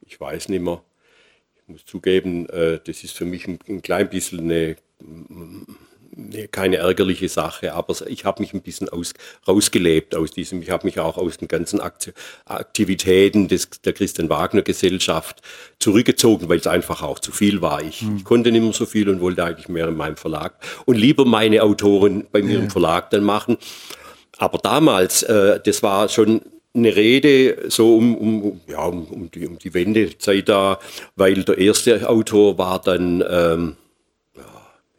[0.00, 0.82] Ich weiß nicht mehr.
[1.56, 6.76] Ich muss zugeben, äh, das ist für mich ein, ein klein bisschen eine, eine, keine
[6.76, 9.12] ärgerliche Sache, aber ich habe mich ein bisschen aus,
[9.46, 10.62] rausgelebt aus diesem.
[10.62, 15.42] Ich habe mich auch aus den ganzen Aktivitäten des, der Christian Wagner Gesellschaft
[15.78, 17.82] zurückgezogen, weil es einfach auch zu viel war.
[17.82, 18.16] Ich, mhm.
[18.16, 20.54] ich, konnte nicht mehr so viel und wollte eigentlich mehr in meinem Verlag
[20.86, 22.60] und lieber meine Autoren bei mir ja.
[22.60, 23.58] im Verlag dann machen.
[24.38, 26.40] Aber damals, äh, das war schon
[26.74, 30.78] eine Rede so um, um, ja, um, um, die, um die Wendezeit da,
[31.16, 33.76] weil der erste Autor war dann, ähm,
[34.36, 34.44] ja,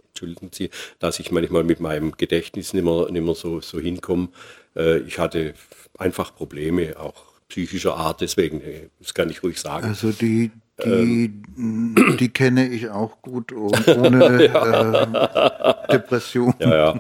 [0.10, 0.70] entschuldigen Sie,
[1.00, 4.30] dass ich manchmal mit meinem Gedächtnis nicht mehr, nicht mehr so, so hinkomme.
[4.76, 5.54] Äh, ich hatte
[5.98, 9.88] einfach Probleme, auch psychischer Art, deswegen, äh, das kann ich ruhig sagen.
[9.88, 10.52] Also die,
[10.84, 12.18] die, ähm.
[12.20, 15.84] die kenne ich auch gut ohne ja.
[15.86, 16.54] äh, Depression.
[16.60, 17.00] Ja, ja.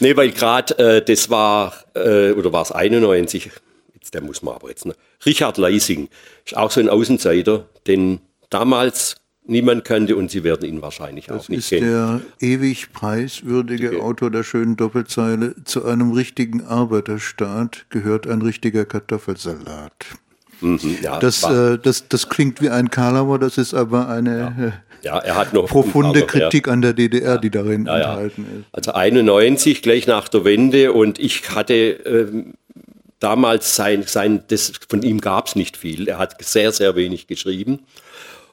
[0.00, 3.50] Nee, weil gerade äh, das war, äh, oder war es 91,
[3.94, 4.94] jetzt, der muss man aber jetzt, ne?
[5.24, 6.08] Richard Leising
[6.44, 11.44] ist auch so ein Außenseiter, den damals niemand kannte und Sie werden ihn wahrscheinlich das
[11.44, 11.90] auch nicht kennen.
[11.90, 14.00] Das ist der ewig preiswürdige okay.
[14.00, 15.54] Autor der schönen Doppelzeile.
[15.64, 19.92] Zu einem richtigen Arbeiterstaat gehört ein richtiger Kartoffelsalat.
[20.60, 24.72] Mhm, ja, das, äh, das, das klingt wie ein Karlauer, das ist aber eine ja.
[25.02, 28.66] Ja, er hat noch profunde Kritik an der DDR, die darin enthalten ist.
[28.72, 32.54] Also 91, gleich nach der Wende und ich hatte ähm,
[33.18, 36.08] damals sein, sein das, von ihm gab es nicht viel.
[36.08, 37.80] Er hat sehr, sehr wenig geschrieben.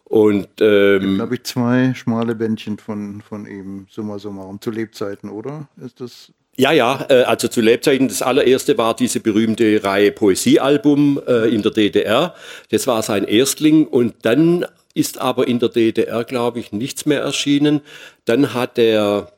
[0.03, 5.67] Und ähm, habe ich zwei schmale Bändchen von, von ihm, summa summarum, zu Lebzeiten, oder?
[5.83, 11.21] Ist das ja, ja, äh, also zu Lebzeiten, das allererste war diese berühmte Reihe Poesiealbum
[11.27, 12.33] äh, in der DDR.
[12.71, 14.65] Das war sein Erstling und dann
[14.95, 17.81] ist aber in der DDR, glaube ich, nichts mehr erschienen.
[18.25, 19.31] Dann hat der,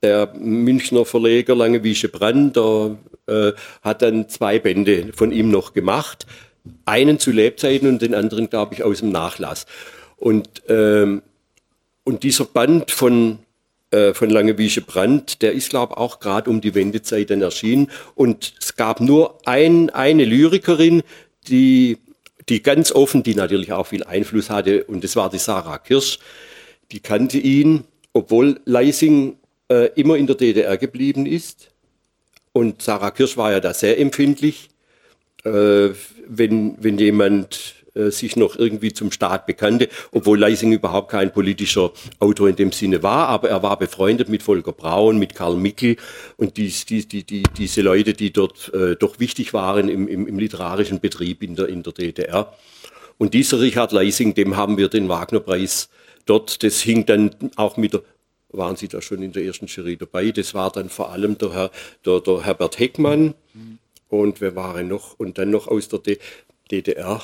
[0.00, 2.96] der Münchner Verleger Langewiesche Brand, der,
[3.26, 6.26] äh, hat dann zwei Bände von ihm noch gemacht.
[6.84, 9.66] Einen zu Lebzeiten und den anderen, glaube ich, aus dem Nachlass.
[10.16, 11.22] Und, ähm,
[12.04, 13.40] und dieser Band von
[13.92, 17.90] äh, von Langewiesche Brandt, der ist, glaube ich, auch gerade um die Wendezeit dann erschienen.
[18.14, 21.02] Und es gab nur ein, eine Lyrikerin,
[21.48, 21.98] die,
[22.48, 26.18] die ganz offen, die natürlich auch viel Einfluss hatte, und das war die Sarah Kirsch.
[26.90, 29.36] Die kannte ihn, obwohl Leising
[29.68, 31.68] äh, immer in der DDR geblieben ist.
[32.52, 34.70] Und Sarah Kirsch war ja da sehr empfindlich.
[35.44, 35.90] Äh,
[36.26, 41.92] wenn, wenn jemand äh, sich noch irgendwie zum Staat bekannte, obwohl Leising überhaupt kein politischer
[42.20, 45.96] Autor in dem Sinne war, aber er war befreundet mit Volker Braun, mit Karl Mickel
[46.38, 50.26] und dies, die, die, die, diese Leute, die dort äh, doch wichtig waren im, im,
[50.26, 52.56] im literarischen Betrieb in der, in der DDR.
[53.18, 55.90] Und dieser Richard Leising, dem haben wir den Wagner-Preis
[56.24, 58.02] dort, das hing dann auch mit der,
[58.48, 61.52] waren Sie da schon in der ersten Jury dabei, das war dann vor allem der,
[61.52, 61.70] Herr,
[62.06, 63.34] der, der Herbert Heckmann
[64.08, 66.18] und wer war noch, und dann noch aus der D
[66.70, 67.20] DDR,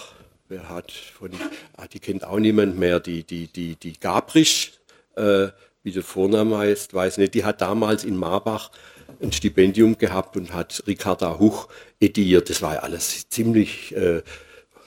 [0.49, 1.31] wer hat von,
[1.77, 4.73] ah, die kennt auch niemand mehr, die, die, die, die Gabrisch,
[5.16, 5.49] äh,
[5.83, 8.70] wie der Vorname heißt, weiß nicht, die hat damals in Marbach
[9.23, 11.69] ein Stipendium gehabt und hat Ricarda Huch
[12.01, 12.51] ediert.
[12.51, 14.23] Das war ja alles ziemlich, äh,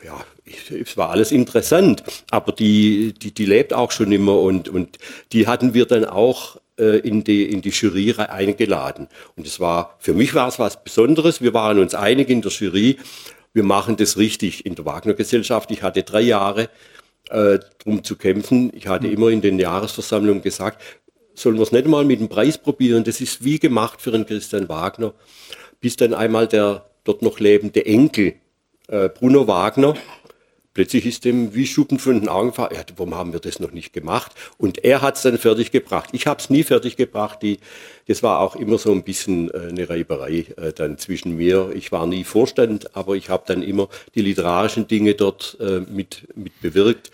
[0.03, 0.25] ja,
[0.69, 4.97] es war alles interessant, aber die, die, die lebt auch schon immer und, und
[5.31, 9.07] die hatten wir dann auch äh, in, die, in die Jury eingeladen.
[9.35, 11.41] Und es war, für mich war es was Besonderes.
[11.41, 12.97] Wir waren uns einig in der Jury,
[13.53, 15.71] wir machen das richtig in der Wagner-Gesellschaft.
[15.71, 16.69] Ich hatte drei Jahre
[17.29, 18.71] äh, drum zu kämpfen.
[18.75, 19.13] Ich hatte hm.
[19.13, 20.81] immer in den Jahresversammlungen gesagt,
[21.33, 23.03] sollen wir es nicht mal mit dem Preis probieren?
[23.03, 25.13] Das ist wie gemacht für einen Christian Wagner.
[25.79, 28.35] Bis dann einmal der dort noch lebende Enkel
[28.87, 29.95] äh, Bruno Wagner
[30.73, 33.71] plötzlich ist dem wie Schuppen von den Augen gefallen, ja, warum haben wir das noch
[33.71, 34.31] nicht gemacht?
[34.57, 36.09] Und er hat es dann fertig gebracht.
[36.13, 37.39] Ich habe es nie fertig gebracht.
[37.41, 37.59] Die,
[38.07, 41.71] das war auch immer so ein bisschen äh, eine Reiberei äh, dann zwischen mir.
[41.75, 46.27] Ich war nie Vorstand, aber ich habe dann immer die literarischen Dinge dort äh, mit,
[46.35, 47.11] mit bewirkt.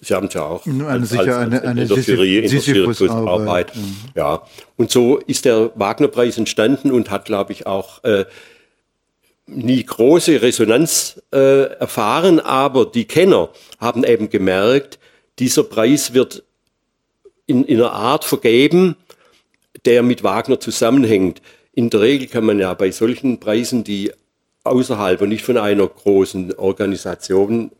[0.00, 3.74] Sie haben es ja auch eine, als, sicher eine, eine in der Sisyphus-Arbeit.
[3.74, 3.96] Mhm.
[4.14, 4.42] Ja.
[4.76, 8.26] Und so ist der Wagner-Preis entstanden und hat, glaube ich, auch äh,
[9.46, 14.98] nie große Resonanz äh, erfahren, aber die Kenner haben eben gemerkt,
[15.38, 16.42] dieser Preis wird
[17.46, 18.96] in, in einer Art vergeben,
[19.84, 21.40] der mit Wagner zusammenhängt.
[21.72, 24.12] In der Regel kann man ja bei solchen Preisen, die
[24.64, 27.70] außerhalb und nicht von einer großen Organisation,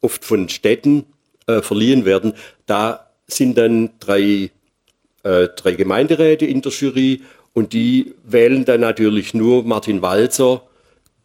[0.00, 1.06] oft von Städten
[1.48, 2.34] äh, verliehen werden,
[2.66, 4.50] da sind dann drei,
[5.24, 7.22] äh, drei Gemeinderäte in der Jury
[7.52, 10.62] und die wählen dann natürlich nur Martin Walzer,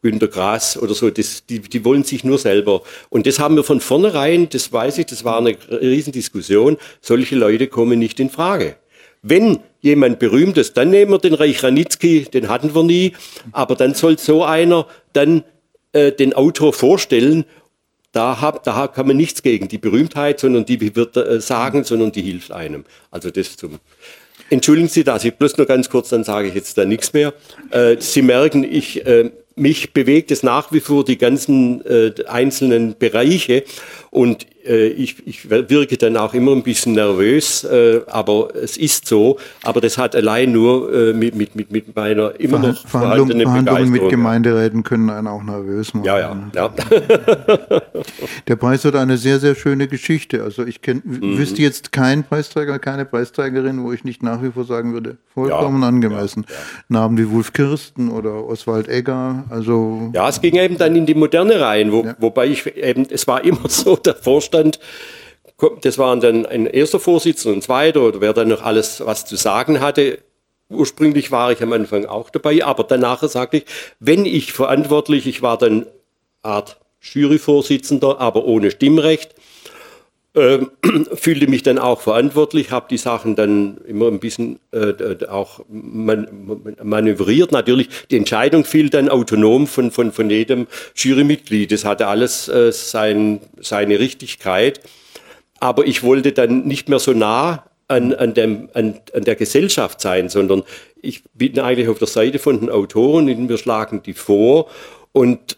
[0.04, 2.84] Günter Grass oder so, das, die, die wollen sich nur selber.
[3.10, 7.68] Und das haben wir von vornherein, das weiß ich, das war eine Riesendiskussion, solche Leute
[7.68, 8.76] kommen nicht in Frage.
[9.24, 13.14] Wenn jemand berühmt ist, dann nehmen wir den Reich Ranitzky, den hatten wir nie,
[13.52, 15.44] aber dann soll so einer dann
[15.94, 17.46] äh, den Autor vorstellen
[18.14, 22.12] da, hab, da kann man nichts gegen die Berühmtheit, sondern die wird äh, sagen, sondern
[22.12, 22.86] die hilft einem.
[23.12, 23.80] Also das zum.
[24.50, 27.34] Entschuldigen Sie, dass ich bloß nur ganz kurz, dann sage ich jetzt da nichts mehr.
[27.72, 32.96] Äh, Sie merken, ich äh, mich bewegt es nach wie vor die ganzen äh, einzelnen
[32.98, 33.64] Bereiche.
[34.10, 39.38] Und ich, ich wirke dann auch immer ein bisschen nervös, äh, aber es ist so.
[39.64, 43.42] Aber das hat allein nur äh, mit, mit, mit, mit meiner immer Verha noch Verhandlung,
[43.42, 46.06] Verhandlungen mit Gemeinderäten können einen auch nervös machen.
[46.06, 46.52] Ja, ja.
[46.56, 46.70] ja.
[48.48, 50.44] Der Preis hat eine sehr, sehr schöne Geschichte.
[50.44, 51.38] Also ich kenn, mhm.
[51.38, 55.82] wüsste jetzt keinen Preisträger, keine Preisträgerin, wo ich nicht nach wie vor sagen würde, vollkommen
[55.82, 56.46] ja, angemessen.
[56.48, 56.56] Ja.
[56.88, 59.44] Namen wie Wolf Kirsten oder Oswald Egger.
[59.50, 63.28] Also ja, es ging eben dann in die Moderne rein, wo, wobei ich eben, es
[63.28, 64.53] war immer so, der Vorstand
[65.82, 69.36] das waren dann ein erster Vorsitzender, ein zweiter oder wer dann noch alles was zu
[69.36, 70.20] sagen hatte.
[70.70, 73.66] Ursprünglich war ich am Anfang auch dabei, aber danach sagte ich,
[74.00, 75.86] wenn ich verantwortlich, ich war dann
[76.42, 79.36] Art Juryvorsitzender, aber ohne Stimmrecht,
[80.36, 80.60] äh,
[81.14, 86.28] fühlte mich dann auch verantwortlich, habe die Sachen dann immer ein bisschen äh, auch man,
[86.82, 87.52] manövriert.
[87.52, 91.72] Natürlich, die Entscheidung fiel dann autonom von, von, von jedem Jurymitglied.
[91.72, 94.82] Das hatte alles äh, sein, seine Richtigkeit.
[95.60, 100.02] Aber ich wollte dann nicht mehr so nah an, an, dem, an, an der Gesellschaft
[100.02, 100.64] sein, sondern
[101.02, 104.70] ich bin eigentlich auf der Seite von den Autoren, wir schlagen die vor
[105.12, 105.58] und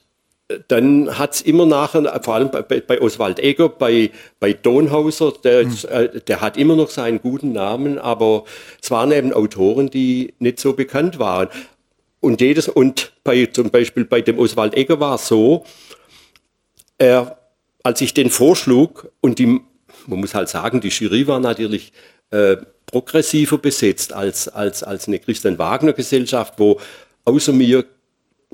[0.68, 5.66] dann hat es immer nachher, vor allem bei, bei Oswald Egger, bei, bei Donhauser, der,
[5.66, 5.78] mhm.
[5.90, 8.44] äh, der hat immer noch seinen guten Namen, aber
[8.82, 11.50] es waren eben Autoren, die nicht so bekannt waren.
[12.20, 15.66] Und jedes, und bei, zum Beispiel bei dem Oswald Egger war es so,
[16.98, 17.38] er,
[17.84, 19.48] als ich den vorschlug, und die,
[20.06, 21.92] man muss halt sagen, die Jury war natürlich
[22.30, 26.80] äh, progressiver besetzt als, als, als eine Christian Wagner Gesellschaft, wo
[27.26, 27.86] außer mir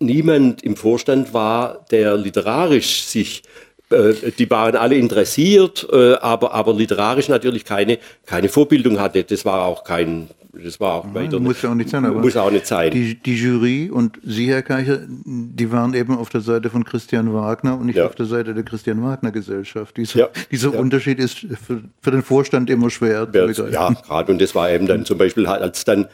[0.01, 3.43] niemand im Vorstand war, der literarisch sich
[3.91, 9.23] äh, die waren alle interessiert, äh, aber, aber literarisch natürlich keine, keine Vorbildung hatte.
[9.23, 11.39] Das war auch kein, das war auch weiter.
[11.39, 12.91] Muss ja auch nicht sein, aber muss auch nicht sein.
[12.91, 17.33] Die, die Jury und Sie, Herr Keicher, die waren eben auf der Seite von Christian
[17.33, 18.05] Wagner und nicht ja.
[18.05, 19.97] auf der Seite der Christian Wagner Gesellschaft.
[19.97, 20.29] Dieser, ja.
[20.51, 20.79] dieser ja.
[20.79, 23.73] Unterschied ist für, für, den Vorstand immer schwer ja, zu begreifen.
[23.73, 24.31] Ja, gerade.
[24.31, 26.07] Und das war eben dann zum Beispiel, als dann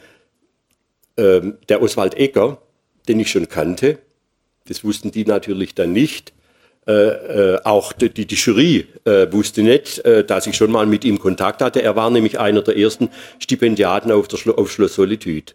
[1.16, 2.58] ähm, der Oswald Ecker,
[3.08, 3.98] den ich schon kannte.
[4.66, 6.32] Das wussten die natürlich dann nicht.
[6.86, 11.04] äh, äh, auch die, die Jury äh, wusste nicht, äh, dass ich schon mal mit
[11.04, 11.82] ihm Kontakt hatte.
[11.82, 15.52] Er war nämlich einer der ersten Stipendiaten auf, der Schlo auf Schloss Solitude.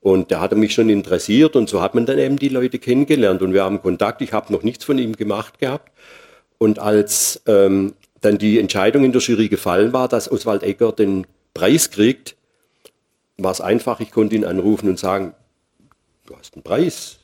[0.00, 3.42] Und der hatte mich schon interessiert und so hat man dann eben die Leute kennengelernt
[3.42, 4.22] und wir haben Kontakt.
[4.22, 5.92] Ich habe noch nichts von ihm gemacht gehabt.
[6.56, 11.26] Und als ähm, dann die Entscheidung in der Jury gefallen war, dass Oswald Egger den
[11.52, 12.36] Preis kriegt,
[13.36, 15.34] war es einfach, ich konnte ihn anrufen und sagen,
[16.28, 17.18] du hast einen Preis.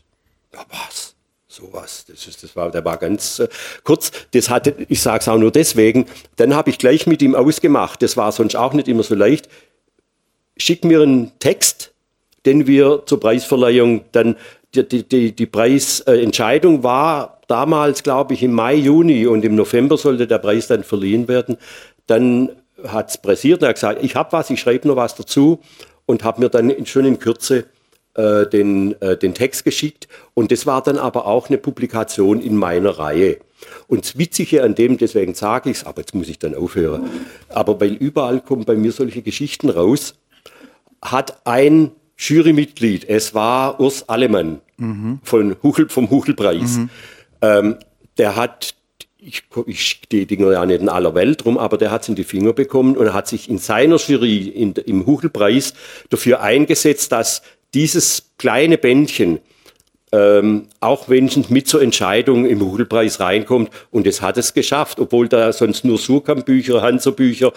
[0.52, 1.14] Ja, was?
[1.46, 3.48] Sowas, das ist, das war, der war ganz äh,
[3.84, 4.10] kurz.
[4.32, 6.06] Das hatte, ich sage es auch nur deswegen.
[6.36, 8.02] Dann habe ich gleich mit ihm ausgemacht.
[8.02, 9.48] Das war sonst auch nicht immer so leicht.
[10.56, 11.92] Schick mir einen Text,
[12.44, 14.36] den wir zur Preisverleihung dann
[14.74, 20.26] die, die, die Preisentscheidung war damals, glaube ich, im Mai, Juni und im November sollte
[20.26, 21.56] der Preis dann verliehen werden.
[22.08, 22.50] Dann
[22.84, 25.60] hat es pressiert und er hat gesagt, ich habe was, ich schreibe noch was dazu
[26.06, 27.66] und habe mir dann schon in Kürze
[28.14, 30.08] äh, den, äh, den Text geschickt.
[30.34, 33.38] Und das war dann aber auch eine Publikation in meiner Reihe.
[33.88, 37.08] Und das Witzige an dem, deswegen sage ich es, aber jetzt muss ich dann aufhören,
[37.48, 40.14] aber weil überall kommen bei mir solche Geschichten raus,
[41.00, 45.20] hat ein Jurymitglied, es war Urs Allemann mhm.
[45.22, 46.90] von Huchel, vom Huchelpreis, mhm.
[47.40, 47.76] ähm,
[48.18, 48.74] der hat
[49.26, 52.14] ich, ich die Dinger ja nicht in aller Welt rum, aber der hat es in
[52.14, 55.72] die Finger bekommen und hat sich in seiner Jury in, im Huchelpreis
[56.10, 57.40] dafür eingesetzt, dass
[57.74, 59.40] dieses kleine Bändchen
[60.14, 63.70] ähm, auch wenigstens mit zur Entscheidung im Huchelpreis reinkommt.
[63.90, 67.52] Und es hat es geschafft, obwohl da sonst nur Surkamp-Bücher, Hanser-Bücher,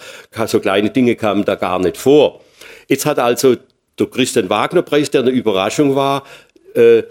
[0.46, 2.40] so kleine Dinge kamen da gar nicht vor.
[2.88, 3.56] Jetzt hat also
[3.98, 6.24] der Christian Wagner-Preis, der eine Überraschung war,
[6.74, 7.04] äh,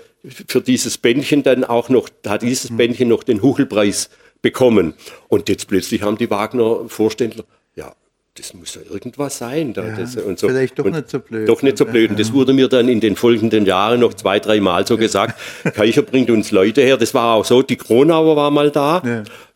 [0.48, 2.78] für dieses Bändchen dann auch noch, hat dieses hm.
[2.78, 4.10] Bändchen noch den Huchelpreis
[4.42, 4.96] bekommen.
[5.30, 7.94] Und jetzt plötzlich haben die Wagner-Vorständler, ja,
[8.38, 9.74] das muss ja irgendwas sein.
[9.74, 10.48] Da, ja, das, und so.
[10.48, 11.50] Vielleicht doch und nicht so blöd.
[11.50, 12.12] Doch nicht so blöd.
[12.12, 15.40] Und das wurde mir dann in den folgenden Jahren noch zwei, drei Mal so gesagt.
[15.74, 16.98] Kaicher bringt uns Leute her.
[16.98, 17.62] Das war auch so.
[17.62, 19.02] Die Kronauer war mal da.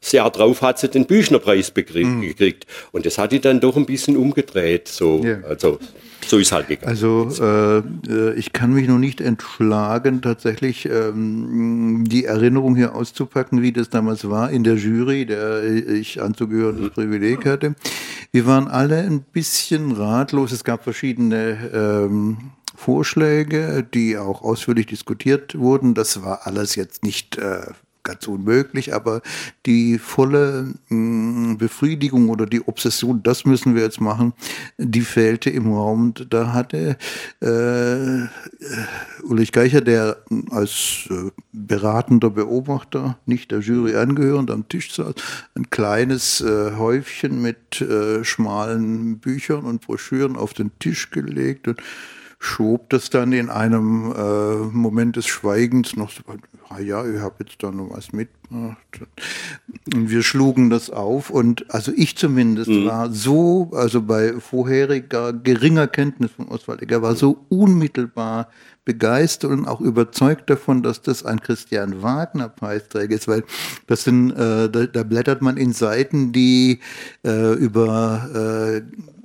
[0.01, 2.21] Das Jahr drauf hat sie den Büchnerpreis mhm.
[2.21, 2.65] gekriegt.
[2.91, 4.87] Und das hat die dann doch ein bisschen umgedreht.
[4.87, 5.21] So.
[5.23, 5.41] Ja.
[5.47, 5.77] Also,
[6.25, 6.89] so ist halt gegangen.
[6.89, 7.77] Also äh,
[8.11, 13.89] äh, ich kann mich noch nicht entschlagen, tatsächlich ähm, die Erinnerung hier auszupacken, wie das
[13.89, 17.75] damals war in der Jury, der ich anzugehören das Privileg hatte.
[18.31, 20.51] Wir waren alle ein bisschen ratlos.
[20.51, 25.93] Es gab verschiedene ähm, Vorschläge, die auch ausführlich diskutiert wurden.
[25.93, 27.67] Das war alles jetzt nicht äh,
[28.03, 29.21] ganz unmöglich, aber
[29.65, 34.33] die volle mh, mm, Befriedigung oder die Obsession, das müssen wir jetzt machen,
[34.77, 36.13] die fehlte im Raum.
[36.29, 36.97] Da hatte
[37.41, 38.27] äh,
[39.23, 40.17] Ulrich Geicher, der
[40.49, 45.15] als äh, beratender Beobachter, nicht der Jury angehörend, am Tisch saß,
[45.55, 51.81] ein kleines äh, Häufchen mit äh, schmalen Büchern und Broschüren auf den Tisch gelegt und
[52.43, 56.23] schob das dann in einem äh, Moment des Schweigens noch so,
[56.69, 58.77] ah ja, ich habe jetzt da noch was mitgemacht.
[59.93, 62.87] Und wir schlugen das auf und also ich zumindest mhm.
[62.87, 68.49] war so, also bei vorheriger geringer Kenntnis von Oswald Egger, war so unmittelbar
[68.85, 73.43] begeistert und auch überzeugt davon, dass das ein Christian Wagner Preisträger ist, weil
[73.85, 76.79] das sind, äh, da, da, blättert man in Seiten, die
[77.23, 78.81] äh, über äh,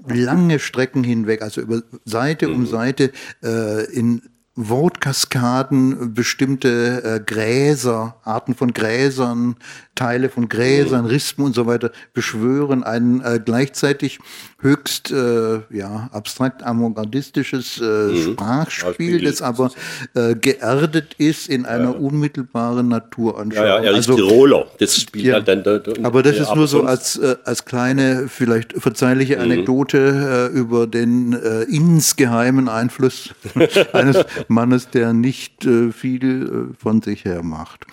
[0.08, 2.66] lange Strecken hinweg, also über Seite um mhm.
[2.66, 3.12] Seite
[3.42, 4.22] äh, in
[4.56, 9.56] Wortkaskaden bestimmte äh, Gräser, Arten von Gräsern,
[9.94, 11.10] Teile von Gräsern, mhm.
[11.10, 14.18] Rispen und so weiter beschwören, ein äh, gleichzeitig
[14.60, 18.32] höchst äh, ja, abstrakt avantgardistisches äh, mhm.
[18.32, 19.70] Sprachspiel, das aber
[20.14, 21.98] äh, geerdet ist in einer ja.
[21.98, 23.66] unmittelbaren Naturanschauung.
[23.66, 26.38] Ja, ja, er ist also, Tiroler, das spielt ja, halt dann da, da, Aber das
[26.38, 29.42] ist nur so als, äh, als kleine, vielleicht verzeihliche mhm.
[29.42, 30.56] Anekdote mhm.
[30.58, 33.34] über den äh, insgeheimen Einfluss
[33.92, 37.86] eines Mannes, der nicht äh, viel von sich her macht.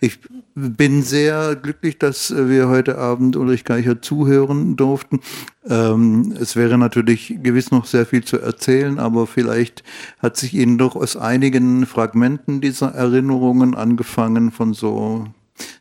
[0.00, 0.18] Ich
[0.54, 5.20] bin sehr glücklich, dass wir heute Abend Ulrich Geicher zuhören durften.
[5.68, 9.82] Ähm, es wäre natürlich gewiss noch sehr viel zu erzählen, aber vielleicht
[10.20, 15.26] hat sich Ihnen doch aus einigen Fragmenten dieser Erinnerungen angefangen von so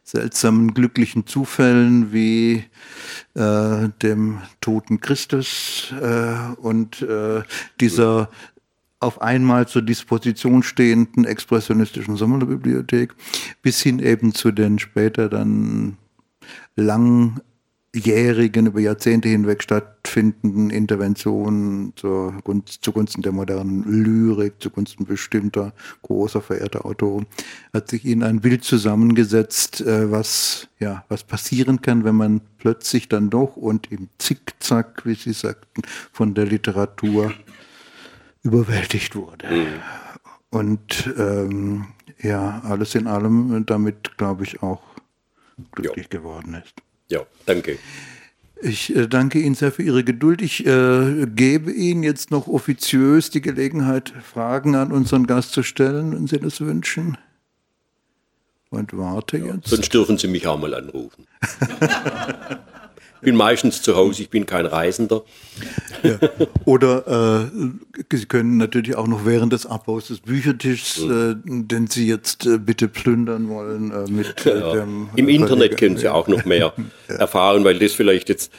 [0.04, 2.64] seltsamen glücklichen Zufällen wie
[3.34, 7.42] äh, dem toten Christus äh, und äh,
[7.80, 8.30] dieser
[9.04, 13.14] auf einmal zur Disposition stehenden expressionistischen Sommerbibliothek
[13.62, 15.98] bis hin eben zu den später dann
[16.78, 22.34] langjährigen, über Jahrzehnte hinweg stattfindenden Interventionen zur,
[22.80, 25.74] zugunsten der modernen Lyrik, zugunsten bestimmter
[26.04, 27.26] großer, verehrter Autoren,
[27.74, 33.10] hat sich ihnen ein Bild zusammengesetzt, äh, was, ja, was passieren kann, wenn man plötzlich
[33.10, 35.82] dann doch und im Zickzack, wie Sie sagten,
[36.14, 37.34] von der Literatur
[38.44, 39.48] überwältigt wurde.
[39.48, 39.68] Mhm.
[40.50, 41.88] Und ähm,
[42.22, 44.82] ja, alles in allem damit, glaube ich, auch
[45.72, 46.20] glücklich ja.
[46.20, 46.76] geworden ist.
[47.10, 47.80] Ja, danke.
[48.62, 50.42] Ich äh, danke Ihnen sehr für Ihre Geduld.
[50.42, 56.14] Ich äh, gebe Ihnen jetzt noch offiziös die Gelegenheit, Fragen an unseren Gast zu stellen,
[56.14, 57.18] wenn Sie das wünschen.
[58.70, 59.68] Und warte ja, jetzt.
[59.68, 61.28] Sonst dürfen Sie mich auch mal anrufen.
[63.24, 65.24] Ich bin meistens zu Hause, ich bin kein Reisender.
[66.04, 66.20] Ja.
[66.66, 72.06] Oder äh, Sie können natürlich auch noch während des Abbaus des Büchertischs, äh, den Sie
[72.06, 74.74] jetzt äh, bitte plündern wollen, äh, mit äh, ja.
[74.74, 75.08] dem.
[75.16, 76.74] Im Internet können Sie auch noch mehr
[77.08, 77.16] ja.
[77.16, 78.52] erfahren, weil das vielleicht jetzt.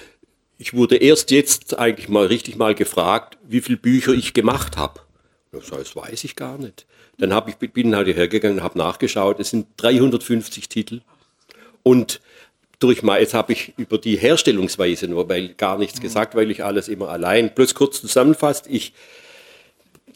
[0.56, 5.00] Ich wurde erst jetzt eigentlich mal richtig mal gefragt, wie viele Bücher ich gemacht habe.
[5.52, 6.86] Das weiß ich gar nicht.
[7.18, 9.40] Dann hab ich, bin halt hergegangen, habe nachgeschaut.
[9.40, 11.02] Es sind 350 Titel.
[11.82, 12.22] Und
[12.78, 16.64] durch mal, jetzt habe ich über die Herstellungsweise nur weil gar nichts gesagt, weil ich
[16.64, 17.55] alles immer allein.
[17.55, 18.92] Bloß kurz zusammenfasst, ich,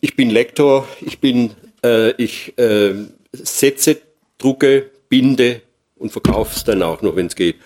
[0.01, 1.53] ich bin Lektor, ich bin,
[1.85, 2.95] äh, ich äh,
[3.33, 3.99] setze,
[4.39, 5.63] drucke, binde
[5.97, 7.57] und verkaufe es dann auch noch, wenn es geht.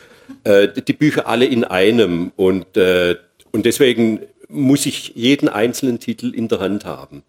[0.44, 3.16] Äh, die Bücher alle in einem und, äh,
[3.50, 7.22] und deswegen muss ich jeden einzelnen Titel in der Hand haben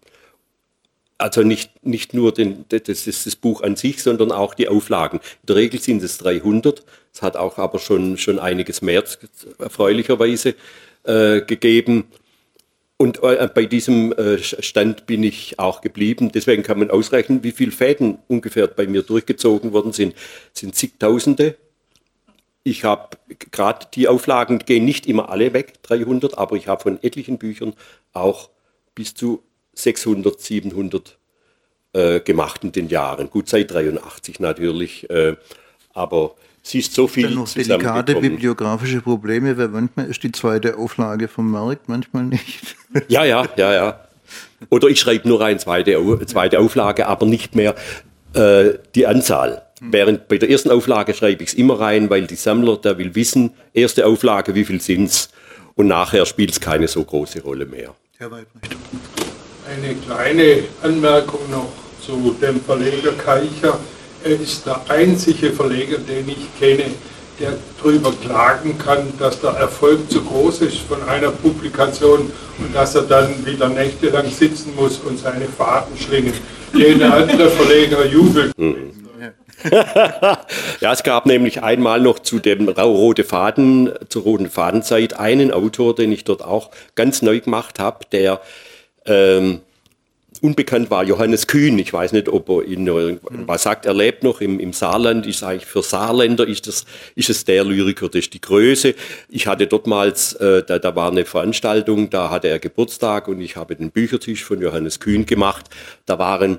[1.24, 5.20] also nicht, nicht nur den, das ist das Buch an sich, sondern auch die Auflagen.
[5.20, 6.84] In der Regel sind es 300.
[7.14, 9.02] Es hat auch aber schon, schon einiges mehr
[9.58, 10.54] erfreulicherweise
[11.04, 12.04] äh, gegeben.
[12.98, 16.30] Und äh, bei diesem äh, Stand bin ich auch geblieben.
[16.30, 20.14] Deswegen kann man ausrechnen, wie viele Fäden ungefähr bei mir durchgezogen worden sind.
[20.52, 21.56] Es sind zigtausende.
[22.64, 23.16] Ich habe
[23.50, 27.72] gerade die Auflagen gehen nicht immer alle weg, 300, aber ich habe von etlichen Büchern
[28.12, 28.50] auch
[28.94, 29.42] bis zu
[29.74, 31.18] 600, 700
[31.92, 33.30] äh, gemacht in den Jahren.
[33.30, 35.36] Gut, seit 83 natürlich, äh,
[35.92, 40.76] aber sie ist so viel Dann noch delikate bibliografische Probleme, weil manchmal ist die zweite
[40.76, 42.76] Auflage vom Markt, manchmal nicht.
[43.08, 44.00] Ja, ja, ja, ja.
[44.70, 47.74] Oder ich schreibe nur eine zweite, zweite Auflage, aber nicht mehr
[48.34, 49.62] äh, die Anzahl.
[49.80, 49.92] Hm.
[49.92, 53.14] Während bei der ersten Auflage schreibe ich es immer rein, weil die Sammler, der will
[53.14, 55.30] wissen, erste Auflage, wie viel sind es?
[55.74, 57.94] Und nachher spielt es keine so große Rolle mehr.
[58.18, 58.76] Herr Weibrecht.
[59.74, 63.78] Eine kleine Anmerkung noch zu dem Verleger Keicher.
[64.22, 66.84] Er ist der einzige Verleger, den ich kenne,
[67.40, 72.94] der darüber klagen kann, dass der Erfolg zu groß ist von einer Publikation und dass
[72.94, 76.34] er dann wieder nächtelang sitzen muss und seine Faden schlingen.
[76.72, 78.56] Jeder andere Verleger jubelt.
[78.56, 78.92] Mhm.
[80.80, 85.96] ja, es gab nämlich einmal noch zu dem rote Faden, zur roten Fadenzeit einen Autor,
[85.96, 88.40] den ich dort auch ganz neu gemacht habe, der
[89.06, 89.60] ähm,
[90.40, 91.78] unbekannt war Johannes Kühn.
[91.78, 93.86] Ich weiß nicht, ob er ihn was sagt.
[93.86, 95.26] Er lebt noch im, im Saarland.
[95.26, 98.94] Ist eigentlich für Saarländer ist das ist es der Lyriker, das ist die Größe.
[99.28, 103.56] Ich hatte dortmals, äh, da, da war eine Veranstaltung, da hatte er Geburtstag und ich
[103.56, 105.66] habe den Büchertisch von Johannes Kühn gemacht.
[106.06, 106.58] Da waren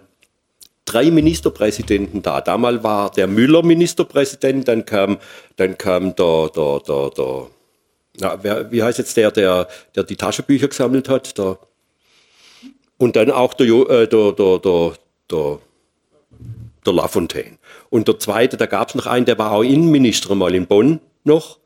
[0.85, 2.41] drei Ministerpräsidenten da.
[2.41, 5.17] Damals war der Müller Ministerpräsident, dann kam,
[5.57, 7.47] dann kam der, der, der, der
[8.17, 11.37] na, wer, wie heißt jetzt der, der, der die Taschenbücher gesammelt hat?
[11.37, 11.57] Der,
[12.97, 14.93] und dann auch der, äh, der, der, der,
[15.29, 15.59] der,
[16.85, 17.57] der Lafontaine.
[17.89, 20.99] Und der zweite, da gab es noch einen, der war auch Innenminister mal in Bonn
[21.23, 21.59] noch.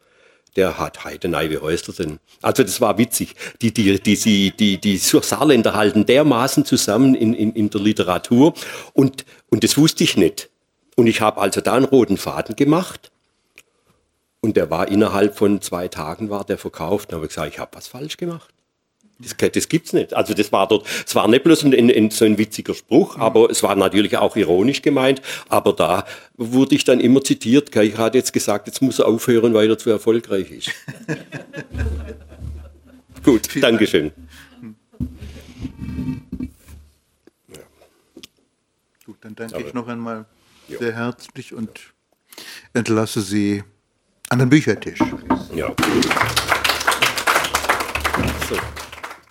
[0.55, 2.19] Der hat Heidenei, wie heißt er denn?
[2.41, 3.35] Also das war witzig.
[3.61, 8.53] Die, die, die, die, die, die Saarländer halten dermaßen zusammen in, in, in der Literatur.
[8.93, 10.49] Und, und das wusste ich nicht.
[10.95, 13.11] Und ich habe also da einen roten Faden gemacht.
[14.41, 17.11] Und der war innerhalb von zwei Tagen war der verkauft.
[17.11, 18.53] Da habe ich gesagt, ich habe was falsch gemacht.
[19.19, 20.13] Das, das gibt's nicht.
[20.13, 23.21] Also das war dort, es war nicht bloß ein, ein, so ein witziger Spruch, mhm.
[23.21, 25.21] aber es war natürlich auch ironisch gemeint.
[25.49, 26.05] Aber da
[26.37, 27.75] wurde ich dann immer zitiert.
[27.75, 30.71] Ich hatte jetzt gesagt, jetzt muss er aufhören, weil er zu erfolgreich ist.
[33.23, 34.11] Gut, Vielen Dankeschön.
[34.11, 34.13] Dank.
[37.49, 37.59] Ja.
[39.05, 40.25] Gut, dann danke aber, ich noch einmal
[40.69, 40.79] ja.
[40.79, 41.93] sehr herzlich und
[42.73, 43.63] entlasse Sie
[44.29, 44.99] an den Büchertisch.
[45.53, 45.75] Ja.
[48.47, 48.55] So.